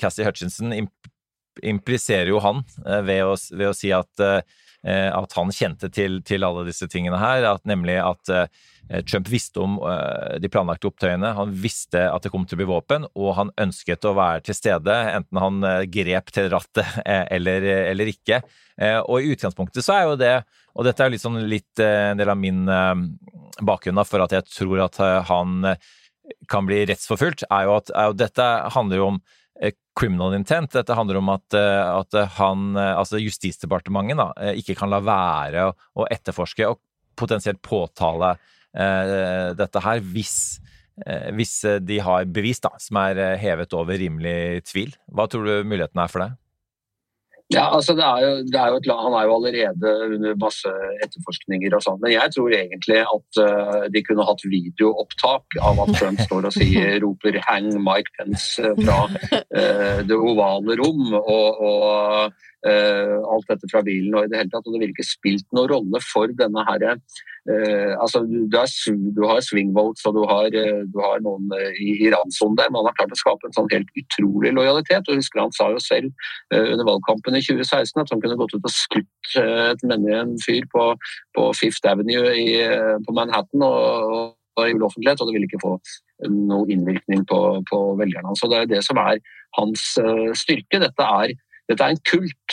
Cassie 0.01 0.27
Hutchinson 0.27 0.75
imp 0.75 1.15
impliserer 1.67 2.29
jo 2.31 2.39
han 2.39 2.61
ved 3.03 3.25
å, 3.27 3.33
ved 3.51 3.67
å 3.67 3.75
si 3.75 3.89
at 3.91 4.21
at 4.87 5.33
han 5.35 5.49
kjente 5.51 5.89
til, 5.91 6.21
til, 6.23 6.45
alle 6.47 6.63
disse 6.69 6.87
tingene 6.89 7.19
her, 7.19 7.43
at 7.51 7.65
nemlig 7.67 7.97
at 7.99 8.31
Eh, 8.91 9.05
Trump 9.05 9.29
visste 9.29 9.61
om 9.61 9.77
eh, 9.85 10.39
de 10.41 10.49
planlagte 10.49 10.89
opptøyene, 10.89 11.33
han 11.37 11.53
visste 11.53 12.07
at 12.09 12.25
det 12.25 12.33
kom 12.33 12.47
til 12.49 12.57
å 12.57 12.61
bli 12.63 12.69
våpen, 12.71 13.05
og 13.19 13.35
han 13.37 13.53
ønsket 13.61 14.07
å 14.09 14.15
være 14.17 14.47
til 14.49 14.57
stede, 14.57 14.95
enten 15.13 15.41
han 15.43 15.61
eh, 15.69 15.85
grep 15.93 16.33
til 16.33 16.49
rattet 16.53 16.97
eller, 17.37 17.69
eller 17.93 18.13
ikke. 18.15 18.43
Og 18.79 19.25
i 19.25 19.33
utgangspunktet 19.35 19.83
så 19.83 19.97
er 19.97 20.05
jo 20.07 20.19
det, 20.21 20.35
og 20.79 20.87
dette 20.87 21.03
er 21.03 21.09
jo 21.09 21.17
litt, 21.17 21.23
sånn, 21.25 21.41
en 21.83 22.21
del 22.21 22.31
av 22.31 22.39
min 22.39 22.61
bakgrunn 23.67 23.99
for 24.07 24.23
at 24.23 24.37
jeg 24.37 24.47
tror 24.53 24.85
at 24.85 25.01
han 25.27 25.73
kan 26.47 26.69
bli 26.69 26.85
rettsforfulgt, 26.87 27.43
er 27.51 27.67
jo 27.67 27.75
at 27.81 27.91
er 27.91 28.07
jo, 28.07 28.15
dette 28.21 28.47
handler 28.77 29.01
jo 29.01 29.09
om 29.09 29.19
criminal 29.99 30.37
intent. 30.37 30.71
Dette 30.73 30.95
handler 30.95 31.19
om 31.19 31.33
at, 31.33 31.55
at 31.59 32.15
han, 32.37 32.77
altså 32.79 33.19
Justisdepartementet 33.19 34.21
da, 34.21 34.53
ikke 34.55 34.77
kan 34.79 34.93
la 34.93 35.01
være 35.03 35.65
å 35.99 36.07
etterforske 36.07 36.69
og 36.71 36.79
potensielt 37.19 37.59
påtale 37.67 38.37
Eh, 38.77 39.51
dette 39.57 39.81
her 39.83 40.03
hvis, 40.13 40.61
eh, 41.07 41.31
hvis 41.35 41.55
de 41.83 42.01
har 42.05 42.29
bevis 42.29 42.61
da, 42.61 42.75
som 42.83 43.01
er 43.01 43.19
eh, 43.23 43.39
hevet 43.41 43.73
over 43.77 43.99
rimelig 43.99 44.65
tvil. 44.69 44.93
Hva 45.09 45.29
tror 45.31 45.49
du 45.49 45.69
muligheten 45.69 46.03
er 46.03 46.13
for 46.13 46.25
det? 46.25 46.31
Ja, 47.49 47.65
altså 47.73 47.95
det 47.97 48.05
er 48.05 48.25
jo, 48.25 48.33
det 48.45 48.59
er 48.61 48.73
jo 48.73 48.77
et, 48.77 48.89
Han 48.93 49.15
er 49.17 49.25
jo 49.25 49.35
allerede 49.39 49.93
under 50.17 50.35
masse 50.43 50.73
etterforskninger 51.05 51.77
og 51.79 51.85
sånn, 51.85 52.01
men 52.03 52.13
jeg 52.13 52.35
tror 52.35 52.53
egentlig 52.53 52.99
at 53.01 53.41
uh, 53.41 53.87
de 53.95 54.03
kunne 54.05 54.27
hatt 54.29 54.45
videoopptak 54.45 55.57
av 55.65 55.81
at 55.87 55.95
Trump 55.97 56.21
står 56.27 56.51
og 56.51 56.57
sier, 56.59 56.99
roper 57.05 57.41
'hang 57.47 57.71
Mike 57.81 58.13
Pence' 58.19 58.75
fra 58.83 58.99
uh, 59.09 60.05
det 60.05 60.19
ovale 60.19 60.77
rom. 60.83 61.09
og, 61.17 61.65
og 61.71 62.47
alt 62.67 63.47
dette 63.47 63.69
fra 63.71 63.83
bilen 63.87 64.15
og 64.19 64.25
i 64.27 64.31
det 64.33 64.41
hele 64.41 64.51
tatt, 64.51 64.67
og 64.67 64.75
det 64.75 64.81
ville 64.83 64.95
ikke 64.95 65.07
spilt 65.07 65.47
noen 65.55 65.69
rolle 65.71 66.01
for 66.03 66.31
denne 66.35 66.65
her 66.67 66.85
uh, 66.91 67.93
altså 68.03 68.25
du, 68.27 68.57
har, 68.57 68.67
du 69.15 69.23
har 69.31 69.41
swing 69.47 69.71
votes 69.77 70.03
og 70.09 70.17
du 70.19 70.25
har, 70.27 70.49
uh, 70.51 70.83
du 70.91 70.99
har 70.99 71.23
noen 71.23 71.53
i, 71.79 71.93
i 72.03 72.11
randsonen 72.11 72.59
der, 72.59 72.73
men 72.73 72.83
han 72.83 72.91
har 72.91 72.99
klart 72.99 73.15
å 73.15 73.21
skape 73.21 73.47
en 73.47 73.55
sånn 73.55 73.71
helt 73.71 73.93
utrolig 74.03 74.53
lojalitet. 74.57 75.07
og 75.07 75.21
husker 75.21 75.45
Han 75.45 75.55
sa 75.55 75.71
jo 75.71 75.83
selv 75.83 76.11
under 76.51 76.87
valgkampen 76.89 77.39
i 77.39 77.45
2016 77.45 78.03
at 78.03 78.11
han 78.13 78.23
kunne 78.25 78.39
gått 78.41 78.57
ut 78.57 78.67
og 78.67 78.75
skutt 78.75 79.39
et 79.39 79.83
menneske, 79.87 80.19
en 80.19 80.37
fyr 80.43 80.67
på, 80.73 80.85
på, 81.37 81.49
Fifth 81.59 81.87
Avenue 81.89 82.35
i, 82.35 82.59
på 83.07 83.15
Manhattan 83.15 83.65
og, 83.65 84.35
og 84.59 84.63
i 84.65 84.75
offentlighet, 84.75 85.21
og 85.21 85.29
det 85.29 85.37
ville 85.37 85.49
ikke 85.49 85.63
få 85.63 85.75
noe 86.27 86.67
innvirkning 86.73 87.23
på, 87.29 87.41
på 87.69 87.83
velgerne 88.01 88.33
hans. 88.33 88.43
Det 88.43 88.63
er 88.63 88.71
det 88.71 88.83
som 88.87 88.99
er 89.03 89.21
hans 89.59 89.85
styrke. 90.41 90.81
Dette 90.83 91.07
er 91.23 91.37
dette 91.69 91.85
er 91.85 91.91
en 91.95 92.07
kult. 92.09 92.51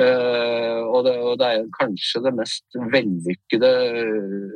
Uh, 0.00 0.80
og, 0.86 1.04
det, 1.04 1.18
og, 1.18 1.38
det, 1.40 1.46
er 1.46 1.74
kanskje 1.76 2.22
det 2.24 2.32
mest 2.38 2.64
vellykkede 2.92 3.72
uh, 3.90 4.50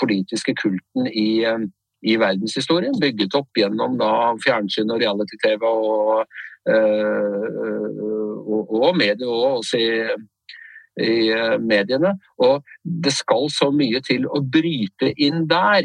politiske 0.00 0.54
kulten 0.56 1.06
i, 1.10 1.44
uh, 1.44 1.60
i, 2.06 2.16
verdenshistorien. 2.20 3.00
Bygget 3.02 3.34
opp 3.36 3.48
gjennom 3.58 3.98
da, 4.00 4.10
fjernsyn 4.44 4.90
og 4.94 5.00
reality-TV 5.02 5.62
og, 5.66 6.24
og, 6.68 8.72
og 8.76 8.96
medier 8.96 9.28
og 9.28 9.58
også 9.58 9.76
i, 9.80 9.90
i 11.00 11.32
mediene. 11.64 12.12
Og 12.44 12.62
det 12.84 13.12
skal 13.16 13.48
så 13.52 13.70
mye 13.74 14.00
til 14.04 14.26
å 14.28 14.40
bryte 14.44 15.12
inn 15.16 15.48
der. 15.50 15.82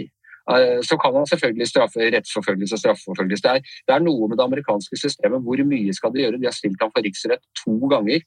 Eh, 0.52 0.80
så 0.84 0.98
kan 1.00 1.16
han 1.16 1.28
selvfølgelig 1.32 1.68
straffe, 1.68 2.12
rettsforfølgelse 2.16 2.76
og 2.76 2.82
straffeforfølgelse. 2.84 3.44
Det 3.44 3.64
det 3.88 3.96
er, 3.96 4.04
noe 4.04 4.28
med 4.28 4.38
det 4.38 4.48
amerikanske 4.48 5.00
systemet. 5.00 5.44
Hvor 5.46 5.66
mye 5.74 5.94
skal 5.96 6.14
de 6.14 6.24
gjøre? 6.24 6.40
De 6.42 6.50
har 6.50 6.58
stilt 6.58 6.82
ham 6.84 6.92
for 6.96 7.06
riksrett 7.06 7.44
to 7.64 7.76
ganger. 7.94 8.20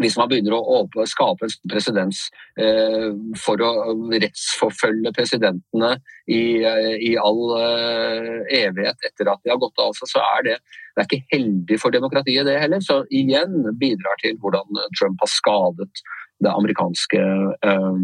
Hvis 0.00 0.16
man 0.18 0.30
begynner 0.30 0.56
å 0.56 1.04
skape 1.08 1.46
en 1.46 1.70
presedens 1.70 2.24
eh, 2.60 3.10
for 3.40 3.60
å 3.62 3.70
rettsforfølge 4.12 5.12
presidentene 5.14 5.92
i, 6.26 6.62
eh, 6.66 6.94
i 7.10 7.12
all 7.20 7.42
eh, 7.58 8.40
evighet 8.64 9.06
etter 9.06 9.30
at 9.30 9.42
de 9.44 9.52
har 9.52 9.60
gått 9.62 9.78
av, 9.82 9.94
så 9.94 10.22
er 10.22 10.48
det, 10.48 10.56
det 10.94 11.04
er 11.04 11.08
ikke 11.08 11.36
heldig 11.36 11.78
for 11.82 11.94
demokratiet, 11.94 12.46
det 12.48 12.58
heller. 12.62 12.82
Så 12.84 13.02
igjen 13.14 13.62
bidrar 13.80 14.18
til 14.22 14.38
hvordan 14.42 14.82
Trump 14.98 15.22
har 15.22 15.32
skadet 15.32 16.04
det 16.42 16.50
amerikanske 16.50 17.20
um, 17.62 18.00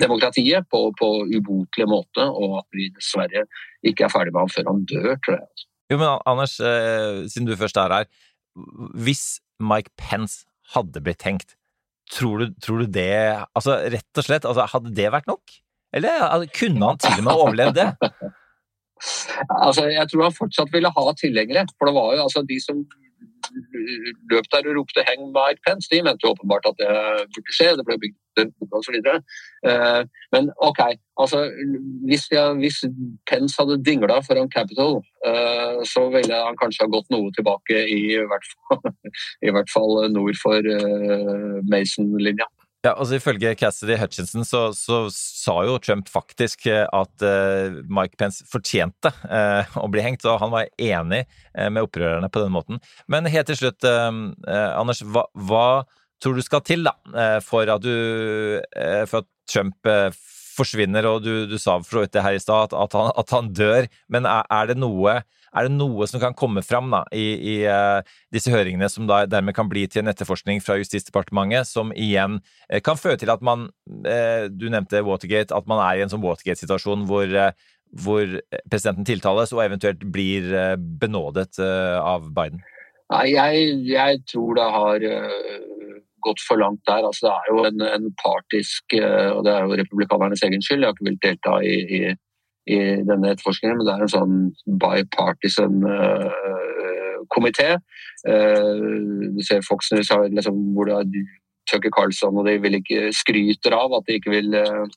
demokratiet 0.00 0.64
på, 0.72 0.86
på 0.96 1.10
ubotelig 1.28 1.86
måte, 1.90 2.24
og 2.24 2.62
at 2.62 2.68
vi 2.74 2.88
dessverre 2.96 3.44
ikke 3.86 4.06
er 4.06 4.14
ferdig 4.14 4.32
med 4.32 4.46
ham 4.46 4.54
før 4.54 4.70
han 4.72 4.82
dør, 4.90 5.12
tror 5.26 5.36
jeg. 5.36 5.66
Jo, 5.92 6.00
men 6.00 6.24
Anders, 6.24 6.56
siden 7.30 7.46
du 7.46 7.52
først 7.60 7.78
er 7.78 7.92
her. 7.92 8.08
Hvis 8.96 9.42
Mike 9.60 9.92
Pence 10.00 10.46
hadde 10.74 11.02
blitt 11.04 11.20
tenkt, 11.22 11.54
tror 12.12 12.42
du, 12.42 12.54
tror 12.60 12.82
du 12.84 12.90
det 12.92 13.14
Altså 13.56 13.78
rett 13.92 14.20
og 14.20 14.26
slett, 14.26 14.44
altså, 14.44 14.66
hadde 14.74 14.92
det 14.96 15.10
vært 15.14 15.30
nok? 15.30 15.54
Eller 15.94 16.46
kunne 16.54 16.90
han 16.90 17.00
til 17.00 17.20
og 17.20 17.26
med 17.26 17.44
overlevd 17.44 17.78
det? 17.78 17.88
altså, 19.64 19.86
jeg 19.92 20.10
tror 20.10 20.26
han 20.26 20.36
fortsatt 20.36 20.72
ville 20.74 20.90
ha 20.90 21.04
tilhengere. 21.18 21.64
For 21.78 21.88
det 21.88 21.96
var 21.96 22.16
jo 22.16 22.24
altså 22.26 22.42
de 22.46 22.58
som 22.62 22.82
løp 24.30 24.46
der 24.52 24.68
og 24.68 24.76
ropte 24.78 25.04
'hang 25.06 25.22
Mike 25.36 25.62
Pence', 25.66 25.88
de 25.92 26.02
mente 26.02 26.30
åpenbart 26.32 26.68
at 26.70 26.76
det 26.80 26.90
burde 27.34 27.52
skje. 27.56 27.76
Det 27.76 27.86
ble 27.86 27.98
bygd 28.02 28.18
osv. 28.78 28.96
Eh, 29.70 30.02
men 30.34 30.50
OK, 30.68 30.80
altså 31.22 31.38
hvis, 32.08 32.24
jeg, 32.30 32.54
hvis 32.62 32.78
Pence 33.30 33.54
hadde 33.58 33.84
dingla 33.84 34.20
foran 34.26 34.50
Capitol, 34.56 34.94
eh, 35.28 35.78
så 35.92 36.02
ville 36.14 36.34
han 36.46 36.58
kanskje 36.62 36.84
ha 36.84 36.90
gått 36.96 37.08
noe 37.14 37.30
tilbake, 37.36 37.84
i 37.98 38.18
hvert 38.30 38.48
fall, 38.52 38.82
i 39.46 39.50
hvert 39.54 39.70
fall 39.74 39.94
nord 40.18 40.36
for 40.42 40.60
eh, 40.76 41.56
Mason-linja. 41.70 42.48
Ja, 42.84 42.92
altså 42.92 43.16
Ifølge 43.16 43.54
Cassidy 43.56 43.96
Hutchinson 43.96 44.44
så, 44.44 44.66
så, 44.76 45.06
sa 45.14 45.54
jo 45.64 45.78
Trump 45.80 46.10
faktisk 46.12 46.66
eh, 46.68 46.84
at 46.84 47.24
uh, 47.24 47.78
Mike 47.88 48.18
Pence 48.20 48.44
fortjente 48.50 49.08
uh, 49.24 49.64
å 49.80 49.88
bli 49.88 50.04
hengt, 50.04 50.26
og 50.28 50.36
han 50.42 50.52
var 50.52 50.68
enig 50.76 51.22
uh, 51.56 51.70
med 51.72 51.86
opprørerne 51.86 52.28
på 52.28 52.42
den 52.44 52.52
måten. 52.52 52.82
Men 53.08 53.30
helt 53.32 53.48
til 53.48 53.56
slutt, 53.62 53.84
Anders, 53.84 55.00
hva, 55.00 55.24
hva, 55.48 55.68
tror 56.20 56.36
du 56.36 56.44
skal 56.44 56.60
til 56.64 56.84
da, 56.86 56.94
for 57.44 57.68
at, 57.68 57.84
du, 57.84 58.60
for 59.10 59.22
at 59.22 59.28
Trump 59.50 59.88
forsvinner, 60.54 61.08
og 61.08 61.24
du, 61.24 61.32
du 61.48 61.56
sa 61.60 61.78
for 61.82 61.98
så 61.98 62.04
vidt 62.04 62.14
det 62.16 62.24
her 62.24 62.36
i 62.36 62.42
stad, 62.42 62.72
at, 62.76 62.96
at, 62.96 63.34
han 63.34 63.50
dør, 63.56 63.88
men 64.12 64.28
er, 64.28 64.46
er 64.52 64.70
det 64.70 64.78
noe 64.80 65.18
er 65.54 65.68
det 65.68 65.76
noe 65.76 66.06
som 66.10 66.20
kan 66.22 66.34
komme 66.36 66.62
fram 66.66 66.90
da, 66.92 67.04
i, 67.14 67.26
i 67.54 67.54
uh, 67.68 68.00
disse 68.34 68.52
høringene, 68.52 68.88
som 68.90 69.06
da 69.10 69.22
dermed 69.30 69.54
kan 69.56 69.70
bli 69.70 69.86
til 69.90 70.02
en 70.02 70.10
etterforskning 70.12 70.62
fra 70.64 70.78
Justisdepartementet, 70.80 71.68
som 71.70 71.92
igjen 71.94 72.40
uh, 72.40 72.80
kan 72.84 72.98
føre 73.00 73.20
til 73.20 73.32
at 73.34 73.44
man 73.44 73.68
uh, 74.06 74.46
Du 74.50 74.66
nevnte 74.72 75.04
Watergate, 75.06 75.54
at 75.54 75.70
man 75.70 75.82
er 75.84 76.00
i 76.00 76.04
en 76.04 76.12
sånn 76.12 76.24
Watergate-situasjon 76.24 77.06
hvor, 77.08 77.30
hvor, 78.04 78.38
presidenten 78.70 79.06
tiltales 79.06 79.54
og 79.54 79.62
eventuelt 79.64 80.02
blir 80.12 80.50
benådet 81.00 81.60
av 81.62 82.26
Biden? 82.34 82.64
Nei, 83.12 83.28
jeg, 83.34 83.78
jeg 83.86 84.20
tror 84.30 84.58
det 84.58 84.66
har 84.74 85.06
gått 86.24 86.42
for 86.42 86.58
langt 86.58 86.80
der. 86.88 87.04
Altså, 87.04 87.28
det 87.28 87.32
er 87.34 87.50
jo 87.52 87.64
en, 87.68 87.84
en, 87.84 88.06
partisk 88.18 88.96
Og 88.96 89.44
det 89.44 89.52
er 89.52 89.66
jo 89.66 89.78
republikanernes 89.78 90.42
egen 90.46 90.64
skyld. 90.64 90.82
Jeg 90.82 90.88
har 90.88 90.96
ikke 90.96 91.08
villet 91.10 91.26
delta 91.26 91.58
i, 91.60 91.74
i 91.84 92.00
i 92.70 92.78
denne 93.04 93.32
etterforskningen, 93.32 93.78
men 93.78 93.86
det 93.86 93.94
er 93.94 94.04
en 94.04 94.12
sånn 94.12 94.36
bipartisan 94.80 95.82
uh, 95.84 97.24
komité. 97.32 97.74
Uh, 98.24 99.32
du 99.36 99.42
ser 99.44 99.64
Fox 99.66 99.92
News 99.92 100.12
har 100.12 100.24
liksom, 100.30 100.60
hvor 100.76 100.88
det 100.88 100.96
er 101.02 101.26
Tucker 101.70 101.92
Carlson 101.92 102.40
og 102.40 102.48
de 102.48 102.56
vil 102.60 102.78
ikke 102.80 103.10
skryter 103.16 103.76
av 103.76 103.92
at 103.98 104.08
de 104.08 104.16
ikke 104.18 104.32
vil, 104.32 104.56
uh, 104.56 104.88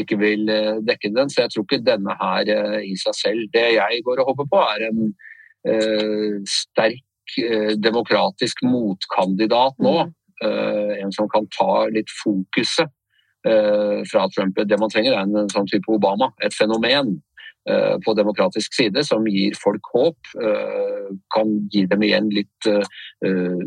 ikke 0.00 0.18
vil 0.20 0.48
dekke 0.88 1.12
den. 1.16 1.32
Så 1.32 1.44
jeg 1.44 1.52
tror 1.52 1.68
ikke 1.68 1.84
denne 1.84 2.16
her 2.20 2.52
i 2.80 2.96
seg 3.00 3.20
selv. 3.20 3.46
Det 3.52 3.68
jeg 3.76 4.04
går 4.08 4.24
og 4.24 4.32
håper 4.32 4.50
på, 4.52 4.64
er 4.74 4.88
en 4.88 5.04
sterk 6.48 7.36
demokratisk 7.80 8.64
motkandidat 8.66 9.80
nå. 9.84 9.96
Uh, 10.44 10.92
en 10.98 11.12
som 11.14 11.28
kan 11.30 11.46
ta 11.54 11.86
litt 11.92 12.10
fokuset 12.24 12.88
Eh, 12.88 13.03
fra 13.44 14.26
Trump. 14.32 14.58
Det 14.64 14.80
man 14.80 14.90
trenger, 14.92 15.12
er 15.14 15.28
en, 15.28 15.52
sånn 15.52 15.68
type 15.70 15.92
Obama. 15.92 16.30
Et 16.44 16.54
fenomen 16.54 17.18
eh, 17.68 17.96
på 18.04 18.14
demokratisk 18.16 18.74
side 18.76 19.04
som 19.06 19.26
gir 19.28 19.56
folk 19.60 19.90
håp. 19.94 20.32
eh, 20.40 21.10
Kan 21.34 21.52
gi 21.72 21.84
dem 21.90 22.02
igjen 22.06 22.30
litt, 22.32 22.68
eh, 22.68 23.60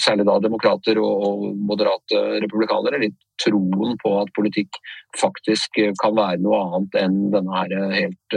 særlig 0.00 0.26
da 0.28 0.38
demokrater 0.40 0.98
og 1.02 1.50
moderate 1.56 2.40
republikanere, 2.44 3.02
litt 3.02 3.18
troen 3.42 3.98
på 4.00 4.14
at 4.22 4.32
politikk 4.36 4.78
faktisk 5.20 5.80
kan 6.00 6.16
være 6.16 6.40
noe 6.40 6.62
annet 6.64 6.98
enn 7.02 7.18
denne 7.34 7.58
her 7.58 7.74
helt 7.92 8.36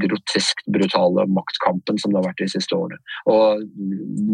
groteskt 0.00 0.64
brutale 0.72 1.26
maktkampen 1.28 2.00
som 2.00 2.10
det 2.10 2.20
har 2.22 2.30
vært 2.30 2.40
de 2.40 2.48
siste 2.48 2.76
årene. 2.76 2.98
Og 3.28 3.60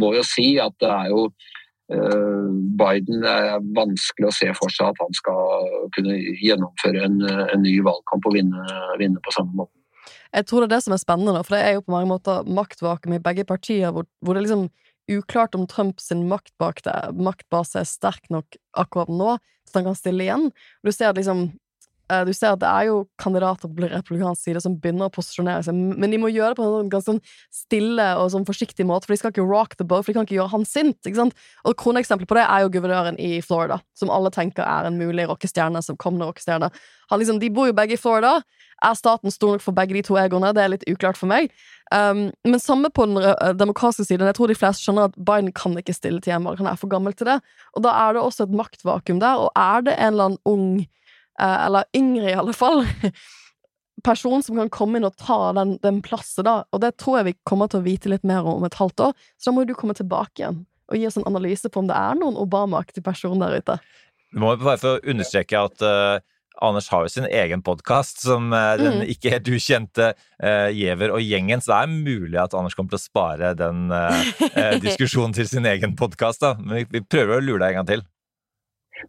må 0.01 0.15
jo 0.15 0.23
si 0.27 0.55
at 0.63 0.75
det 0.81 0.91
er 0.91 1.11
jo 1.11 1.27
Eh, 1.27 1.66
Biden 1.87 3.23
er 3.23 3.61
vanskelig 3.77 4.27
å 4.27 4.35
se 4.35 4.49
for 4.59 4.73
seg 4.75 4.91
at 4.91 5.03
han 5.03 5.15
skal 5.15 5.91
kunne 5.95 6.17
gjennomføre 6.43 7.05
en, 7.07 7.21
en 7.23 7.63
ny 7.63 7.77
valgkamp 7.87 8.27
og 8.27 8.35
vinne, 8.35 8.65
vinne, 8.99 9.23
på 9.23 9.35
samme 9.37 9.55
måte. 9.55 9.73
Jeg 10.35 10.49
tror 10.49 10.65
det 10.65 10.69
er 10.69 10.75
det 10.75 10.83
som 10.85 10.97
er 10.97 11.03
spennende, 11.03 11.45
for 11.47 11.55
det 11.55 11.63
er 11.63 11.77
jo 11.77 11.85
på 11.87 11.95
mange 11.95 12.11
måter 12.11 12.49
maktvakuum 12.59 13.15
i 13.17 13.23
begge 13.23 13.47
partier, 13.47 13.95
hvor, 13.95 14.09
hvor, 14.19 14.35
det 14.35 14.43
er 14.43 14.49
liksom 14.49 14.67
uklart 15.17 15.55
om 15.55 15.69
Trumps 15.71 16.11
maktbase 16.11 17.79
er 17.79 17.87
sterk 17.87 18.27
nok 18.35 18.59
akkurat 18.75 19.13
nå, 19.13 19.37
så 19.67 19.79
han 19.79 19.87
kan 19.87 19.99
stille 19.99 20.27
igjen. 20.27 20.51
Du 20.83 20.91
ser 20.91 21.13
at 21.13 21.21
liksom 21.21 21.47
Eh, 21.49 21.66
du 22.07 22.33
ser 22.37 22.55
at 22.55 22.61
det 22.63 22.69
er 22.71 22.89
jo 22.89 22.99
kandidater 23.19 23.71
på 23.71 23.89
republikansk 23.91 24.45
side 24.47 24.61
som 24.63 24.77
begynner 24.79 25.09
å 25.09 25.15
posisjonere 25.15 25.65
seg, 25.67 25.75
men 25.75 26.13
de 26.13 26.21
må 26.23 26.31
gjøre 26.31 26.53
det 26.55 26.59
på 26.61 26.67
en 26.67 26.75
sånn 26.75 26.91
ganske 26.93 27.11
sånn 27.11 27.23
stille 27.55 28.07
og 28.21 28.31
sånn 28.35 28.47
forsiktig 28.47 28.87
måte, 28.87 29.09
for 29.09 29.15
de 29.15 29.21
skal 29.21 29.35
ikke 29.35 29.47
rock 29.47 29.75
the 29.81 29.87
boat, 29.87 30.05
for 30.05 30.13
de 30.13 30.19
kan 30.21 30.29
ikke 30.29 30.39
gjøre 30.39 30.55
han 30.55 30.67
sint. 30.69 30.99
ikke 31.03 31.19
sant? 31.19 31.47
Og 31.67 31.75
Kroneksempelet 31.81 32.31
på 32.31 32.39
det 32.39 32.47
er 32.47 32.63
jo 32.63 32.73
guvernøren 32.77 33.19
i 33.23 33.41
Florida, 33.43 33.81
som 33.99 34.13
alle 34.15 34.31
tenker 34.35 34.63
er 34.67 34.87
en 34.87 35.01
mulig 35.01 35.27
rockestjerne 35.31 35.83
som 35.83 35.99
kommende 35.99 36.31
rockestjerne. 36.31 36.71
Liksom, 37.11 37.41
de 37.43 37.51
bor 37.55 37.69
jo 37.69 37.75
begge 37.77 37.95
i 37.95 38.01
Florida. 38.01 38.41
Er 38.85 38.97
staten 38.99 39.33
stor 39.33 39.57
nok 39.57 39.65
for 39.65 39.77
begge 39.77 39.95
de 39.97 40.03
to 40.05 40.19
egoene? 40.21 40.51
Det 40.55 40.63
er 40.63 40.73
litt 40.73 40.89
uklart 40.91 41.19
for 41.19 41.31
meg. 41.31 41.53
Um, 41.95 42.27
men 42.45 42.61
samme 42.61 42.91
på 42.93 43.07
den 43.07 43.23
uh, 43.23 43.53
demokratiske 43.57 44.11
siden. 44.11 44.27
Jeg 44.27 44.37
tror 44.37 44.51
de 44.51 44.59
fleste 44.59 44.85
skjønner 44.85 45.09
at 45.09 45.17
Biden 45.17 45.53
kan 45.57 45.79
ikke 45.79 45.95
stille 45.97 46.21
til 46.21 46.35
hjemmevalg. 46.35 46.61
Han 46.61 46.73
er 46.73 46.81
for 46.81 46.91
gammel 46.93 47.15
til 47.17 47.31
det. 47.31 47.39
Og 47.79 47.87
da 47.87 47.95
er 48.03 48.17
det 48.17 48.27
også 48.27 48.45
et 48.45 48.59
maktvakuum 48.59 49.23
der. 49.23 49.47
Og 49.47 49.51
er 49.55 49.87
det 49.87 49.97
en 49.97 50.13
eller 50.13 50.31
annen 50.31 50.43
ung 50.45 50.69
Eh, 50.83 50.87
eller 51.39 51.89
yngre 51.97 52.31
i 52.31 52.39
alle 52.39 52.55
fall, 52.57 52.85
person 54.05 54.43
som 54.45 54.61
kan 54.61 54.71
komme 54.73 54.99
inn 54.99 55.09
og 55.09 55.17
ta 55.21 55.53
den, 55.57 55.77
den 55.83 56.01
plassen, 56.05 56.47
da. 56.47 56.61
Og 56.73 56.83
det 56.85 56.95
tror 57.01 57.21
jeg 57.21 57.31
vi 57.31 57.37
kommer 57.49 57.71
til 57.73 57.83
å 57.83 57.87
vite 57.87 58.13
litt 58.13 58.27
mer 58.29 58.47
om 58.49 58.65
et 58.69 58.79
halvt 58.79 59.09
år, 59.09 59.29
så 59.37 59.51
da 59.51 59.57
må 59.57 59.67
du 59.67 59.75
komme 59.77 59.97
tilbake 59.97 60.43
igjen 60.43 60.65
og 60.87 61.01
gi 61.01 61.09
oss 61.09 61.19
en 61.19 61.27
analyse 61.27 61.71
på 61.73 61.83
om 61.83 61.91
det 61.91 61.99
er 61.99 62.19
noen 62.19 62.39
Obama-aktig 62.39 63.03
person 63.07 63.41
der 63.43 63.59
ute. 63.59 63.79
Du 64.31 64.41
må 64.43 64.55
bare 64.61 64.79
få 64.79 64.97
understreke 65.03 65.59
at 65.59 65.83
uh, 65.83 66.23
Anders 66.63 66.89
har 66.89 67.05
jo 67.05 67.13
sin 67.13 67.27
egen 67.29 67.63
podkast, 67.67 68.23
som 68.25 68.49
uh, 68.55 68.77
den 68.81 69.01
mm. 69.01 69.09
ikke 69.13 69.33
helt 69.35 69.51
ukjente 69.51 70.13
uh, 70.15 70.69
Giæver 70.73 71.13
og 71.17 71.25
gjengen, 71.25 71.63
så 71.63 71.73
det 71.73 71.81
er 71.81 71.95
mulig 72.07 72.41
at 72.41 72.55
Anders 72.57 72.79
kommer 72.79 72.95
til 72.95 73.01
å 73.01 73.07
spare 73.07 73.55
den 73.59 73.91
diskusjonen 74.87 75.37
til 75.37 75.51
sin 75.51 75.67
egen 75.69 75.97
podkast. 75.99 76.47
Men 76.63 76.83
vi, 76.83 76.87
vi 76.99 77.03
prøver 77.03 77.39
å 77.39 77.45
lure 77.45 77.65
deg 77.65 77.75
en 77.75 77.83
gang 77.83 77.91
til. 77.97 78.07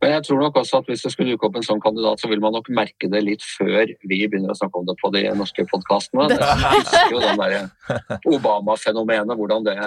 Men 0.01 0.13
jeg 0.17 0.25
tror 0.27 0.41
nok 0.41 0.59
også 0.61 0.81
at 0.81 0.89
hvis 0.91 1.03
det 1.05 1.11
skulle 1.13 1.33
dukke 1.33 1.47
opp 1.47 1.57
en 1.59 1.65
sånn 1.65 1.81
kandidat, 1.83 2.21
så 2.21 2.29
vil 2.31 2.41
man 2.43 2.55
nok 2.57 2.69
merke 2.75 3.09
det 3.11 3.21
litt 3.23 3.45
før 3.55 3.93
vi 4.09 4.19
begynner 4.27 4.53
å 4.53 4.57
snakke 4.59 4.81
om 4.81 4.87
det 4.89 4.97
på 5.01 5.11
de 5.15 5.23
norske 5.39 5.65
podkastene. 5.71 6.27
Jeg 6.33 6.71
husker 6.75 7.15
jo 7.15 7.21
den 7.23 7.41
der 7.41 8.19
Obama-fenomenet, 8.35 9.35
hvordan 9.39 9.67
det, 9.67 9.77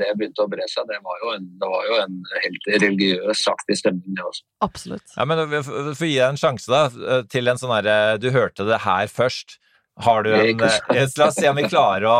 det, 0.00 0.10
begynte 0.18 0.46
å 0.46 0.50
bre 0.50 0.66
seg. 0.70 0.88
Det 0.90 1.00
var 1.04 1.22
jo 1.24 1.34
en, 1.36 1.48
var 1.62 1.88
jo 1.90 2.00
en 2.04 2.18
helt 2.46 2.70
religiøs-aktig 2.76 3.78
stemning, 3.82 4.18
det 4.18 4.26
også. 4.26 4.46
Absolutt. 4.64 5.16
Ja, 5.16 5.26
men 5.28 5.44
for 5.58 5.94
å 5.94 6.10
gi 6.10 6.18
deg 6.18 6.28
en 6.30 6.40
sjanse 6.40 6.70
da, 6.70 7.22
til 7.30 7.50
en 7.50 7.60
sånn 7.60 7.74
herre 7.74 8.18
Du 8.22 8.30
hørte 8.34 8.66
det 8.68 8.82
her 8.86 9.10
først. 9.10 9.58
Har 10.04 10.22
du 10.22 10.30
en, 10.34 10.60
eh, 10.62 11.06
la 11.18 11.26
oss 11.26 11.34
se 11.34 11.48
om 11.50 11.58
vi 11.58 11.66
klarer 11.66 12.06
å 12.06 12.18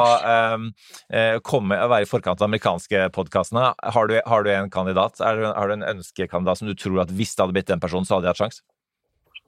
um, 0.56 0.70
komme, 1.46 1.78
være 1.78 2.06
i 2.06 2.10
forkant 2.10 2.40
av 2.42 2.48
amerikanske 2.48 3.04
podkastene. 3.14 3.70
Har, 3.94 4.14
har, 4.26 4.42
du 4.42 4.50
en 4.50 4.70
kandidat? 4.72 5.20
Er, 5.22 5.44
har 5.54 5.70
du 5.70 5.76
en 5.76 5.86
ønskekandidat 5.94 6.58
som 6.58 6.70
du 6.70 6.74
tror 6.74 7.04
at 7.04 7.14
hvis 7.14 7.36
det 7.36 7.44
hadde 7.44 7.54
blitt 7.54 7.70
den 7.70 7.82
personen, 7.82 8.08
så 8.08 8.16
hadde 8.16 8.26
de 8.26 8.34
hatt 8.34 8.42
sjanse? 8.42 8.64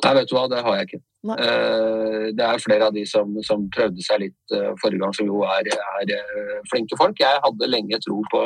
Nei, 0.00 0.14
vet 0.16 0.30
du 0.30 0.36
hva, 0.36 0.46
det 0.48 0.60
har 0.64 0.76
jeg 0.78 0.88
ikke. 0.88 1.00
Uh, 1.28 2.30
det 2.32 2.44
er 2.46 2.62
flere 2.62 2.86
av 2.88 2.94
de 2.96 3.02
som, 3.08 3.34
som 3.44 3.66
prøvde 3.74 4.00
seg 4.04 4.22
litt 4.22 4.54
uh, 4.54 4.70
forrige 4.80 5.02
gang, 5.02 5.12
som 5.16 5.28
jo 5.28 5.42
er, 5.44 5.68
er 6.00 6.12
uh, 6.14 6.54
flinke 6.70 6.96
folk. 6.96 7.20
Jeg 7.20 7.42
hadde 7.44 7.68
lenge 7.68 8.00
tro 8.06 8.22
på 8.32 8.42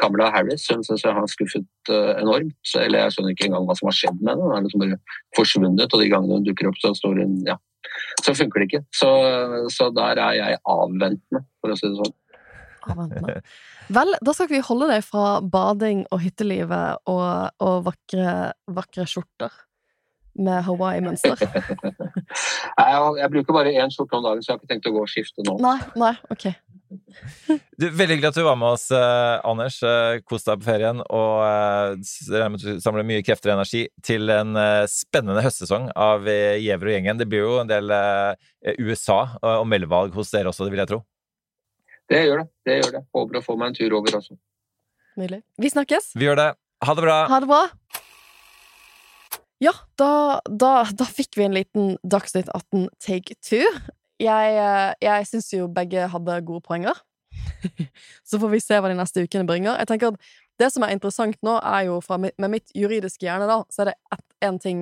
Kamala 0.00 0.30
Harris. 0.32 0.64
Hun 0.72 0.86
syns 0.86 1.04
jeg 1.04 1.16
har 1.16 1.28
skuffet 1.28 1.92
enormt. 1.92 2.54
Så, 2.64 2.80
eller 2.86 3.04
jeg 3.04 3.16
skjønner 3.16 3.34
ikke 3.34 3.50
engang 3.50 3.68
hva 3.68 3.76
som 3.76 3.90
har 3.90 3.98
skjedd 3.98 4.22
med 4.22 4.32
henne. 4.32 4.46
Hun 4.46 4.56
er 4.56 4.64
liksom 4.64 4.84
bare 4.84 5.00
forsvunnet, 5.36 5.92
og 5.92 6.04
de 6.04 6.12
gangene 6.14 6.38
hun 6.38 6.48
dukker 6.48 6.70
opp, 6.70 6.80
så 6.80 6.94
står 6.96 7.20
hun 7.20 7.36
ja, 7.48 7.58
så 8.24 8.34
funker 8.36 8.62
det 8.62 8.68
ikke. 8.68 8.84
Så, 8.94 9.10
så 9.74 9.90
der 9.94 10.20
er 10.22 10.38
jeg 10.38 10.58
avventende, 10.68 11.44
for 11.60 11.74
å 11.74 11.78
si 11.78 11.88
det 11.88 11.98
sånn. 12.00 12.16
Avventende. 12.88 13.38
Vel, 13.92 14.12
da 14.24 14.34
skal 14.36 14.50
vi 14.50 14.60
holde 14.64 14.90
deg 14.90 15.06
fra 15.06 15.38
bading 15.40 16.04
og 16.12 16.20
hyttelivet 16.24 17.08
og, 17.08 17.56
og 17.64 17.86
vakre, 17.88 18.34
vakre 18.76 19.06
skjorter 19.08 19.54
med 20.38 20.62
Hawaii-mønster. 20.66 21.40
jeg, 22.80 22.98
jeg, 23.18 23.30
bruker 23.32 23.56
bare 23.56 23.74
én 23.74 23.92
skjorte 23.92 24.18
om 24.18 24.26
dagen, 24.26 24.44
så 24.44 24.52
jeg 24.52 24.54
har 24.54 24.60
ikke 24.62 24.72
tenkt 24.74 24.90
å 24.90 24.94
gå 24.94 25.02
og 25.02 25.10
skifte 25.10 25.46
nå. 25.46 25.56
Nei, 25.64 25.78
nei, 25.98 26.12
ok. 26.32 26.46
Du, 26.88 27.84
veldig 27.86 28.16
hyggelig 28.16 28.30
at 28.30 28.38
du 28.38 28.44
var 28.46 28.56
med 28.58 28.74
oss, 28.76 28.86
eh, 28.94 29.34
Anders. 29.46 29.78
Eh, 29.84 30.20
kos 30.26 30.46
deg 30.46 30.60
på 30.62 30.68
ferien. 30.70 31.02
Og 31.04 31.42
eh, 31.44 32.78
samler 32.82 33.06
mye 33.06 33.24
krefter 33.26 33.52
og 33.52 33.58
energi 33.58 33.84
til 34.04 34.32
en 34.32 34.56
eh, 34.58 34.86
spennende 34.90 35.44
høstsesong 35.44 35.90
av 35.94 36.28
eh, 36.30 36.56
og 36.58 36.90
gjengen. 36.92 37.20
Det 37.20 37.28
blir 37.30 37.44
jo 37.44 37.60
en 37.62 37.70
del 37.70 37.92
eh, 37.94 38.74
USA 38.80 39.20
og 39.42 39.68
meldevalg 39.68 40.16
hos 40.16 40.32
dere 40.34 40.52
også, 40.52 40.66
det 40.66 40.74
vil 40.74 40.84
jeg 40.84 40.92
tro. 40.94 41.02
Det 42.08 42.24
gjør 42.24 42.42
det. 42.42 42.48
det 42.64 42.78
gjør 42.80 42.94
det. 42.96 43.04
Håper 43.14 43.40
å 43.40 43.44
få 43.44 43.58
meg 43.60 43.72
en 43.72 43.76
tur 43.76 43.98
over 44.00 44.20
også. 44.22 44.38
Nydelig. 45.18 45.42
Vi 45.60 45.70
snakkes. 45.74 46.12
Vi 46.16 46.28
gjør 46.28 46.40
det. 46.40 46.50
Ha 46.86 46.94
det 46.94 47.04
bra. 47.04 47.16
Ha 47.28 47.40
det 47.42 47.50
bra. 47.50 47.62
Ja, 49.58 49.72
da, 49.98 50.38
da, 50.46 50.72
da 50.94 51.06
fikk 51.10 51.34
vi 51.36 51.48
en 51.48 51.56
liten 51.56 51.96
Dagsnytt 52.06 52.48
18 52.54 52.88
take 53.02 53.34
two. 53.42 53.66
Jeg, 54.18 54.54
eh, 54.58 54.92
jeg 55.04 55.26
syns 55.30 55.52
jo 55.54 55.68
begge 55.70 56.08
hadde 56.10 56.40
gode 56.46 56.64
poenger. 56.66 56.98
Så 58.28 58.38
får 58.40 58.52
vi 58.52 58.60
se 58.62 58.78
hva 58.78 58.90
de 58.90 58.98
neste 58.98 59.22
ukene 59.22 59.46
bringer. 59.46 59.78
Jeg 59.78 59.90
tenker 59.90 60.12
at 60.12 60.30
Det 60.58 60.72
som 60.74 60.82
er 60.82 60.90
interessant 60.90 61.36
nå, 61.46 61.52
er 61.62 61.84
jo 61.86 62.00
fra, 62.02 62.16
med 62.18 62.50
mitt 62.50 62.72
juridiske 62.74 63.22
hjerne, 63.22 63.46
da, 63.46 63.60
så 63.70 63.84
er 63.84 63.92
det 63.92 64.16
én 64.42 64.56
ting 64.58 64.80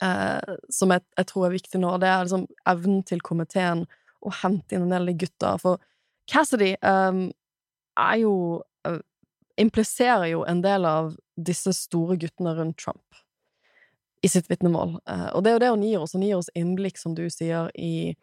eh, 0.00 0.54
som 0.72 0.94
jeg, 0.94 1.04
jeg, 1.18 1.26
tror 1.28 1.44
er 1.44 1.52
viktig 1.52 1.80
nå, 1.82 1.90
og 1.92 2.00
det 2.00 2.08
er 2.08 2.22
liksom 2.24 2.46
evnen 2.72 3.02
til 3.04 3.20
komiteen 3.20 3.84
å 4.24 4.32
hente 4.38 4.72
inn 4.72 4.86
en 4.86 4.94
del 4.94 5.04
av 5.04 5.10
de 5.10 5.16
gutta. 5.20 5.50
For 5.60 5.84
Cassidy 6.32 6.70
eh, 6.72 7.20
er 8.06 8.16
jo 8.22 8.32
eh, 8.88 9.02
Impliserer 9.60 10.26
jo 10.28 10.42
en 10.48 10.58
del 10.64 10.84
av 10.88 11.14
disse 11.36 11.72
store 11.72 12.18
guttene 12.20 12.56
rundt 12.56 12.80
Trump 12.80 13.20
i 14.26 14.30
sitt 14.30 14.48
vitnemål. 14.50 14.96
Eh, 15.06 15.28
og 15.36 15.44
det 15.44 15.52
er 15.52 15.56
jo 15.56 15.62
det 15.62 15.72
hun 15.74 15.84
gir 15.86 16.02
oss. 16.02 16.16
Hun 16.16 16.24
gir 16.26 16.38
oss 16.38 16.50
innblikk, 16.58 16.98
som 16.98 17.14
du 17.14 17.26
sier, 17.32 17.70
i 17.78 18.16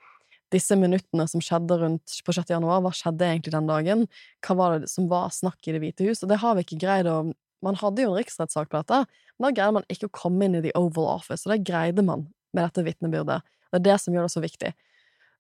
disse 0.54 0.76
minuttene 0.78 1.26
som 1.30 1.42
skjedde 1.42 1.80
rundt 1.82 2.18
på 2.26 2.36
6. 2.36 2.52
januar. 2.54 2.84
Hva 2.84 2.92
skjedde 2.96 3.30
egentlig 3.30 3.56
den 3.56 3.70
dagen? 3.70 4.06
Hva 4.46 4.58
var 4.60 4.76
det 4.78 4.92
som 4.92 5.08
var 5.12 5.34
snakk 5.34 5.64
i 5.66 5.76
Det 5.76 5.82
hvite 5.82 6.10
hus? 6.10 6.22
Og 6.24 6.30
det 6.30 6.42
har 6.44 6.58
vi 6.58 6.68
ikke 6.68 6.82
greid 6.84 7.10
å 7.10 7.24
Man 7.64 7.78
hadde 7.80 8.04
jo 8.04 8.10
en 8.12 8.18
riksrettssak 8.20 8.68
på 8.68 8.76
dette, 8.82 9.06
men 9.40 9.46
da 9.46 9.50
greide 9.56 9.76
man 9.78 9.86
ikke 9.88 10.10
å 10.10 10.12
komme 10.12 10.44
inn 10.44 10.58
i 10.58 10.60
The 10.66 10.74
Oval 10.76 11.06
Office, 11.14 11.46
og 11.46 11.54
det 11.54 11.64
greide 11.70 12.04
man 12.04 12.26
med 12.52 12.66
dette 12.66 12.84
vitnebyrdet. 12.84 13.46
Det 13.72 13.80
er 13.80 13.86
det 13.86 13.96
som 14.04 14.12
gjør 14.12 14.28
det 14.28 14.34
så 14.34 14.44
viktig. 14.44 14.72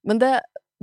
Men 0.07 0.22
det 0.22 0.30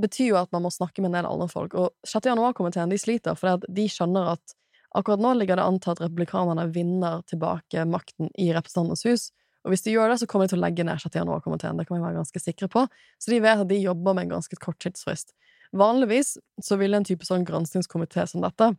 betyr 0.04 0.34
jo 0.34 0.36
at 0.36 0.52
man 0.52 0.66
må 0.66 0.72
snakke 0.74 1.00
med 1.00 1.08
en 1.08 1.16
del 1.16 1.30
andre 1.30 1.48
folk, 1.48 1.78
og 1.80 1.94
6. 2.04 2.28
januar-komiteen 2.28 2.92
de 2.92 3.00
sliter, 3.00 3.40
for 3.40 3.64
de 3.64 3.86
skjønner 3.88 4.34
at 4.34 4.52
akkurat 5.00 5.24
nå 5.24 5.32
ligger 5.38 5.56
det 5.56 5.64
an 5.64 5.80
til 5.80 5.94
at 5.94 6.04
republikanerne 6.04 6.68
vinner 6.74 7.24
tilbake 7.30 7.88
makten 7.88 8.28
i 8.36 8.50
Representantenes 8.52 9.08
hus, 9.08 9.30
og 9.64 9.72
hvis 9.72 9.84
de 9.84 9.92
gjør 9.92 10.12
det, 10.12 10.20
så 10.22 10.28
kommer 10.30 10.46
de 10.46 10.54
til 10.54 10.60
å 10.60 10.64
legge 10.64 10.84
ned 10.86 11.02
6. 11.02 11.16
januar-komiteen. 11.20 11.80
Det 11.80 11.86
kan 11.88 11.98
vi 11.98 12.04
være 12.04 12.16
ganske 12.16 12.40
sikre 12.40 12.68
på. 12.72 12.86
Så 13.20 13.32
de 13.32 13.40
vet 13.44 13.60
at 13.60 13.68
de 13.68 13.80
jobber 13.80 14.16
med 14.16 14.26
en 14.26 14.36
ganske 14.38 14.56
kort 14.60 14.78
tidsfrist. 14.80 15.34
Vanligvis 15.76 16.38
så 16.64 16.78
ville 16.80 16.96
en 16.96 17.06
type 17.06 17.26
sånn 17.28 17.44
granskingskomité 17.46 18.24
som 18.26 18.42
dette 18.44 18.72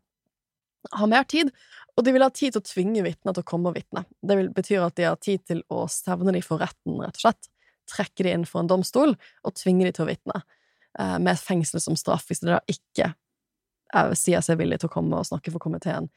ha 0.98 1.08
mer 1.08 1.28
tid, 1.30 1.52
og 1.94 2.06
de 2.06 2.14
vil 2.16 2.26
ha 2.26 2.32
tid 2.34 2.56
til 2.56 2.62
å 2.62 2.66
tvinge 2.66 3.04
vitner 3.06 3.36
til 3.36 3.44
å 3.44 3.48
komme 3.48 3.70
og 3.70 3.78
vitne. 3.78 4.02
Det 4.26 4.38
vil, 4.40 4.50
betyr 4.56 4.88
at 4.88 4.96
de 4.98 5.06
har 5.06 5.20
tid 5.22 5.44
til 5.46 5.62
å 5.70 5.86
stevne 5.92 6.34
de 6.34 6.42
for 6.46 6.62
retten, 6.64 6.98
rett 7.04 7.20
og 7.20 7.26
slett. 7.28 7.52
Trekke 7.92 8.26
de 8.26 8.34
inn 8.34 8.48
for 8.50 8.64
en 8.64 8.72
domstol 8.72 9.14
og 9.14 9.56
tvinge 9.60 9.86
de 9.86 9.94
til 9.94 10.08
å 10.08 10.10
vitne. 10.10 10.42
Eh, 11.00 11.18
med 11.24 11.40
fengsel 11.40 11.84
som 11.84 11.98
straff 12.00 12.26
hvis 12.28 12.42
de 12.44 12.50
da 12.50 12.60
ikke 12.72 13.12
eh, 13.12 14.14
sier 14.18 14.42
seg 14.44 14.58
villige 14.60 14.84
til 14.84 14.92
å 14.92 14.96
komme 14.96 15.20
og 15.20 15.30
snakke 15.30 15.54
for 15.54 15.64
komiteen. 15.64 16.10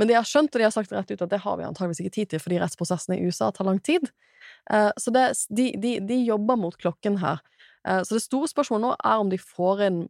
Men 0.00 0.08
de 0.08 0.16
har 0.16 0.26
skjønt, 0.26 0.52
og 0.54 0.60
de 0.60 0.66
har 0.66 0.74
sagt 0.74 0.92
rett 0.94 1.10
ut, 1.10 1.20
at 1.20 1.30
det 1.30 1.42
har 1.44 1.58
vi 1.58 1.66
antageligvis 1.66 2.00
ikke 2.02 2.16
tid 2.16 2.30
til, 2.32 2.42
fordi 2.42 2.60
rettsprosessene 2.62 3.18
i 3.18 3.26
USA 3.28 3.50
tar 3.52 3.68
lang 3.68 3.80
tid. 3.84 4.08
Eh, 4.72 4.90
så 4.96 5.12
det, 5.14 5.26
de, 5.50 5.72
de, 5.82 5.98
de, 6.08 6.22
jobber 6.24 6.56
mot 6.60 6.76
klokken 6.80 7.18
her. 7.22 7.42
Eh, 7.88 8.00
så 8.06 8.16
det 8.16 8.24
store 8.24 8.48
spørsmålet 8.50 8.86
nå 8.86 8.94
er 8.96 9.20
om 9.20 9.32
de 9.32 9.40
får 9.40 9.84
inn 9.88 10.02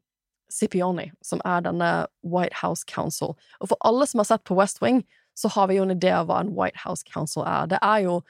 Cipioni, 0.52 1.08
som 1.24 1.40
er 1.48 1.64
denne 1.64 1.90
White 2.28 2.60
House 2.60 2.84
Council. 2.86 3.34
Og 3.64 3.72
for 3.72 3.80
alle 3.88 4.06
som 4.06 4.20
har 4.20 4.28
sett 4.28 4.44
på 4.44 4.56
West 4.58 4.82
Wing, 4.84 5.00
så 5.34 5.48
har 5.54 5.70
vi 5.70 5.78
jo 5.78 5.86
en 5.86 5.94
idé 5.94 6.12
av 6.12 6.28
hva 6.28 6.42
en 6.42 6.52
White 6.52 6.82
House 6.84 7.06
Council 7.08 7.46
er. 7.48 7.70
Det 7.72 7.80
er 7.80 8.04
jo 8.04 8.20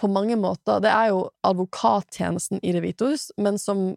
på 0.00 0.08
mange 0.08 0.36
måter 0.40 0.80
Det 0.80 0.88
er 0.88 1.10
jo 1.12 1.26
advokattjenesten 1.44 2.62
i 2.64 2.72
Det 2.72 2.80
hvite 2.82 3.10
hus, 3.10 3.28
men 3.36 3.58
som 3.60 3.92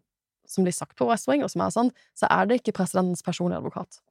som 0.47 0.64
blir 0.64 0.74
sagt 0.76 0.97
på 0.97 1.08
West 1.08 1.28
Wing, 1.30 1.43
og 1.43 1.51
som 1.51 1.64
er 1.66 1.74
sant, 1.74 2.01
så 2.18 2.28
er 2.32 2.47
det 2.47 2.62
ikke 2.62 2.76
presidentens 2.80 3.24
personlige 3.26 3.62
advokat. 3.62 4.01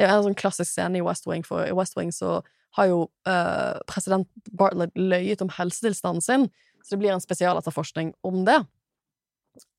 Det 0.00 0.08
er 0.08 0.14
en 0.14 0.24
sånn 0.24 0.38
klassisk 0.38 0.72
scene 0.72 0.96
i 0.96 1.04
West 1.04 1.26
Wing, 1.28 1.42
for 1.44 1.66
i 1.68 1.76
West 1.76 1.98
Wing 1.98 2.08
så 2.14 2.38
har 2.78 2.86
jo 2.88 3.00
uh, 3.28 3.76
president 3.90 4.28
Bartlett 4.56 4.94
løyet 4.96 5.42
om 5.44 5.50
helsetilstanden 5.52 6.24
sin, 6.24 6.46
så 6.80 6.94
det 6.94 7.02
blir 7.02 7.12
en 7.12 7.20
spesialetterforskning 7.20 8.14
om 8.24 8.46
det. 8.46 8.62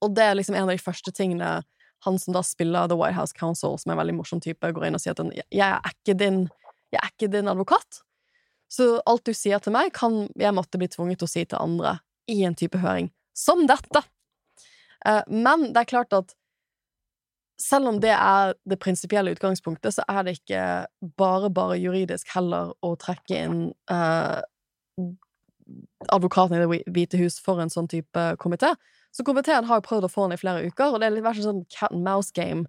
Og 0.05 0.13
det 0.13 0.27
er 0.27 0.37
liksom 0.37 0.59
en 0.59 0.67
av 0.67 0.75
de 0.75 0.83
første 0.83 1.13
tingene 1.15 1.61
han 2.05 2.19
som 2.21 2.35
da 2.35 2.43
spiller 2.45 2.89
The 2.89 2.97
White 2.99 3.17
House 3.17 3.33
Council, 3.37 3.77
som 3.81 3.89
er 3.89 3.95
en 3.95 4.01
veldig 4.03 4.17
morsom 4.19 4.41
type, 4.43 4.61
går 4.61 4.87
inn 4.87 4.97
og 4.97 5.01
sier 5.01 5.17
at 5.17 5.33
'jeg 5.49 5.69
er 5.69 5.89
ikke 5.89 6.17
din, 6.17 6.49
er 6.93 7.09
ikke 7.09 7.31
din 7.31 7.49
advokat'. 7.49 8.01
Så 8.69 9.01
alt 9.05 9.25
du 9.25 9.33
sier 9.33 9.59
til 9.59 9.73
meg, 9.73 9.93
kan 9.93 10.29
jeg 10.35 10.53
måtte 10.53 10.77
bli 10.77 10.87
tvunget 10.87 11.19
til 11.19 11.25
å 11.27 11.33
si 11.33 11.45
til 11.45 11.59
andre 11.59 11.99
i 12.29 12.43
en 12.43 12.55
type 12.55 12.77
høring 12.77 13.11
som 13.33 13.65
dette. 13.67 14.03
Uh, 15.05 15.23
men 15.27 15.73
det 15.73 15.81
er 15.81 15.91
klart 15.91 16.13
at 16.13 16.33
selv 17.61 17.91
om 17.91 17.99
det 18.01 18.13
er 18.15 18.55
det 18.67 18.79
prinsipielle 18.81 19.33
utgangspunktet, 19.35 19.95
så 19.95 20.05
er 20.09 20.25
det 20.25 20.39
ikke 20.39 20.63
bare 21.19 21.51
bare 21.53 21.79
juridisk 21.79 22.31
heller 22.35 22.73
å 22.81 22.95
trekke 22.99 23.43
inn 23.45 23.59
eh, 23.91 24.39
advokaten 26.11 26.57
i 26.57 26.63
Det 26.63 26.81
hvite 26.95 27.19
hus 27.21 27.39
for 27.43 27.61
en 27.61 27.71
sånn 27.71 27.89
type 27.91 28.25
komité. 28.41 28.73
Så 29.11 29.25
komiteen 29.27 29.67
har 29.67 29.79
jo 29.79 29.87
prøvd 29.87 30.07
å 30.07 30.11
få 30.11 30.25
han 30.25 30.35
i 30.35 30.39
flere 30.39 30.65
uker, 30.65 30.91
og 30.91 31.01
det 31.01 31.09
er 31.09 31.15
litt 31.17 31.43
sånn 31.43 31.65
cat 31.71 31.91
and 31.91 32.03
mouse 32.05 32.31
game, 32.35 32.65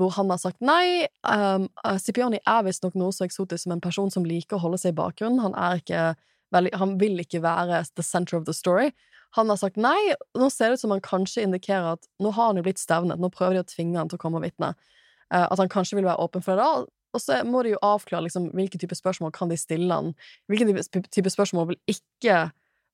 hvor 0.00 0.14
han 0.16 0.30
har 0.32 0.40
sagt 0.40 0.60
nei. 0.64 1.06
Um, 1.28 1.68
uh, 1.84 1.98
Scipioni 2.00 2.40
er 2.48 2.64
visstnok 2.64 2.96
noe 2.96 3.12
så 3.12 3.26
eksotisk 3.26 3.66
som 3.66 3.74
en 3.76 3.84
person 3.84 4.10
som 4.12 4.24
liker 4.24 4.56
å 4.56 4.64
holde 4.64 4.80
seg 4.80 4.94
i 4.94 5.00
bakgrunnen. 5.02 5.42
Han 5.44 5.56
ikke 5.78 6.14
Han 6.52 6.98
vil 7.00 7.20
ikke 7.20 7.40
være 7.40 7.84
the 7.96 8.02
center 8.02 8.36
of 8.36 8.44
the 8.44 8.52
story. 8.52 8.92
Han 9.36 9.48
har 9.48 9.58
sagt 9.60 9.78
nei. 9.80 9.98
Nå 10.38 10.48
ser 10.52 10.70
det 10.70 10.78
ut 10.78 10.84
som 10.84 10.92
han 10.94 11.04
kanskje 11.04 11.44
indikerer 11.46 11.94
at 11.96 12.08
nå 12.22 12.32
har 12.36 12.50
han 12.50 12.60
jo 12.60 12.66
blitt 12.66 12.82
stevnet, 12.82 13.20
nå 13.20 13.32
prøver 13.32 13.56
de 13.56 13.62
å 13.64 13.68
tvinge 13.68 13.98
han 14.00 14.10
til 14.10 14.20
å 14.20 14.22
komme 14.22 14.40
og 14.40 14.46
vitne. 14.46 14.74
Uh, 15.32 15.46
at 15.46 15.60
han 15.60 15.70
kanskje 15.72 15.96
vil 15.96 16.08
være 16.08 16.20
åpen 16.20 16.44
for 16.44 16.54
det 16.54 16.64
da. 16.64 16.84
Og 17.12 17.20
så 17.20 17.42
må 17.44 17.62
de 17.64 17.74
jo 17.74 17.80
avklare 17.84 18.26
liksom, 18.26 18.50
hvilke 18.56 18.80
type 18.80 18.96
spørsmål 18.96 19.32
kan 19.36 19.52
de 19.52 19.58
stille 19.60 19.92
han. 19.92 20.12
Hvilken 20.52 20.70
type, 20.72 21.04
type 21.12 21.32
spørsmål 21.32 21.72
vil 21.72 21.80
ikke 21.92 22.38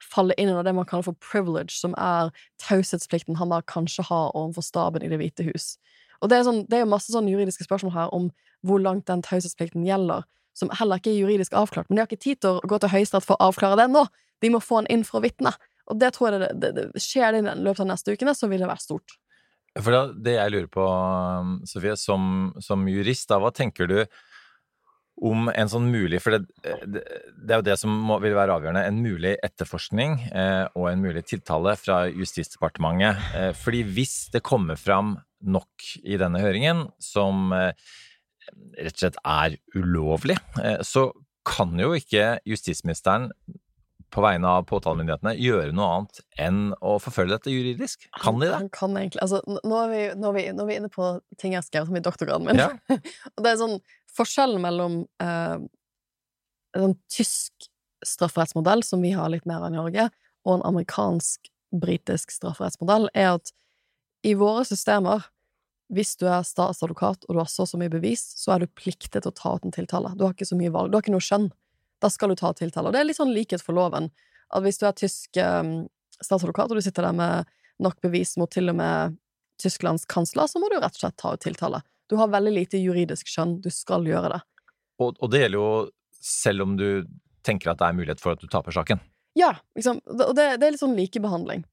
falle 0.02 0.34
inn 0.38 0.50
under 0.52 0.66
det 0.66 0.74
man 0.74 0.86
kaller 0.86 1.06
for 1.06 1.18
privilege, 1.22 1.74
som 1.74 1.94
er 1.98 2.30
taushetsplikten 2.62 3.38
han 3.38 3.50
da 3.54 3.60
kanskje 3.66 4.06
har 4.06 4.34
overfor 4.38 4.66
staben 4.66 5.02
i 5.02 5.10
Det 5.10 5.18
hvite 5.20 5.46
hus. 5.46 5.76
Og 6.22 6.30
det 6.30 6.38
er, 6.38 6.46
sånn, 6.46 6.64
det 6.66 6.78
er 6.78 6.84
jo 6.84 6.90
masse 6.90 7.12
sånne 7.14 7.30
juridiske 7.30 7.66
spørsmål 7.66 7.94
her 7.94 8.14
om 8.14 8.30
hvor 8.66 8.82
langt 8.82 9.06
den 9.10 9.22
taushetsplikten 9.22 9.86
gjelder, 9.86 10.26
som 10.58 10.70
heller 10.74 10.98
ikke 10.98 11.12
er 11.12 11.20
juridisk 11.20 11.54
avklart. 11.54 11.86
Men 11.88 11.98
de 11.98 12.02
har 12.02 12.10
ikke 12.10 12.24
tid 12.24 12.40
til 12.42 12.58
å 12.58 12.70
gå 12.70 12.80
til 12.82 12.90
Høyesterett 12.90 13.26
for 13.26 13.38
å 13.38 13.50
avklare 13.50 13.78
det 13.78 13.90
nå! 13.92 14.06
De 14.42 14.50
må 14.54 14.60
få 14.62 14.80
han 14.80 14.90
inn 14.90 15.04
for 15.06 15.18
å 15.18 15.24
vitne. 15.24 15.50
Og 15.88 15.98
det 16.00 16.12
tror 16.16 16.30
jeg 16.30 16.42
det, 16.44 16.52
det, 16.60 16.70
det, 16.76 17.02
skjer 17.02 17.34
det 17.34 17.42
i 17.42 17.56
løpet 17.64 17.84
av 17.84 17.90
neste 17.92 18.14
ukene, 18.14 18.36
så 18.36 18.50
vil 18.50 18.64
det 18.64 18.70
være 18.70 18.84
stort. 18.84 19.18
For 19.78 19.94
da, 19.94 20.00
det 20.12 20.34
jeg 20.38 20.54
lurer 20.54 20.72
på, 20.72 20.86
Sofie, 21.70 21.94
som, 22.00 22.50
som 22.64 22.88
jurist, 22.90 23.28
da, 23.30 23.38
hva 23.42 23.52
tenker 23.54 23.90
du 23.90 24.00
om 25.18 25.48
en 25.50 25.70
sånn 25.70 25.88
mulig 25.90 26.20
For 26.22 26.36
det, 26.36 26.44
det, 26.62 27.02
det, 27.02 27.48
er 27.50 27.56
jo 27.58 27.66
det 27.66 27.76
som 27.80 27.90
må, 27.90 28.20
vil 28.22 28.36
være 28.38 28.54
avgjørende. 28.54 28.84
En 28.86 29.00
mulig 29.02 29.34
etterforskning 29.44 30.18
eh, 30.30 30.66
og 30.78 30.90
en 30.92 31.02
mulig 31.02 31.24
tiltale 31.26 31.74
fra 31.80 32.04
Justisdepartementet. 32.06 33.24
Eh, 33.34 33.50
fordi 33.58 33.82
hvis 33.96 34.18
det 34.34 34.44
kommer 34.46 34.78
fram 34.78 35.16
nok 35.38 35.88
i 36.02 36.18
denne 36.20 36.42
høringen 36.42 36.86
som 37.02 37.52
eh, 37.54 37.72
rett 38.78 38.94
og 38.94 39.02
slett 39.02 39.18
er 39.24 39.58
ulovlig, 39.76 40.38
eh, 40.62 40.78
så 40.86 41.10
kan 41.48 41.74
jo 41.80 41.94
ikke 41.96 42.38
justisministeren 42.48 43.30
på 44.14 44.22
vegne 44.24 44.50
av 44.58 44.66
påtalemyndighetene 44.68 45.34
gjøre 45.36 45.72
noe 45.76 45.88
annet 45.94 46.20
enn 46.40 46.60
å 46.80 46.96
forfølge 47.02 47.36
dette 47.36 47.52
juridisk? 47.52 48.06
Kan 48.16 48.40
de 48.40 48.48
det? 48.48 48.56
Han 48.56 48.70
kan 48.72 48.96
egentlig 48.96 49.22
Altså, 49.24 49.42
nå 49.46 49.80
er 49.82 49.90
vi, 49.92 50.02
nå 50.16 50.30
er 50.30 50.36
vi, 50.38 50.44
nå 50.56 50.64
er 50.64 50.70
vi 50.70 50.78
inne 50.80 50.92
på 50.92 51.10
ting 51.40 51.54
jeg 51.54 51.60
har 51.60 51.66
skrevet 51.66 51.92
om 51.92 51.98
i 52.00 52.04
doktorgraden 52.04 52.48
min. 52.48 52.62
Ja. 52.62 52.70
og 53.34 53.44
det 53.44 53.52
er 53.52 53.60
sånn 53.60 53.78
Forskjellen 54.18 54.58
mellom 54.64 55.02
eh, 55.22 55.58
en 56.74 56.94
tysk 57.12 57.68
strafferettsmodell, 58.06 58.82
som 58.82 59.02
vi 59.04 59.12
har 59.14 59.30
litt 59.30 59.46
mer 59.46 59.62
av 59.62 59.70
i 59.70 59.76
Norge, 59.76 60.08
og 60.46 60.56
en 60.56 60.64
amerikansk-britisk 60.66 62.32
strafferettsmodell, 62.34 63.06
er 63.14 63.36
at 63.36 63.52
i 64.26 64.32
våre 64.38 64.64
systemer 64.66 65.28
hvis 65.94 66.16
du 66.20 66.26
er 66.28 66.44
statsadvokat 66.44 67.24
og 67.26 67.36
du 67.36 67.40
har 67.40 67.48
så 67.48 67.64
så 67.68 67.78
mye 67.80 67.92
bevis, 67.92 68.20
så 68.36 68.54
er 68.54 68.64
du 68.64 68.76
pliktet 68.76 69.22
til 69.22 69.30
å 69.30 69.36
ta 69.36 69.54
ut 69.56 69.64
en 69.64 69.74
tiltale. 69.74 70.12
Du 70.16 70.26
har 70.26 70.34
ikke 70.34 70.48
så 70.48 70.58
mye 70.58 70.72
valg. 70.74 70.90
Du 70.90 70.98
har 70.98 71.04
ikke 71.04 71.14
noe 71.14 71.24
skjønn. 71.24 71.48
Da 72.02 72.10
skal 72.12 72.32
du 72.32 72.38
ta 72.38 72.52
tiltale. 72.56 72.90
Og 72.90 72.94
det 72.94 73.02
er 73.02 73.08
litt 73.08 73.18
sånn 73.18 73.34
likhet 73.34 73.64
for 73.64 73.76
loven. 73.76 74.10
At 74.54 74.64
hvis 74.64 74.80
du 74.80 74.86
er 74.88 74.96
tysk 74.96 75.38
um, 75.42 75.88
statsadvokat, 76.18 76.70
og 76.70 76.78
du 76.78 76.84
sitter 76.84 77.08
der 77.08 77.16
med 77.16 77.50
nok 77.82 77.98
bevis 78.02 78.36
mot 78.40 78.50
til 78.50 78.70
og 78.72 78.78
med 78.78 79.18
Tysklands 79.62 80.06
kansler, 80.06 80.46
så 80.46 80.62
må 80.62 80.70
du 80.70 80.78
rett 80.78 80.94
og 80.94 81.02
slett 81.02 81.18
ta 81.18 81.34
ut 81.34 81.42
tiltale. 81.42 81.82
Du 82.08 82.16
har 82.16 82.30
veldig 82.32 82.54
lite 82.54 82.80
juridisk 82.80 83.28
skjønn. 83.28 83.58
Du 83.62 83.70
skal 83.74 84.06
gjøre 84.06 84.36
det. 84.36 84.42
Og, 85.02 85.18
og 85.18 85.32
det 85.32 85.42
gjelder 85.44 85.58
jo 85.60 85.70
selv 86.24 86.64
om 86.64 86.76
du 86.78 86.88
tenker 87.46 87.72
at 87.72 87.80
det 87.80 87.88
er 87.88 87.98
mulighet 87.98 88.22
for 88.22 88.34
at 88.34 88.42
du 88.42 88.48
taper 88.50 88.74
saken. 88.74 89.02
Ja, 89.38 89.52
liksom. 89.76 90.00
Og 90.06 90.32
det, 90.36 90.56
det 90.58 90.66
er 90.66 90.74
litt 90.74 90.82
sånn 90.82 90.96
likebehandling. 90.98 91.66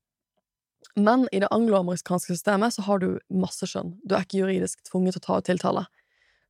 Men 0.95 1.25
i 1.31 1.41
det 1.43 1.49
angloamerikanske 1.51 2.35
systemet 2.35 2.75
så 2.75 2.85
har 2.85 3.01
du 3.01 3.07
masse 3.33 3.67
skjønn. 3.67 3.95
Du 4.05 4.15
er 4.15 4.25
ikke 4.25 4.43
juridisk 4.43 4.83
tvunget 4.87 5.17
til 5.17 5.23
å 5.23 5.25
ta 5.25 5.39
ut 5.39 5.49
tiltale. 5.49 5.85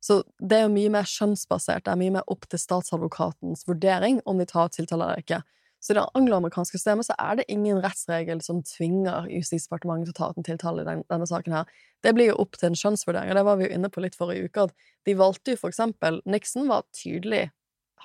Så 0.06 0.20
det 0.38 0.60
er 0.60 0.64
jo 0.66 0.74
mye 0.76 0.92
mer 0.94 1.08
skjønnsbasert, 1.10 1.84
det 1.86 1.92
er 1.92 1.98
mye 1.98 2.14
mer 2.18 2.26
opp 2.30 2.46
til 2.50 2.60
statsadvokatens 2.62 3.66
vurdering 3.66 4.20
om 4.28 4.38
de 4.38 4.46
tar 4.46 4.70
tiltale 4.74 5.08
eller 5.08 5.24
ikke. 5.24 5.40
Så 5.82 5.92
i 5.92 5.96
det 5.98 6.04
angloamerikanske 6.18 6.78
systemet 6.78 7.08
så 7.08 7.16
er 7.20 7.40
det 7.40 7.48
ingen 7.52 7.82
rettsregel 7.82 8.40
som 8.42 8.62
tvinger 8.66 9.26
Justisdepartementet 9.30 10.08
til 10.08 10.14
å 10.14 10.18
ta 10.18 10.30
ut 10.30 10.40
en 10.40 10.46
tiltale 10.46 10.82
i 10.82 10.88
den, 10.88 11.02
denne 11.10 11.28
saken 11.28 11.58
her. 11.58 11.74
Det 12.06 12.14
blir 12.16 12.30
jo 12.30 12.38
opp 12.42 12.56
til 12.58 12.70
en 12.70 12.78
skjønnsvurdering, 12.78 13.32
og 13.32 13.38
det 13.38 13.44
var 13.48 13.58
vi 13.58 13.66
jo 13.66 13.74
inne 13.76 13.90
på 13.92 14.02
litt 14.02 14.18
forrige 14.18 14.48
uke, 14.48 14.68
de 15.06 15.18
valgte 15.18 15.54
jo 15.54 15.60
for 15.60 15.74
eksempel 15.74 16.22
Nixon 16.26 16.70
var 16.70 16.86
tydelig 16.96 17.48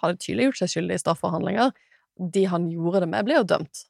hadde 0.01 0.21
tydelig 0.21 0.49
gjort 0.49 0.61
seg 0.61 0.73
skyldig 0.73 0.97
i 0.97 1.03
strafforhandlinger. 1.03 1.73
De 2.33 2.45
han 2.49 2.67
gjorde 2.71 3.03
det 3.03 3.11
med, 3.11 3.27
ble 3.27 3.39
jo 3.39 3.47
dømt. 3.47 3.85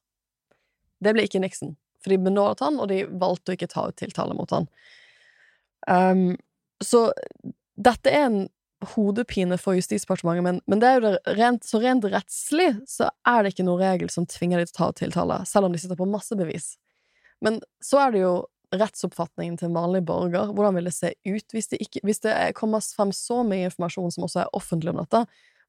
Det 1.01 1.13
ble 1.15 1.25
ikke 1.27 1.41
Nixon, 1.43 1.75
for 2.01 2.13
de 2.13 2.19
benådet 2.21 2.65
han, 2.65 2.79
og 2.81 2.89
de 2.91 3.03
valgte 3.21 3.53
å 3.53 3.57
ikke 3.57 3.71
ta 3.71 3.87
ut 3.89 3.97
tiltale 3.99 4.37
mot 4.37 4.53
han. 4.53 4.67
Um, 5.87 6.25
så 6.83 7.09
dette 7.81 8.11
er 8.11 8.27
en 8.27 8.41
hodepine 8.95 9.57
for 9.61 9.77
Justisdepartementet, 9.77 10.43
men, 10.43 10.61
men, 10.65 10.79
det 10.81 10.87
er 10.87 10.95
jo 10.97 11.03
det 11.03 11.35
rent, 11.37 11.65
så 11.65 11.81
rent 11.83 12.05
rettslig 12.09 12.71
så 12.89 13.11
er 13.29 13.43
det 13.43 13.53
ikke 13.53 13.65
noen 13.67 13.81
regel 13.81 14.09
som 14.09 14.25
tvinger 14.29 14.61
de 14.61 14.69
til 14.69 14.73
å 14.73 14.79
ta 14.79 14.87
tiltale, 15.03 15.37
selv 15.49 15.67
om 15.67 15.75
de 15.75 15.81
sitter 15.81 15.99
på 15.99 16.09
masse 16.09 16.37
bevis. 16.37 16.73
Men 17.45 17.59
så 17.83 18.01
er 18.05 18.15
det 18.15 18.23
jo 18.23 18.33
rettsoppfatningen 18.71 19.57
til 19.59 19.69
en 19.69 19.75
vanlig 19.75 20.03
borger. 20.07 20.53
Hvordan 20.55 20.77
vil 20.79 20.87
det 20.87 20.95
se 20.95 21.11
ut 21.27 21.55
hvis 21.55 21.71
det, 21.73 21.81
ikke, 21.83 22.01
hvis 22.07 22.23
det 22.23 22.35
kommer 22.57 22.83
frem 22.95 23.11
så 23.15 23.41
mye 23.47 23.67
informasjon 23.67 24.13
som 24.15 24.27
også 24.27 24.43
er 24.43 24.53
offentlig 24.57 24.93
om 24.93 25.01
dette? 25.01 25.25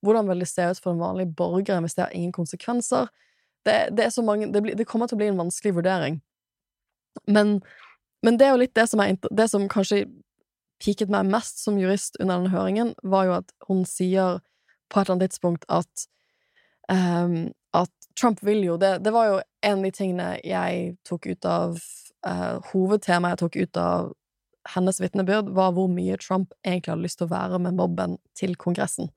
Hvordan 0.07 0.29
vil 0.31 0.45
det 0.45 0.51
se 0.51 0.67
ut 0.71 0.83
for 0.83 0.95
en 0.95 1.03
vanlig 1.03 1.29
borger 1.39 1.83
hvis 1.83 1.99
det 1.99 2.07
har 2.07 2.15
ingen 2.17 2.35
konsekvenser? 2.35 3.11
Det, 3.67 3.77
det, 3.97 4.09
mange, 4.27 4.49
det, 4.55 4.63
blir, 4.63 4.79
det 4.79 4.87
kommer 4.87 5.11
til 5.11 5.19
å 5.19 5.23
bli 5.23 5.31
en 5.33 5.41
vanskelig 5.43 5.75
vurdering. 5.77 6.21
Men, 7.27 7.59
men 8.23 8.39
det 8.39 8.47
er 8.47 8.55
jo 8.55 8.63
litt 8.63 8.75
det 8.79 8.87
som, 8.91 9.03
er, 9.03 9.19
det 9.31 9.49
som 9.51 9.69
kanskje 9.71 10.05
piket 10.83 11.13
meg 11.13 11.29
mest 11.31 11.63
som 11.63 11.79
jurist 11.79 12.19
under 12.21 12.43
den 12.43 12.53
høringen, 12.53 12.95
var 13.03 13.29
jo 13.29 13.37
at 13.39 13.53
hun 13.69 13.85
sier 13.89 14.41
på 14.91 15.01
et 15.01 15.07
eller 15.07 15.17
annet 15.17 15.31
tidspunkt 15.31 15.67
at 15.73 16.07
um, 16.91 17.53
at 17.73 17.93
Trump 18.21 18.43
vil 18.45 18.61
jo 18.67 18.77
det 18.77 18.99
Det 19.05 19.13
var 19.15 19.29
jo 19.31 19.37
en 19.65 19.79
av 19.79 19.87
de 19.87 19.91
tingene 19.97 20.27
jeg 20.45 20.97
tok 21.09 21.31
ut 21.31 21.47
av 21.49 21.79
uh, 22.27 22.59
Hovedtemaet 22.73 23.39
jeg 23.39 23.43
tok 23.47 23.57
ut 23.63 23.81
av 23.81 24.11
hennes 24.75 25.01
vitnebyrd, 25.01 25.49
var 25.57 25.73
hvor 25.75 25.89
mye 25.91 26.15
Trump 26.23 26.53
egentlig 26.63 26.93
hadde 26.93 27.03
lyst 27.03 27.19
til 27.19 27.27
å 27.27 27.33
være 27.33 27.59
med 27.65 27.75
mobben 27.75 28.13
til 28.39 28.55
Kongressen. 28.55 29.09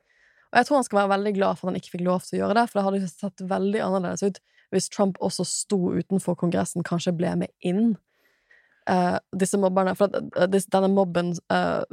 Og 0.49 0.57
jeg 0.57 0.66
tror 0.66 0.80
han 0.80 0.88
skal 0.88 0.99
være 1.03 1.11
veldig 1.11 1.34
glad 1.36 1.59
for 1.59 1.68
at 1.68 1.74
han 1.74 1.78
ikke 1.82 1.91
fikk 1.97 2.05
lov 2.07 2.24
til 2.26 2.38
å 2.38 2.39
gjøre 2.39 2.55
det, 2.57 2.63
for 2.72 2.80
det 2.80 2.86
hadde 2.88 3.09
sett 3.11 3.43
veldig 3.51 3.84
annerledes 3.86 4.26
ut 4.26 4.39
hvis 4.74 4.89
Trump 4.89 5.20
også 5.22 5.45
sto 5.45 5.78
utenfor 5.93 6.38
Kongressen, 6.39 6.82
kanskje 6.88 7.13
ble 7.13 7.36
med 7.43 7.53
inn 7.61 7.93
uh, 8.90 9.18
disse 9.38 9.60
mobberne. 9.62 9.96
For 9.98 10.12
at, 10.12 10.30
uh, 10.38 10.70
denne 10.74 10.92
mobben 10.94 11.34
uh, 11.54 11.84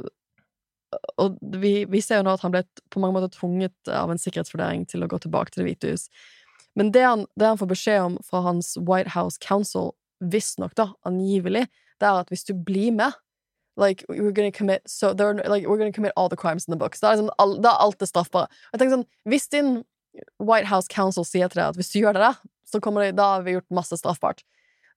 Og 1.21 1.37
vi, 1.41 1.85
vi, 1.89 2.01
ser 2.05 2.21
jo 2.21 2.27
nå 2.27 2.35
at 2.37 2.43
han 2.45 2.53
ble 2.53 2.63
på 2.93 3.01
mange 3.01 3.17
måter 3.17 3.33
tvunget 3.33 3.89
av 3.89 4.11
en 4.13 4.21
sikkerhetsvurdering 4.21 4.85
til 4.89 5.03
å 5.03 5.09
gå 5.09 5.17
tilbake 5.23 5.53
til 5.53 5.63
Det 5.63 5.71
hvite 5.71 5.93
hus. 5.95 6.07
Men 6.77 6.91
det 6.93 7.01
han, 7.05 7.25
det 7.37 7.49
han 7.49 7.57
får 7.57 7.69
beskjed 7.69 8.01
om 8.01 8.17
fra 8.25 8.43
hans 8.45 8.75
White 8.77 9.13
House 9.13 9.41
Council, 9.41 9.93
visstnok, 10.21 10.75
da, 10.77 10.91
angivelig, 11.05 11.67
det 12.01 12.07
er 12.09 12.21
at 12.21 12.31
hvis 12.33 12.45
du 12.47 12.53
blir 12.57 12.93
med 12.95 13.19
Like, 13.75 14.05
we're 14.07 14.31
gonna 14.31 14.51
commit 14.51 14.83
so 14.85 15.13
like, 15.13 15.65
we're 15.65 15.79
gonna 15.79 15.91
commit 15.91 16.11
all 16.15 16.29
the 16.29 16.37
crimes 16.37 16.67
in 16.67 16.71
the 16.71 16.77
books. 16.77 16.99
Det 16.99 17.07
er, 17.07 17.15
liksom, 17.15 17.31
all, 17.39 17.55
det 17.57 17.65
er 17.65 17.81
alt 17.81 17.99
det 17.99 18.07
straffbare. 18.07 18.45
Jeg 18.69 18.79
tenker 18.79 18.99
sånn, 18.99 19.07
Hvis 19.25 19.47
din 19.49 19.71
White 20.37 20.69
House 20.69 20.85
Council 20.91 21.25
sier 21.25 21.49
til 21.49 21.57
deg 21.57 21.71
at 21.71 21.79
hvis 21.79 21.89
du 21.89 21.97
gjør 22.03 22.13
det 22.13 22.21
der, 22.21 22.37
så 22.69 22.81
kommer 22.83 23.01
det, 23.01 23.15
da 23.17 23.31
har 23.31 23.47
vi 23.47 23.55
gjort 23.55 23.73
masse 23.73 23.97
straffbart. 23.97 24.43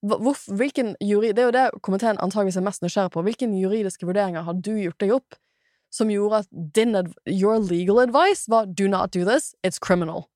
Hvor, 0.07 0.38
hvilken 0.59 0.94
juri, 1.02 1.32
det 1.34 1.42
er 1.42 1.48
jo 1.48 1.57
det 1.57 1.82
komiteen 1.86 2.20
antageligvis 2.22 2.61
er 2.61 2.66
mest 2.66 2.84
nysgjerrig 2.84 3.12
på. 3.14 3.24
Hvilke 3.26 3.48
juridiske 3.50 4.07
vurderinger 4.07 4.46
har 4.46 4.54
du 4.54 4.72
gjort 4.76 5.00
deg 5.02 5.14
opp 5.16 5.38
som 5.90 6.11
gjorde 6.11 6.42
at 6.44 6.48
din, 6.76 6.94
your 7.26 7.59
legal 7.59 8.00
advice 8.02 8.50
var 8.50 8.66
'do 8.66 8.88
not 8.88 9.12
do 9.14 9.24
this, 9.24 9.54
it's 9.64 9.80
criminal'? 9.80 10.26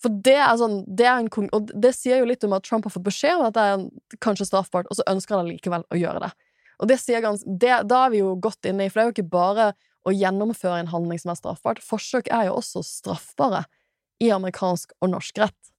For 0.00 0.08
det 0.08 0.36
er 0.36 0.56
sånn 0.56 0.84
det 0.88 1.06
er 1.06 1.18
en, 1.18 1.28
Og 1.52 1.70
det 1.74 1.94
sier 1.94 2.18
jo 2.18 2.28
litt 2.28 2.44
om 2.44 2.52
at 2.52 2.64
Trump 2.64 2.84
har 2.84 2.94
fått 2.94 3.04
beskjed 3.04 3.36
om 3.36 3.46
at 3.46 3.54
det 3.54 3.62
er 3.62 3.90
kanskje 4.20 4.48
straffbart, 4.48 4.86
og 4.88 4.96
så 4.96 5.04
ønsker 5.06 5.36
han 5.36 5.50
likevel 5.50 5.84
å 5.90 5.98
gjøre 5.98 6.20
det. 6.20 6.32
Og 6.80 6.88
det 6.88 6.98
sier 7.00 7.20
gans 7.20 7.44
det, 7.44 7.74
da 7.88 8.06
er 8.06 8.10
vi 8.10 8.22
jo 8.22 8.36
godt 8.40 8.64
inne 8.64 8.86
i, 8.86 8.88
for 8.88 9.00
det 9.00 9.02
er 9.02 9.10
jo 9.10 9.16
ikke 9.18 9.34
bare 9.36 9.72
å 10.08 10.14
gjennomføre 10.16 10.80
en 10.80 10.92
handling 10.94 11.20
som 11.20 11.34
er 11.34 11.36
straffbart. 11.36 11.82
Forsøk 11.84 12.30
er 12.32 12.48
jo 12.48 12.56
også 12.56 12.80
straffbare 12.86 13.66
i 14.20 14.30
amerikansk 14.32 14.94
og 15.00 15.12
norsk 15.12 15.42
rett. 15.42 15.72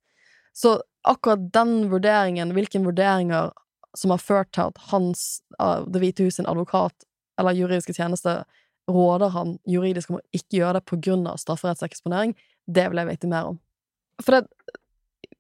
Så 0.54 0.78
akkurat 1.08 1.48
den 1.54 1.90
vurderingen, 1.92 2.54
hvilke 2.56 2.82
vurderinger 2.84 3.52
som 3.98 4.14
har 4.14 4.22
ført 4.24 4.52
til 4.56 4.70
at 4.70 4.78
hans, 4.92 5.42
uh, 5.60 5.84
Det 5.88 6.00
hvite 6.00 6.24
hus 6.24 6.40
sin 6.40 6.48
advokat 6.48 7.06
eller 7.40 7.58
juridiske 7.58 7.94
tjeneste 7.94 8.44
råder 8.90 9.32
han 9.34 9.58
juridisk 9.68 10.12
om 10.12 10.20
å 10.20 10.26
ikke 10.36 10.60
gjøre 10.60 10.80
det 10.80 10.86
på 10.90 11.00
grunn 11.02 11.26
av 11.30 11.40
strafferettseksponering, 11.42 12.34
det 12.68 12.88
vil 12.90 13.02
jeg 13.02 13.10
vite 13.10 13.30
mer 13.32 13.52
om. 13.52 13.60
For 14.22 14.38
det, 14.38 14.78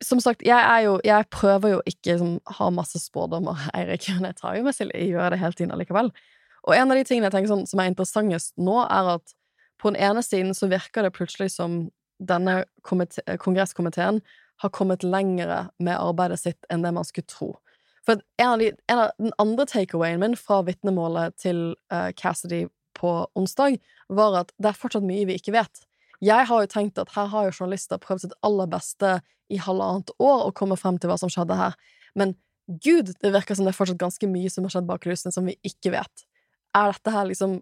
som 0.01 0.22
sagt, 0.24 0.41
jeg 0.41 0.57
er 0.57 0.80
jo 0.88 0.99
Jeg 1.05 1.28
prøver 1.30 1.76
jo 1.76 1.82
ikke 1.86 2.14
liksom, 2.14 2.39
ha 2.57 2.70
masse 2.70 2.99
spådommer, 2.99 3.57
Eirik, 3.78 4.09
men 4.16 4.32
jeg 4.32 4.39
tar 4.41 4.57
jo 4.57 4.66
meg 4.68 4.78
selv 4.78 4.95
i 4.95 5.09
å 5.09 5.18
gjøre 5.18 5.32
det 5.36 5.41
hele 5.43 5.57
tiden 5.57 5.76
allikevel. 5.76 6.12
Og 6.68 6.76
en 6.76 6.91
av 6.91 6.97
de 6.97 7.05
tingene 7.05 7.30
jeg 7.30 7.38
tenker 7.38 7.53
sånn, 7.53 7.68
som 7.70 7.82
er 7.82 7.89
interessantest 7.89 8.53
nå, 8.62 8.82
er 8.86 9.16
at 9.18 9.34
på 9.82 9.89
den 9.89 10.01
ene 10.01 10.22
siden 10.22 10.53
så 10.53 10.70
virker 10.70 11.05
det 11.05 11.14
plutselig 11.16 11.49
som 11.55 11.88
denne 12.22 12.62
kongresskomiteen 12.86 14.20
har 14.62 14.74
kommet 14.74 15.03
lengre 15.03 15.66
med 15.82 15.97
arbeidet 15.97 16.39
sitt 16.41 16.70
enn 16.70 16.86
det 16.86 16.93
man 16.93 17.07
skulle 17.07 17.30
tro. 17.30 17.51
For 18.05 18.22
en 18.41 18.49
av, 18.49 18.59
de, 18.62 18.72
en 18.89 18.99
av 19.03 19.12
den 19.22 19.34
andre 19.41 19.66
takeawayen 19.70 20.22
min 20.22 20.38
fra 20.38 20.62
vitnemålet 20.66 21.38
til 21.41 21.72
uh, 21.93 22.09
Cassidy 22.18 22.66
på 22.97 23.14
onsdag, 23.38 23.78
var 24.09 24.38
at 24.41 24.53
det 24.62 24.72
er 24.72 24.78
fortsatt 24.78 25.05
mye 25.05 25.28
vi 25.30 25.38
ikke 25.39 25.55
vet. 25.55 25.84
Jeg 26.22 26.45
har 26.49 26.64
jo 26.64 26.70
tenkt 26.70 27.01
at 27.01 27.14
her 27.16 27.30
har 27.32 27.47
jo 27.47 27.55
journalister 27.55 28.01
prøvd 28.01 28.26
sitt 28.26 28.38
aller 28.45 28.70
beste 28.70 29.20
i 29.51 29.57
halvannet 29.62 30.14
år 30.22 30.47
å 30.47 30.55
komme 30.57 30.78
frem 30.78 30.99
til 31.01 31.09
hva 31.09 31.18
som 31.18 31.32
skjedde 31.32 31.57
her, 31.57 31.78
men 32.18 32.36
gud, 32.68 33.14
det 33.22 33.32
virker 33.34 33.57
som 33.57 33.66
det 33.66 33.74
er 33.74 33.80
fortsatt 33.80 34.01
ganske 34.01 34.30
mye 34.30 34.51
som 34.51 34.68
har 34.68 34.76
skjedd 34.76 34.89
bak 34.89 35.01
kulissene 35.03 35.34
som 35.34 35.47
vi 35.49 35.57
ikke 35.68 35.93
vet. 35.95 36.26
Er 36.78 36.93
dette 36.93 37.12
her 37.12 37.26
liksom 37.28 37.57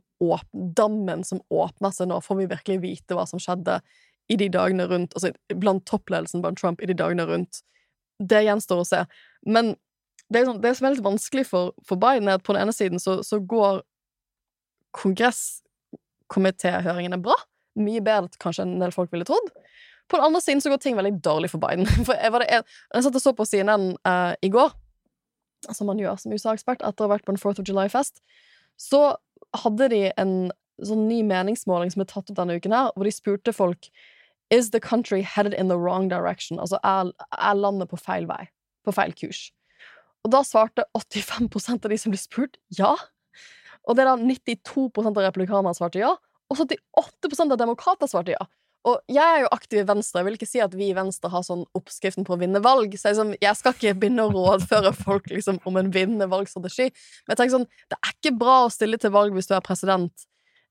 dammen 0.78 1.24
som 1.26 1.40
åpner 1.50 1.94
seg 1.96 2.12
nå? 2.12 2.20
Får 2.22 2.38
vi 2.42 2.50
virkelig 2.52 2.82
vite 2.84 3.18
hva 3.18 3.26
som 3.30 3.42
skjedde 3.42 3.80
i 4.30 4.38
de 4.38 4.50
dagene 4.54 4.86
rundt, 4.90 5.14
altså 5.18 5.30
blant 5.58 5.86
toppledelsen 5.90 6.42
blant 6.44 6.60
Trump 6.62 6.82
i 6.82 6.90
de 6.90 6.96
dagene 6.98 7.26
rundt? 7.30 7.54
Det 8.20 8.42
gjenstår 8.46 8.80
å 8.82 8.88
se. 8.88 9.02
Men 9.48 9.66
det, 10.30 10.46
sånn, 10.46 10.62
som 10.62 10.86
er 10.86 10.92
litt 10.94 11.06
vanskelig 11.06 11.46
for, 11.50 11.74
for, 11.88 11.96
Biden, 12.02 12.28
er 12.30 12.36
at 12.38 12.46
på 12.46 12.54
den 12.54 12.62
ene 12.66 12.74
siden 12.76 13.00
så, 13.02 13.12
så 13.26 13.36
går 13.42 13.74
kongresskomitéhøringene 14.98 17.24
bra. 17.24 17.38
Mye 17.80 18.02
bedre 18.06 18.30
kanskje 18.42 18.64
enn 18.66 18.74
en 18.78 18.84
del 18.86 18.94
folk 18.94 19.12
ville 19.14 19.28
trodd. 19.28 19.48
På 20.10 20.16
den 20.18 20.26
andre 20.26 20.42
siden 20.42 20.62
så 20.62 20.70
går 20.74 20.82
ting 20.84 20.96
veldig 20.98 21.24
dårlig 21.26 21.50
for 21.54 21.60
Biden. 21.62 21.86
For 22.08 22.14
jeg, 22.14 22.32
var 22.34 22.40
det, 22.44 22.50
jeg, 22.54 22.62
jeg 22.94 23.04
satt 23.06 23.20
og 23.20 23.24
så 23.24 23.32
på 23.38 23.50
CNN 23.50 23.86
uh, 24.06 24.34
i 24.46 24.50
går, 24.54 24.70
som 25.70 25.86
man 25.90 26.02
gjør 26.02 26.16
som 26.22 26.34
USA-ekspert 26.34 26.82
etter 26.86 27.02
å 27.04 27.06
ha 27.08 27.14
vært 27.16 27.26
på 27.28 27.34
en 27.34 27.42
Fourth 27.42 27.62
of 27.62 27.68
July-fest, 27.68 28.16
så 28.80 29.02
hadde 29.64 29.86
de 29.92 30.02
en 30.14 30.34
sånn 30.86 31.08
ny 31.10 31.20
meningsmåling 31.28 31.90
som 31.92 32.02
er 32.04 32.10
tatt 32.10 32.30
opp 32.32 32.38
denne 32.38 32.56
uken 32.58 32.76
her, 32.76 32.88
hvor 32.96 33.06
de 33.06 33.14
spurte 33.14 33.54
folk 33.56 33.82
Is 34.50 34.72
the 34.72 34.80
country 34.82 35.22
headed 35.22 35.54
in 35.54 35.70
the 35.70 35.78
wrong 35.78 36.10
direction? 36.10 36.60
Altså, 36.60 36.80
er, 36.84 37.12
er 37.38 37.58
landet 37.58 37.90
på 37.92 38.00
feil 38.02 38.26
vei? 38.30 38.48
På 38.86 38.94
feil 38.96 39.14
kurs? 39.14 39.50
Og 40.26 40.34
da 40.34 40.42
svarte 40.44 40.86
85% 40.98 41.86
av 41.86 41.94
de 41.94 41.98
som 42.02 42.14
ble 42.14 42.20
spurt, 42.20 42.58
ja. 42.76 42.96
Og 43.88 43.96
det 43.96 44.04
er 44.04 44.10
da 44.12 44.18
92 44.20 44.90
av 45.06 45.22
republikanerne 45.24 45.76
svarte 45.78 46.02
ja, 46.02 46.16
og 46.50 46.64
78 46.64 47.46
av 47.46 47.60
demokrater 47.62 48.10
svarte 48.10 48.36
ja. 48.36 48.48
Og 48.88 49.02
jeg 49.12 49.20
er 49.22 49.42
jo 49.44 49.50
aktiv 49.52 49.82
i 49.82 49.88
Venstre. 49.88 50.22
Jeg 50.22 50.26
vil 50.26 50.38
ikke 50.38 50.48
si 50.48 50.62
at 50.64 50.76
vi 50.78 50.88
i 50.90 50.96
Venstre 50.96 51.30
har 51.34 51.44
sånn 51.44 51.66
oppskriften 51.76 52.24
på 52.26 52.36
å 52.36 52.40
vinne 52.40 52.62
valg. 52.64 52.94
Så 52.96 53.12
jeg, 53.12 53.18
sånn, 53.18 53.34
jeg 53.44 53.60
skal 53.60 53.76
ikke 53.76 53.98
begynne 54.00 54.24
å 54.24 54.32
rådføre 54.32 54.94
folk 54.96 55.28
liksom, 55.34 55.60
om 55.68 55.80
en 55.82 55.92
vinnende 55.94 56.30
valgstrategi. 56.32 56.88
Men 57.26 57.34
jeg 57.34 57.42
tenker 57.42 57.56
sånn, 57.58 57.68
det 57.92 58.00
er 58.00 58.14
ikke 58.16 58.38
bra 58.40 58.56
å 58.64 58.72
stille 58.74 59.00
til 59.02 59.12
valg 59.14 59.36
hvis 59.36 59.52
du 59.52 59.54
er 59.58 59.66
president 59.66 60.26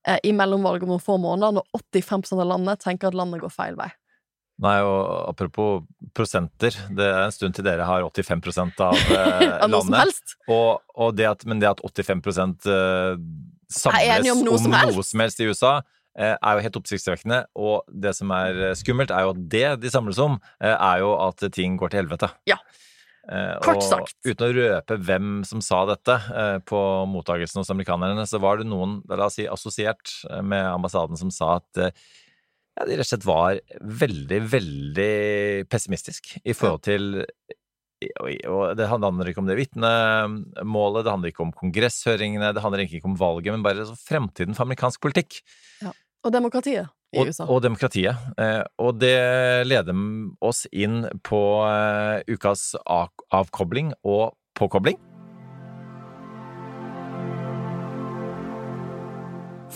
eh, 0.09 0.19
i 0.25 0.33
mellomvalg 0.35 0.83
om 0.85 0.95
noen 0.95 1.03
få 1.03 1.19
måneder, 1.21 1.59
når 1.59 1.81
85% 1.93 2.41
av 2.41 2.49
landet 2.55 2.81
tenker 2.83 3.11
at 3.11 3.17
landet 3.17 3.43
går 3.43 3.53
feil 3.53 3.77
vei. 3.79 3.91
Nei, 4.59 4.75
og 4.83 5.29
apropos 5.29 5.85
prosenter, 6.17 6.75
det 6.91 7.05
er 7.07 7.21
en 7.23 7.31
stund 7.31 7.55
til 7.55 7.63
dere 7.63 7.85
har 7.87 8.03
85 8.03 8.81
av 8.83 8.97
eh, 9.15 9.77
helst. 10.01 10.35
Og, 10.51 10.81
og 10.99 11.13
det 11.15 11.29
at, 11.29 11.45
men 11.47 11.61
det 11.61 11.69
at 11.69 11.83
85 11.85 12.25
eh, 12.67 13.15
samles 13.71 14.33
om 14.33 14.43
noe, 14.43 14.57
om 14.57 14.65
som, 14.65 14.75
noe 14.75 15.05
som 15.07 15.23
helst 15.23 15.39
i 15.39 15.47
USA, 15.47 15.77
eh, 16.19 16.35
er 16.35 16.57
jo 16.57 16.65
helt 16.65 16.79
oppsiktsvekkende. 16.81 17.39
Og 17.55 17.87
det 18.03 18.11
som 18.19 18.35
er 18.35 18.59
eh, 18.67 18.75
skummelt, 18.75 19.15
er 19.15 19.29
jo 19.29 19.33
at 19.37 19.41
det 19.55 19.65
de 19.85 19.93
samles 19.93 20.19
om, 20.19 20.35
eh, 20.59 20.75
er 20.75 21.05
jo 21.05 21.13
at 21.29 21.47
ting 21.55 21.79
går 21.79 21.93
til 21.93 22.03
helvete. 22.03 22.31
Ja. 22.49 22.59
Eh, 23.29 23.81
sagt. 23.85 24.15
og 24.23 24.31
uten 24.31 24.47
å 24.47 24.53
røpe 24.55 24.95
hvem 25.05 25.27
som 25.45 25.61
sa 25.61 25.83
dette 25.85 26.15
eh, 26.33 26.55
på 26.65 26.79
mottagelsen 27.11 27.61
hos 27.61 27.69
amerikanerne, 27.69 28.25
så 28.25 28.39
var 28.41 28.57
det 28.57 28.65
noen, 28.69 28.99
la 29.05 29.27
oss 29.27 29.37
si 29.37 29.45
assosiert 29.45 30.15
med 30.41 30.65
ambassaden, 30.65 31.19
som 31.19 31.29
sa 31.33 31.59
at 31.59 31.81
eh, 31.83 31.93
ja, 32.79 32.87
de 32.87 32.97
rett 32.97 33.05
og 33.05 33.11
slett 33.11 33.29
var 33.29 33.61
veldig, 34.01 34.41
veldig 34.49 35.13
pessimistisk 35.69 36.33
i 36.41 36.55
forhold 36.57 36.85
til 36.89 37.11
og 37.99 38.77
det 38.79 38.85
handler 38.87 39.27
ikke 39.27 39.41
om 39.41 39.47
det 39.49 39.57
vitnemålet, 39.59 41.01
det 41.03 41.11
handler 41.11 41.33
ikke 41.33 41.43
om 41.43 41.49
kongresshøringene, 41.51 42.53
det 42.55 42.61
handler 42.63 42.85
ikke 42.85 43.01
om 43.09 43.17
valget, 43.19 43.51
men 43.51 43.65
bare 43.65 43.83
fremtiden 43.99 44.55
for 44.55 44.63
amerikansk 44.63 45.03
politikk. 45.03 45.41
Ja. 45.83 45.91
Og 46.23 46.31
demokratiet 46.31 46.87
Og, 47.17 47.29
og 47.49 47.61
demokratiet. 47.65 48.17
Eh, 48.37 48.63
Og 48.77 48.99
det 49.01 49.17
leder 49.65 49.97
oss 50.45 50.67
inn 50.69 51.07
på 51.25 51.41
eh, 51.65 52.21
ukas 52.29 52.75
avkobling 52.85 53.93
og 54.05 54.35
påkobling. 54.53 54.99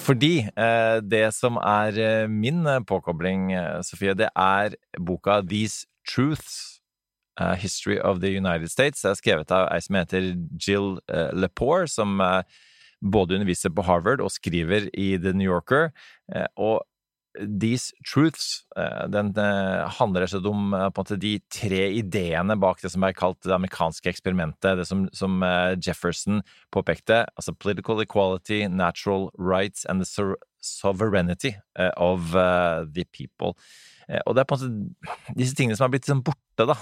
Fordi 0.03 0.45
eh, 0.45 0.99
det 1.01 1.25
som 1.33 1.57
er 1.57 2.27
min 2.29 2.67
påkobling, 2.85 3.49
Sofie, 3.81 4.13
det 4.13 4.29
er 4.35 4.77
boka 4.99 5.41
These 5.41 5.87
Truths. 6.05 6.69
History 7.57 7.97
of 7.97 8.19
the 8.21 8.29
United 8.29 8.69
States. 8.69 9.01
Det 9.01 9.09
er 9.09 9.17
skrevet 9.17 9.51
av 9.51 9.63
ei 9.73 9.79
som 9.81 9.95
heter 9.97 10.27
Jill 10.61 10.99
Lepore, 11.33 11.87
som 11.89 12.21
både 13.01 13.39
underviser 13.39 13.73
på 13.73 13.81
Harvard 13.87 14.21
og 14.21 14.29
skriver 14.29 14.85
i 14.93 15.15
The 15.17 15.33
New 15.33 15.49
Yorker. 15.49 15.89
Og 16.61 16.83
These 17.33 17.93
Truths 18.05 18.63
eh, 18.77 19.07
den 19.09 19.33
eh, 19.37 19.89
handler 19.97 20.21
rett 20.21 20.45
om 20.45 20.73
eh, 20.73 20.89
måte 20.93 21.17
de 21.17 21.33
tre 21.51 21.87
ideene 21.97 22.57
bak 22.61 22.83
det 22.83 22.91
som 22.93 23.05
er 23.05 23.15
kalt 23.17 23.41
det 23.45 23.55
amerikanske 23.55 24.11
eksperimentet. 24.11 24.77
Det 24.77 24.85
som, 24.89 25.07
som 25.15 25.41
Jefferson 25.81 26.43
påpekte, 26.73 27.23
altså 27.37 27.55
political 27.57 28.01
equality, 28.03 28.63
natural 28.67 29.29
rights 29.37 29.85
and 29.85 30.03
the 30.03 30.35
sovereignty 30.61 31.55
of 31.97 32.31
the 32.33 33.05
people. 33.11 33.53
Og 34.25 34.35
det 34.35 34.43
er 34.43 34.47
på 34.47 34.55
en 34.55 34.61
måte 34.61 35.35
disse 35.37 35.55
tingene 35.55 35.77
som 35.77 35.87
har 35.87 35.93
blitt 35.93 36.07
sånn 36.07 36.23
borte 36.25 36.67
da, 36.67 36.75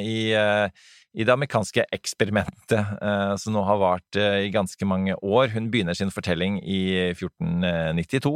i, 0.00 0.32
i 0.32 1.26
det 1.26 1.32
amerikanske 1.32 1.86
eksperimentet, 1.96 2.94
som 3.40 3.56
nå 3.56 3.64
har 3.66 3.80
vart 3.80 4.18
i 4.20 4.52
ganske 4.54 4.88
mange 4.88 5.16
år. 5.20 5.50
Hun 5.56 5.70
begynner 5.72 5.96
sin 5.96 6.12
fortelling 6.14 6.60
i 6.62 6.80
1492, 7.16 8.34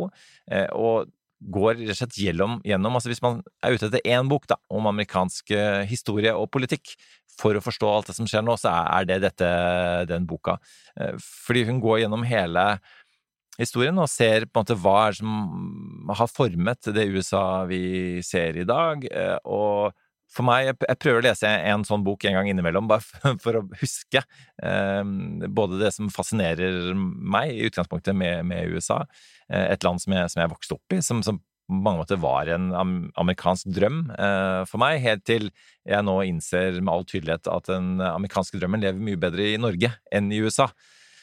eh, 0.50 0.68
og 0.72 1.12
går 1.40 1.78
rett 1.78 1.94
og 1.94 1.98
slett 1.98 2.18
gjennom, 2.20 2.58
gjennom 2.66 2.96
altså 2.98 3.08
Hvis 3.12 3.22
man 3.24 3.40
er 3.64 3.76
ute 3.76 3.88
etter 3.88 4.04
én 4.04 4.28
bok 4.28 4.46
da, 4.50 4.58
om 4.68 4.88
amerikansk 4.90 5.50
eh, 5.56 5.82
historie 5.88 6.34
og 6.36 6.50
politikk, 6.52 6.94
for 7.40 7.56
å 7.56 7.62
forstå 7.64 7.88
alt 7.88 8.10
det 8.10 8.16
som 8.18 8.28
skjer 8.28 8.44
nå, 8.44 8.56
så 8.60 8.72
er 8.72 9.06
det 9.08 9.20
dette, 9.24 9.50
den 10.10 10.26
boka. 10.28 10.58
Eh, 11.00 11.14
Fordi 11.46 11.64
hun 11.70 11.80
går 11.80 12.02
gjennom 12.02 12.26
hele 12.28 12.66
historien 13.60 13.96
og 14.00 14.08
ser 14.12 14.46
på 14.46 14.60
en 14.60 14.64
måte 14.64 14.76
hva 14.80 15.00
som 15.16 16.12
har 16.16 16.30
formet 16.32 16.92
det 16.94 17.08
USA 17.12 17.64
vi 17.70 18.20
ser 18.26 18.60
i 18.60 18.68
dag. 18.68 19.04
eh, 19.08 19.38
Og 19.44 19.92
for 20.30 20.46
meg, 20.46 20.70
jeg 20.78 20.98
prøver 21.02 21.20
å 21.20 21.26
lese 21.26 21.50
en 21.50 21.84
sånn 21.86 22.04
bok 22.06 22.24
en 22.28 22.36
gang 22.38 22.50
innimellom, 22.50 22.88
bare 22.90 23.34
for 23.44 23.58
å 23.58 23.64
huske 23.80 24.22
eh, 24.22 25.02
både 25.60 25.80
det 25.82 25.92
som 25.96 26.10
fascinerer 26.12 26.94
meg 26.94 27.54
i 27.56 27.68
utgangspunktet 27.68 28.16
med, 28.16 28.44
med 28.46 28.70
USA, 28.74 29.02
eh, 29.50 29.72
et 29.74 29.86
land 29.86 30.02
som 30.02 30.14
jeg, 30.14 30.30
som 30.32 30.44
jeg 30.44 30.52
vokste 30.52 30.78
opp 30.78 30.96
i, 30.96 31.00
som, 31.04 31.24
som 31.26 31.40
på 31.70 31.78
mange 31.86 32.02
måter 32.02 32.18
var 32.18 32.48
en 32.50 32.70
amerikansk 32.74 33.68
drøm 33.70 34.00
eh, 34.16 34.62
for 34.66 34.82
meg, 34.82 35.02
helt 35.04 35.22
til 35.28 35.50
jeg 35.86 36.06
nå 36.06 36.16
innser 36.26 36.80
med 36.80 36.92
all 36.94 37.06
tydelighet 37.06 37.50
at 37.50 37.70
den 37.70 38.00
amerikanske 38.02 38.58
drømmen 38.58 38.82
lever 38.82 39.04
mye 39.06 39.20
bedre 39.20 39.52
i 39.52 39.60
Norge 39.60 39.92
enn 40.10 40.32
i 40.34 40.40
USA. 40.42 40.70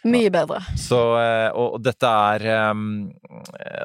Mye 0.06 0.30
bedre. 0.30 0.62
Så, 0.78 1.00
eh, 1.20 1.50
og, 1.52 1.78
og 1.78 1.82
dette 1.86 2.10
er 2.10 2.46
ehm, 2.54 2.86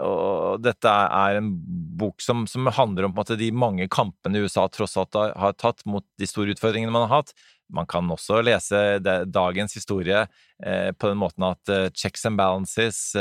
Og 0.05 0.61
dette 0.63 0.93
er 0.93 1.39
en 1.39 1.51
bok 1.99 2.21
som, 2.23 2.45
som 2.51 2.69
handler 2.69 3.09
om 3.09 3.15
måte, 3.17 3.39
de 3.41 3.49
mange 3.55 3.89
kampene 3.93 4.45
USA 4.45 4.67
tross 4.69 4.99
alt 5.01 5.17
har, 5.17 5.57
tatt 5.57 5.85
mot 5.89 6.05
de 6.21 6.29
store 6.29 6.55
utfordringene 6.55 6.93
man 6.93 7.09
har 7.09 7.23
hatt. 7.23 7.35
Man 7.73 7.89
kan 7.89 8.11
også 8.13 8.43
lese 8.45 9.01
dagens 9.01 9.77
historie 9.79 10.27
eh, 10.65 10.91
på 10.93 11.09
den 11.09 11.21
måten 11.23 11.49
at 11.49 11.73
eh, 11.73 11.89
checks 11.97 12.27
and 12.29 12.37
balances, 12.41 13.15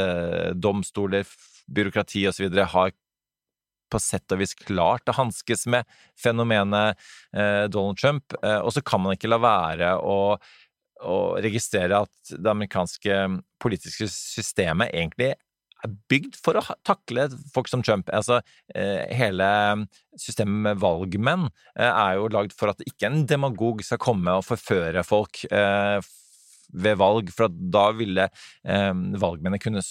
domstoler, 0.55 1.27
byråkrati 1.71 2.25
osv. 2.27 2.49
har 2.51 2.91
på 3.91 3.99
sett 3.99 4.31
og 4.31 4.39
vis 4.39 4.53
klart 4.55 5.09
å 5.11 5.15
hanskes 5.17 5.65
med 5.67 5.87
fenomenet 6.15 6.95
Donald 7.67 7.99
Trump. 7.99 8.31
Og 8.39 8.69
så 8.71 8.79
kan 8.87 9.01
man 9.03 9.17
ikke 9.17 9.27
la 9.27 9.39
være 9.43 9.89
å 9.99 10.37
å 11.01 11.37
registrere 11.41 12.03
at 12.05 12.33
det 12.33 12.51
amerikanske 12.51 13.21
politiske 13.61 14.07
systemet 14.11 14.93
egentlig 14.93 15.33
er 15.81 15.93
bygd 16.11 16.37
for 16.37 16.59
å 16.59 16.63
takle 16.85 17.27
folk 17.53 17.69
som 17.71 17.83
Trump. 17.85 18.09
Altså, 18.13 18.41
eh, 18.75 19.07
hele 19.17 19.47
systemet 20.19 20.67
med 20.67 20.81
valgmenn 20.81 21.47
eh, 21.75 21.89
er 21.89 22.19
jo 22.19 22.29
lagd 22.33 22.53
for 22.57 22.73
at 22.73 22.83
ikke 22.85 23.09
en 23.09 23.25
demagog 23.29 23.83
skal 23.85 24.01
komme 24.01 24.37
og 24.37 24.45
forføre 24.47 25.03
folk 25.07 25.43
eh, 25.49 25.97
ved 26.71 26.99
valg, 27.01 27.33
for 27.35 27.51
da 27.51 27.89
ville 27.91 28.29
valgmennene 28.63 29.59
kunne 29.59 29.81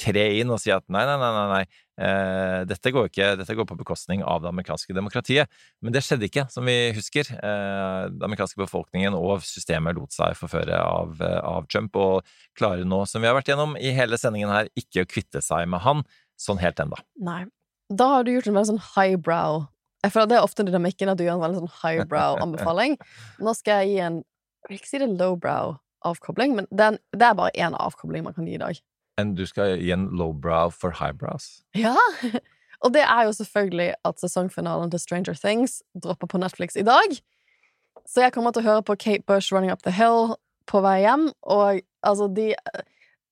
tre 0.00 0.24
inn 0.40 0.50
og 0.50 0.58
si 0.58 0.72
at 0.74 0.82
nei, 0.90 1.04
nei, 1.06 1.14
nei, 1.20 1.44
nei 1.52 1.60
eh, 2.00 2.60
dette, 2.68 2.92
går 2.94 3.10
ikke, 3.10 3.30
dette 3.40 3.56
går 3.58 3.68
på 3.68 3.78
bekostning 3.78 4.24
av 4.26 4.42
det 4.44 4.50
amerikanske 4.50 4.96
demokratiet. 4.96 5.50
Men 5.84 5.94
det 5.94 6.04
skjedde 6.04 6.28
ikke, 6.28 6.46
som 6.52 6.66
vi 6.68 6.76
husker. 6.96 7.30
Eh, 7.34 8.00
den 8.12 8.26
amerikanske 8.26 8.60
befolkningen 8.62 9.16
og 9.18 9.44
systemet 9.46 9.98
lot 9.98 10.14
seg 10.14 10.38
forføre 10.38 10.80
av, 10.80 11.20
av 11.22 11.68
Trump, 11.72 11.96
og 11.96 12.36
klarer 12.58 12.86
nå, 12.88 13.04
som 13.10 13.22
vi 13.22 13.30
har 13.30 13.36
vært 13.38 13.52
gjennom 13.52 13.76
i 13.80 13.94
hele 13.94 14.18
sendingen 14.20 14.52
her, 14.52 14.70
ikke 14.78 15.04
å 15.04 15.10
kvitte 15.10 15.42
seg 15.44 15.68
med 15.70 15.84
han 15.84 16.04
sånn 16.40 16.60
helt 16.62 16.80
enda. 16.82 16.98
Nei. 17.22 17.44
Da 17.92 18.08
har 18.14 18.24
du 18.24 18.32
gjort 18.32 18.48
en 18.48 18.56
veldig 18.56 18.70
sånn 18.72 18.84
highbrow 18.94 19.66
Jeg 20.04 20.12
føler 20.14 20.28
det 20.30 20.36
er 20.38 20.46
ofte 20.46 20.64
dynamikken 20.64 21.10
at 21.12 21.18
du 21.20 21.26
gjør 21.26 21.36
en 21.36 21.42
veldig 21.42 21.58
sånn 21.62 21.74
highbrow-anbefaling. 21.82 22.96
Nå 23.44 23.52
skal 23.56 23.82
jeg 23.82 23.92
gi 23.92 23.98
en 24.06 24.16
Jeg 24.64 24.70
vil 24.70 24.78
ikke 24.80 24.88
si 24.88 25.00
det 25.02 25.10
lowbrow-avkobling, 25.20 26.54
men 26.56 26.68
det 26.70 26.84
er, 26.86 26.94
en, 26.94 26.98
det 27.12 27.26
er 27.28 27.36
bare 27.36 27.52
én 27.66 27.76
avkobling 27.76 28.24
man 28.24 28.36
kan 28.36 28.48
gi 28.48 28.56
i 28.56 28.62
dag. 28.62 28.80
Enn 29.20 29.34
du 29.38 29.44
skal 29.46 29.78
gi 29.78 29.92
en 29.94 30.08
lowbrow 30.18 30.72
for 30.74 30.96
highbrows. 30.98 31.62
Ja! 31.78 31.96
Og 32.84 32.92
det 32.92 33.04
er 33.06 33.24
jo 33.24 33.32
selvfølgelig 33.32 33.94
at 34.04 34.20
sesongfinalen 34.20 34.90
til 34.92 35.00
Stranger 35.00 35.38
Things 35.38 35.78
dropper 36.02 36.28
på 36.28 36.38
Netflix 36.38 36.76
i 36.76 36.84
dag. 36.84 37.14
Så 38.04 38.20
jeg 38.20 38.34
kommer 38.34 38.52
til 38.52 38.64
å 38.64 38.68
høre 38.68 38.82
på 38.84 38.96
Kate 39.00 39.24
Bush 39.26 39.54
Running 39.54 39.72
Up 39.72 39.84
The 39.86 39.94
Hill 39.94 40.34
på 40.68 40.80
vei 40.84 40.98
hjem, 41.04 41.30
og 41.42 41.80
altså 42.04 42.28
de 42.32 42.54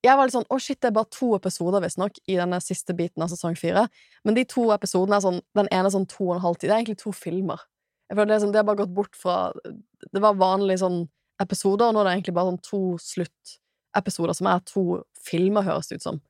Jeg 0.03 0.17
var 0.19 0.27
litt 0.27 0.35
sånn 0.35 0.49
Å, 0.51 0.57
shit, 0.59 0.81
det 0.83 0.91
er 0.91 0.97
bare 0.97 1.13
to 1.15 1.35
episoder, 1.37 1.83
visstnok, 1.85 2.17
i 2.27 2.37
denne 2.37 2.59
siste 2.61 2.95
biten 2.97 3.23
av 3.23 3.31
sesong 3.31 3.55
fire. 3.59 3.87
Men 4.25 4.35
de 4.35 4.45
to 4.49 4.71
episodene 4.75 5.19
er 5.19 5.25
sånn 5.25 5.41
Den 5.55 5.69
ene 5.71 5.87
er 5.89 5.95
sånn 5.95 6.09
to 6.11 6.31
og 6.31 6.37
en 6.37 6.45
halv 6.47 6.59
tid. 6.59 6.71
Det 6.71 6.75
er 6.75 6.81
egentlig 6.81 7.03
to 7.03 7.13
filmer. 7.17 7.61
Jeg 8.09 8.19
føler 8.19 8.33
det, 8.35 8.41
sånn, 8.43 8.55
det 8.55 8.61
har 8.61 8.69
bare 8.69 8.83
gått 8.83 8.97
bort 8.97 9.17
fra 9.17 9.37
Det 10.13 10.23
var 10.25 10.41
vanlige 10.41 10.83
sånn 10.83 11.05
episoder, 11.43 11.89
og 11.89 11.95
nå 11.95 12.03
er 12.03 12.09
det 12.09 12.17
egentlig 12.17 12.37
bare 12.37 12.53
sånn 12.53 12.65
to 12.67 12.83
sluttepisoder 13.93 14.35
som 14.35 14.47
er 14.47 14.61
to 14.67 15.03
filmer, 15.27 15.63
høres 15.63 15.93
ut 15.93 16.03
som. 16.03 16.21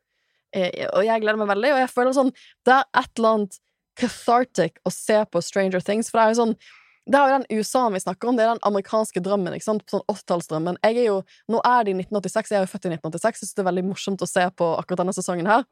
Eh, 0.55 0.87
og 0.93 1.05
jeg 1.07 1.21
gleder 1.23 1.39
meg 1.39 1.49
veldig, 1.49 1.73
og 1.73 1.81
jeg 1.81 1.89
føler 1.89 2.13
sånn 2.13 2.33
Det 2.67 2.75
er 2.75 2.85
et 2.93 3.19
eller 3.19 3.29
annet 3.39 3.59
cathartic 3.97 4.79
å 4.85 4.91
se 4.93 5.25
på 5.25 5.41
Stranger 5.41 5.81
Things, 5.81 6.11
for 6.11 6.19
det 6.19 6.25
er 6.25 6.33
jo 6.33 6.41
sånn 6.43 6.57
det 7.03 7.19
er 7.19 7.27
jo 7.27 7.39
den 7.41 7.59
USA-en 7.59 7.97
vi 7.97 7.99
snakker 7.99 8.29
om, 8.29 8.37
det 8.37 8.45
er 8.45 8.53
den 8.53 8.63
amerikanske 8.63 9.19
drømmen. 9.21 9.57
ikke 9.57 9.65
sant? 9.65 9.83
Sånn 9.91 10.05
80-tallsdrømmen. 10.07 10.77
Jeg 10.85 11.01
er 11.03 11.07
jo, 11.09 11.17
Nå 11.51 11.59
er 11.67 11.83
det 11.83 11.91
i 11.91 11.97
1986, 11.99 12.53
jeg 12.53 12.61
er 12.61 12.63
jo 12.63 12.71
født 12.71 12.87
i 12.87 12.93
1986, 12.93 13.41
jeg 13.41 13.49
synes 13.49 13.57
det 13.57 13.63
er 13.65 13.67
veldig 13.67 13.85
morsomt 13.89 14.23
å 14.23 14.29
se 14.31 14.45
på 14.55 14.69
akkurat 14.79 15.03
denne 15.03 15.15
sesongen 15.17 15.51
her. 15.51 15.65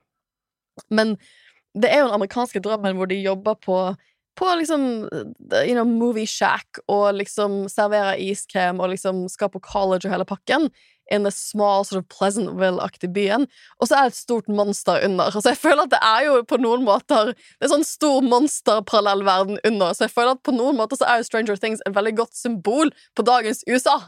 Men 0.90 1.14
det 1.78 1.86
er 1.86 2.02
jo 2.02 2.08
den 2.08 2.16
amerikanske 2.16 2.64
drømmen 2.64 2.98
hvor 2.98 3.06
de 3.06 3.20
jobber 3.22 3.54
på 3.62 3.76
på 4.38 4.54
liksom 4.60 5.08
you 5.66 5.74
know, 5.74 5.84
movie 5.84 6.26
shack 6.26 6.80
og 6.88 7.14
liksom 7.18 7.66
servere 7.68 8.16
iskrem 8.22 8.80
og 8.80 8.94
liksom 8.94 9.26
skal 9.28 9.50
på 9.52 9.62
college 9.64 10.06
og 10.06 10.14
hele 10.14 10.28
pakken. 10.28 10.70
In 11.10 11.24
the 11.24 11.32
small, 11.34 11.82
sort 11.84 11.98
of 11.98 12.06
Pleasantville-aktig 12.08 13.10
byen. 13.12 13.48
Og 13.80 13.88
så 13.88 13.96
er 13.96 14.06
det 14.06 14.12
et 14.12 14.20
stort 14.20 14.46
monster 14.48 15.00
under. 15.04 15.32
Så 15.34 15.42
jeg 15.50 15.58
føler 15.58 15.82
at 15.82 15.90
det 15.90 15.98
er 16.06 16.28
jo 16.28 16.36
på 16.46 16.60
noen 16.62 16.84
måter 16.86 17.32
Det 17.34 17.66
er 17.66 17.72
sånn 17.72 17.86
stor 17.86 18.22
monsterparallell 18.22 19.24
verden 19.26 19.58
under. 19.66 19.90
Så 19.90 20.06
jeg 20.06 20.14
føler 20.14 20.36
at 20.36 20.44
på 20.46 20.54
noen 20.54 20.78
måter 20.78 21.00
så 21.00 21.08
er 21.10 21.18
jo 21.18 21.26
Stranger 21.26 21.58
Things 21.58 21.82
et 21.82 21.96
veldig 21.96 22.14
godt 22.22 22.38
symbol 22.38 22.94
på 23.18 23.26
dagens 23.26 23.64
USA. 23.66 23.98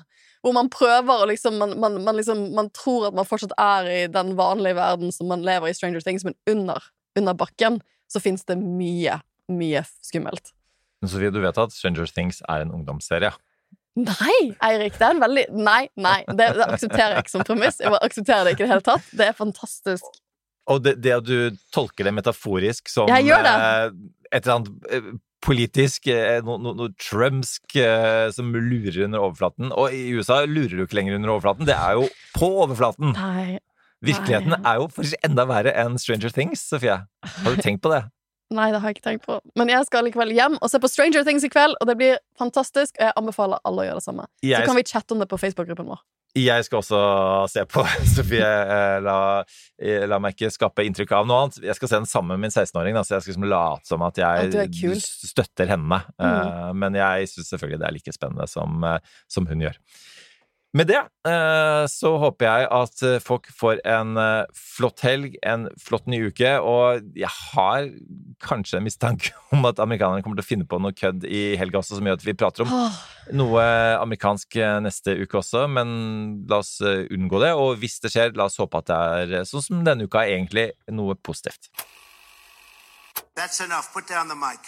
Hvor 0.42 0.54
man 0.54 0.70
prøver 0.70 1.22
å 1.22 1.26
liksom 1.30 1.58
man, 1.58 1.74
man, 1.82 2.00
man 2.06 2.18
liksom 2.18 2.48
Man 2.54 2.70
tror 2.74 3.08
at 3.10 3.18
man 3.18 3.26
fortsatt 3.26 3.54
er 3.58 3.90
i 3.90 4.00
den 4.10 4.34
vanlige 4.38 4.78
verden 4.78 5.14
som 5.14 5.30
man 5.30 5.42
lever 5.46 5.70
i 5.70 5.74
Stranger 5.74 6.06
Things, 6.06 6.24
men 6.26 6.38
under, 6.50 6.82
under 7.18 7.34
bakken 7.34 7.82
så 8.12 8.20
fins 8.20 8.44
det 8.44 8.58
mye, 8.60 9.18
mye 9.54 9.84
skummelt. 10.04 10.52
Men 11.02 11.10
Sofie, 11.12 11.32
du 11.34 11.40
vet 11.42 11.58
at 11.58 11.74
Stranger 11.74 12.06
Things 12.10 12.42
er 12.48 12.64
en 12.64 12.72
ungdomsserie? 12.74 13.32
Nei, 13.98 14.36
Eirik, 14.64 14.94
det 14.96 15.04
er 15.04 15.12
en 15.12 15.20
veldig 15.20 15.42
Nei, 15.52 15.82
nei, 16.00 16.20
det, 16.30 16.46
det 16.56 16.64
aksepterer 16.64 17.18
jeg 17.18 17.26
ikke 17.26 17.34
som 17.34 17.42
premiss. 17.44 17.80
Jeg 17.82 17.92
bare 17.92 18.06
aksepterer 18.08 18.46
det 18.46 18.54
ikke 18.54 18.64
i 18.64 18.68
det 18.68 18.72
hele 18.72 18.86
tatt. 18.86 19.10
Det 19.18 19.26
er 19.26 19.36
fantastisk. 19.36 20.22
Og 20.72 20.78
det, 20.84 20.94
det 21.02 21.12
at 21.18 21.26
du 21.26 21.58
tolker 21.74 22.06
det 22.06 22.14
metaforisk 22.14 22.88
som 22.88 23.10
det. 23.10 23.52
eh, 23.52 23.92
et 24.32 24.46
eller 24.46 24.60
annet 24.60 24.88
eh, 24.94 25.10
politisk, 25.42 26.06
eh, 26.12 26.38
noe, 26.46 26.60
no, 26.62 26.72
no 26.78 26.86
trumsk 27.02 27.74
eh, 27.82 28.30
som 28.32 28.54
lurer 28.54 29.02
under 29.08 29.26
overflaten. 29.26 29.74
Og 29.74 29.92
i 29.92 30.06
USA 30.14 30.44
lurer 30.46 30.78
du 30.78 30.86
ikke 30.86 31.00
lenger 31.00 31.18
under 31.18 31.34
overflaten, 31.34 31.66
det 31.68 31.76
er 31.76 31.98
jo 31.98 32.06
på 32.38 32.48
overflaten! 32.64 33.12
Nei. 33.18 33.58
Virkeligheten 34.02 34.54
Nei. 34.56 34.62
er 34.66 34.80
jo 34.80 34.88
faktisk 34.90 35.26
enda 35.28 35.44
verre 35.46 35.74
enn 35.78 35.98
Stranger 36.00 36.32
Things, 36.34 36.64
Sofie. 36.72 36.96
Har 37.04 37.52
du 37.54 37.60
tenkt 37.62 37.84
på 37.84 37.92
det? 37.92 38.00
Nei, 38.52 38.70
det 38.72 38.80
har 38.82 38.92
jeg 38.92 38.98
ikke 39.00 39.08
tenkt 39.10 39.26
på. 39.26 39.40
Men 39.58 39.68
jeg 39.72 39.88
skal 39.88 40.04
likevel 40.06 40.32
hjem 40.36 40.58
og 40.60 40.70
se 40.70 40.80
på 40.82 40.90
Stranger 40.92 41.24
Things 41.26 41.44
i 41.44 41.50
kveld, 41.52 41.76
og 41.80 41.88
det 41.90 41.96
blir 42.00 42.18
fantastisk. 42.38 42.94
Og 42.98 43.06
jeg 43.08 43.16
anbefaler 43.20 43.62
alle 43.64 43.84
å 43.84 43.86
gjøre 43.90 44.00
det 44.02 44.06
samme. 44.08 44.26
Jeg 44.44 44.62
Så 44.64 44.70
kan 44.70 44.76
vi 44.80 44.82
chatte 44.88 45.16
om 45.16 45.22
det 45.22 45.28
på 45.30 45.38
Facebook-gruppen 45.40 45.88
vår. 45.92 46.02
Jeg 46.32 46.64
skal 46.64 46.78
også 46.80 46.98
se 47.52 47.64
på 47.68 47.82
Sofie. 48.14 48.40
eh, 48.40 49.00
La, 49.04 49.16
eh, 49.76 50.06
la 50.08 50.16
meg 50.22 50.32
ikke 50.32 50.48
skape 50.54 50.86
inntrykk 50.88 51.12
av 51.18 51.26
noe 51.28 51.42
annet. 51.42 51.58
Jeg 51.66 51.76
skal 51.76 51.90
se 51.90 51.98
den 52.00 52.08
sammen 52.08 52.32
med 52.38 52.46
min 52.46 52.54
16-åring, 52.54 52.96
så 53.04 53.18
jeg 53.18 53.26
skal 53.26 53.34
liksom 53.34 53.48
late 53.52 53.90
som 53.90 54.04
at 54.06 54.16
jeg 54.22 54.48
er 54.56 55.02
støtter 55.28 55.68
henne. 55.74 55.98
Mm. 56.16 56.24
Eh, 56.30 56.72
Men 56.72 56.96
jeg 56.96 57.28
syns 57.34 57.52
selvfølgelig 57.52 57.82
det 57.82 57.88
er 57.90 57.96
like 57.98 58.16
spennende 58.16 58.48
som, 58.48 58.80
som 59.28 59.46
hun 59.50 59.60
gjør. 59.66 59.76
Med 60.72 60.88
det 60.88 61.00
eh, 61.28 61.84
så 61.92 62.14
håper 62.16 62.46
jeg 62.46 62.68
at 62.72 63.02
eh, 63.04 63.18
folk 63.20 63.50
får 63.52 63.82
en 63.92 64.16
eh, 64.16 64.52
flott 64.56 65.02
helg, 65.04 65.34
en 65.44 65.66
flott 65.76 66.06
ny 66.08 66.22
uke, 66.30 66.54
og 66.64 67.10
jeg 67.18 67.28
har 67.28 67.90
kanskje 68.40 68.80
en 68.80 68.86
mistanke 68.86 69.34
om 69.52 69.68
at 69.68 69.82
amerikanerne 69.84 70.24
kommer 70.24 70.40
til 70.40 70.46
å 70.46 70.48
finne 70.48 70.68
på 70.68 70.80
noe 70.80 70.96
kødd 70.96 71.26
i 71.28 71.42
helga 71.60 71.82
også, 71.82 71.98
som 71.98 72.08
gjør 72.08 72.16
at 72.16 72.24
vi 72.24 72.36
prater 72.40 72.64
om 72.64 72.72
noe 73.36 73.66
amerikansk 74.00 74.56
neste 74.82 75.18
uke 75.20 75.42
også, 75.42 75.66
men 75.68 75.92
la 76.48 76.62
oss 76.64 76.78
unngå 76.82 77.44
det. 77.44 77.52
Og 77.52 77.76
hvis 77.82 78.00
det 78.02 78.14
skjer, 78.14 78.32
la 78.38 78.48
oss 78.48 78.56
håpe 78.62 78.80
at 78.80 78.88
det 78.88 79.42
er 79.42 79.48
sånn 79.48 79.66
som 79.68 79.84
denne 79.84 80.08
uka, 80.08 80.24
egentlig 80.24 80.70
noe 80.88 81.20
positivt. 81.20 81.68
That's 83.36 83.60
enough. 83.60 83.92
Put 83.92 84.08
down 84.08 84.28
the 84.28 84.36
mic. 84.36 84.64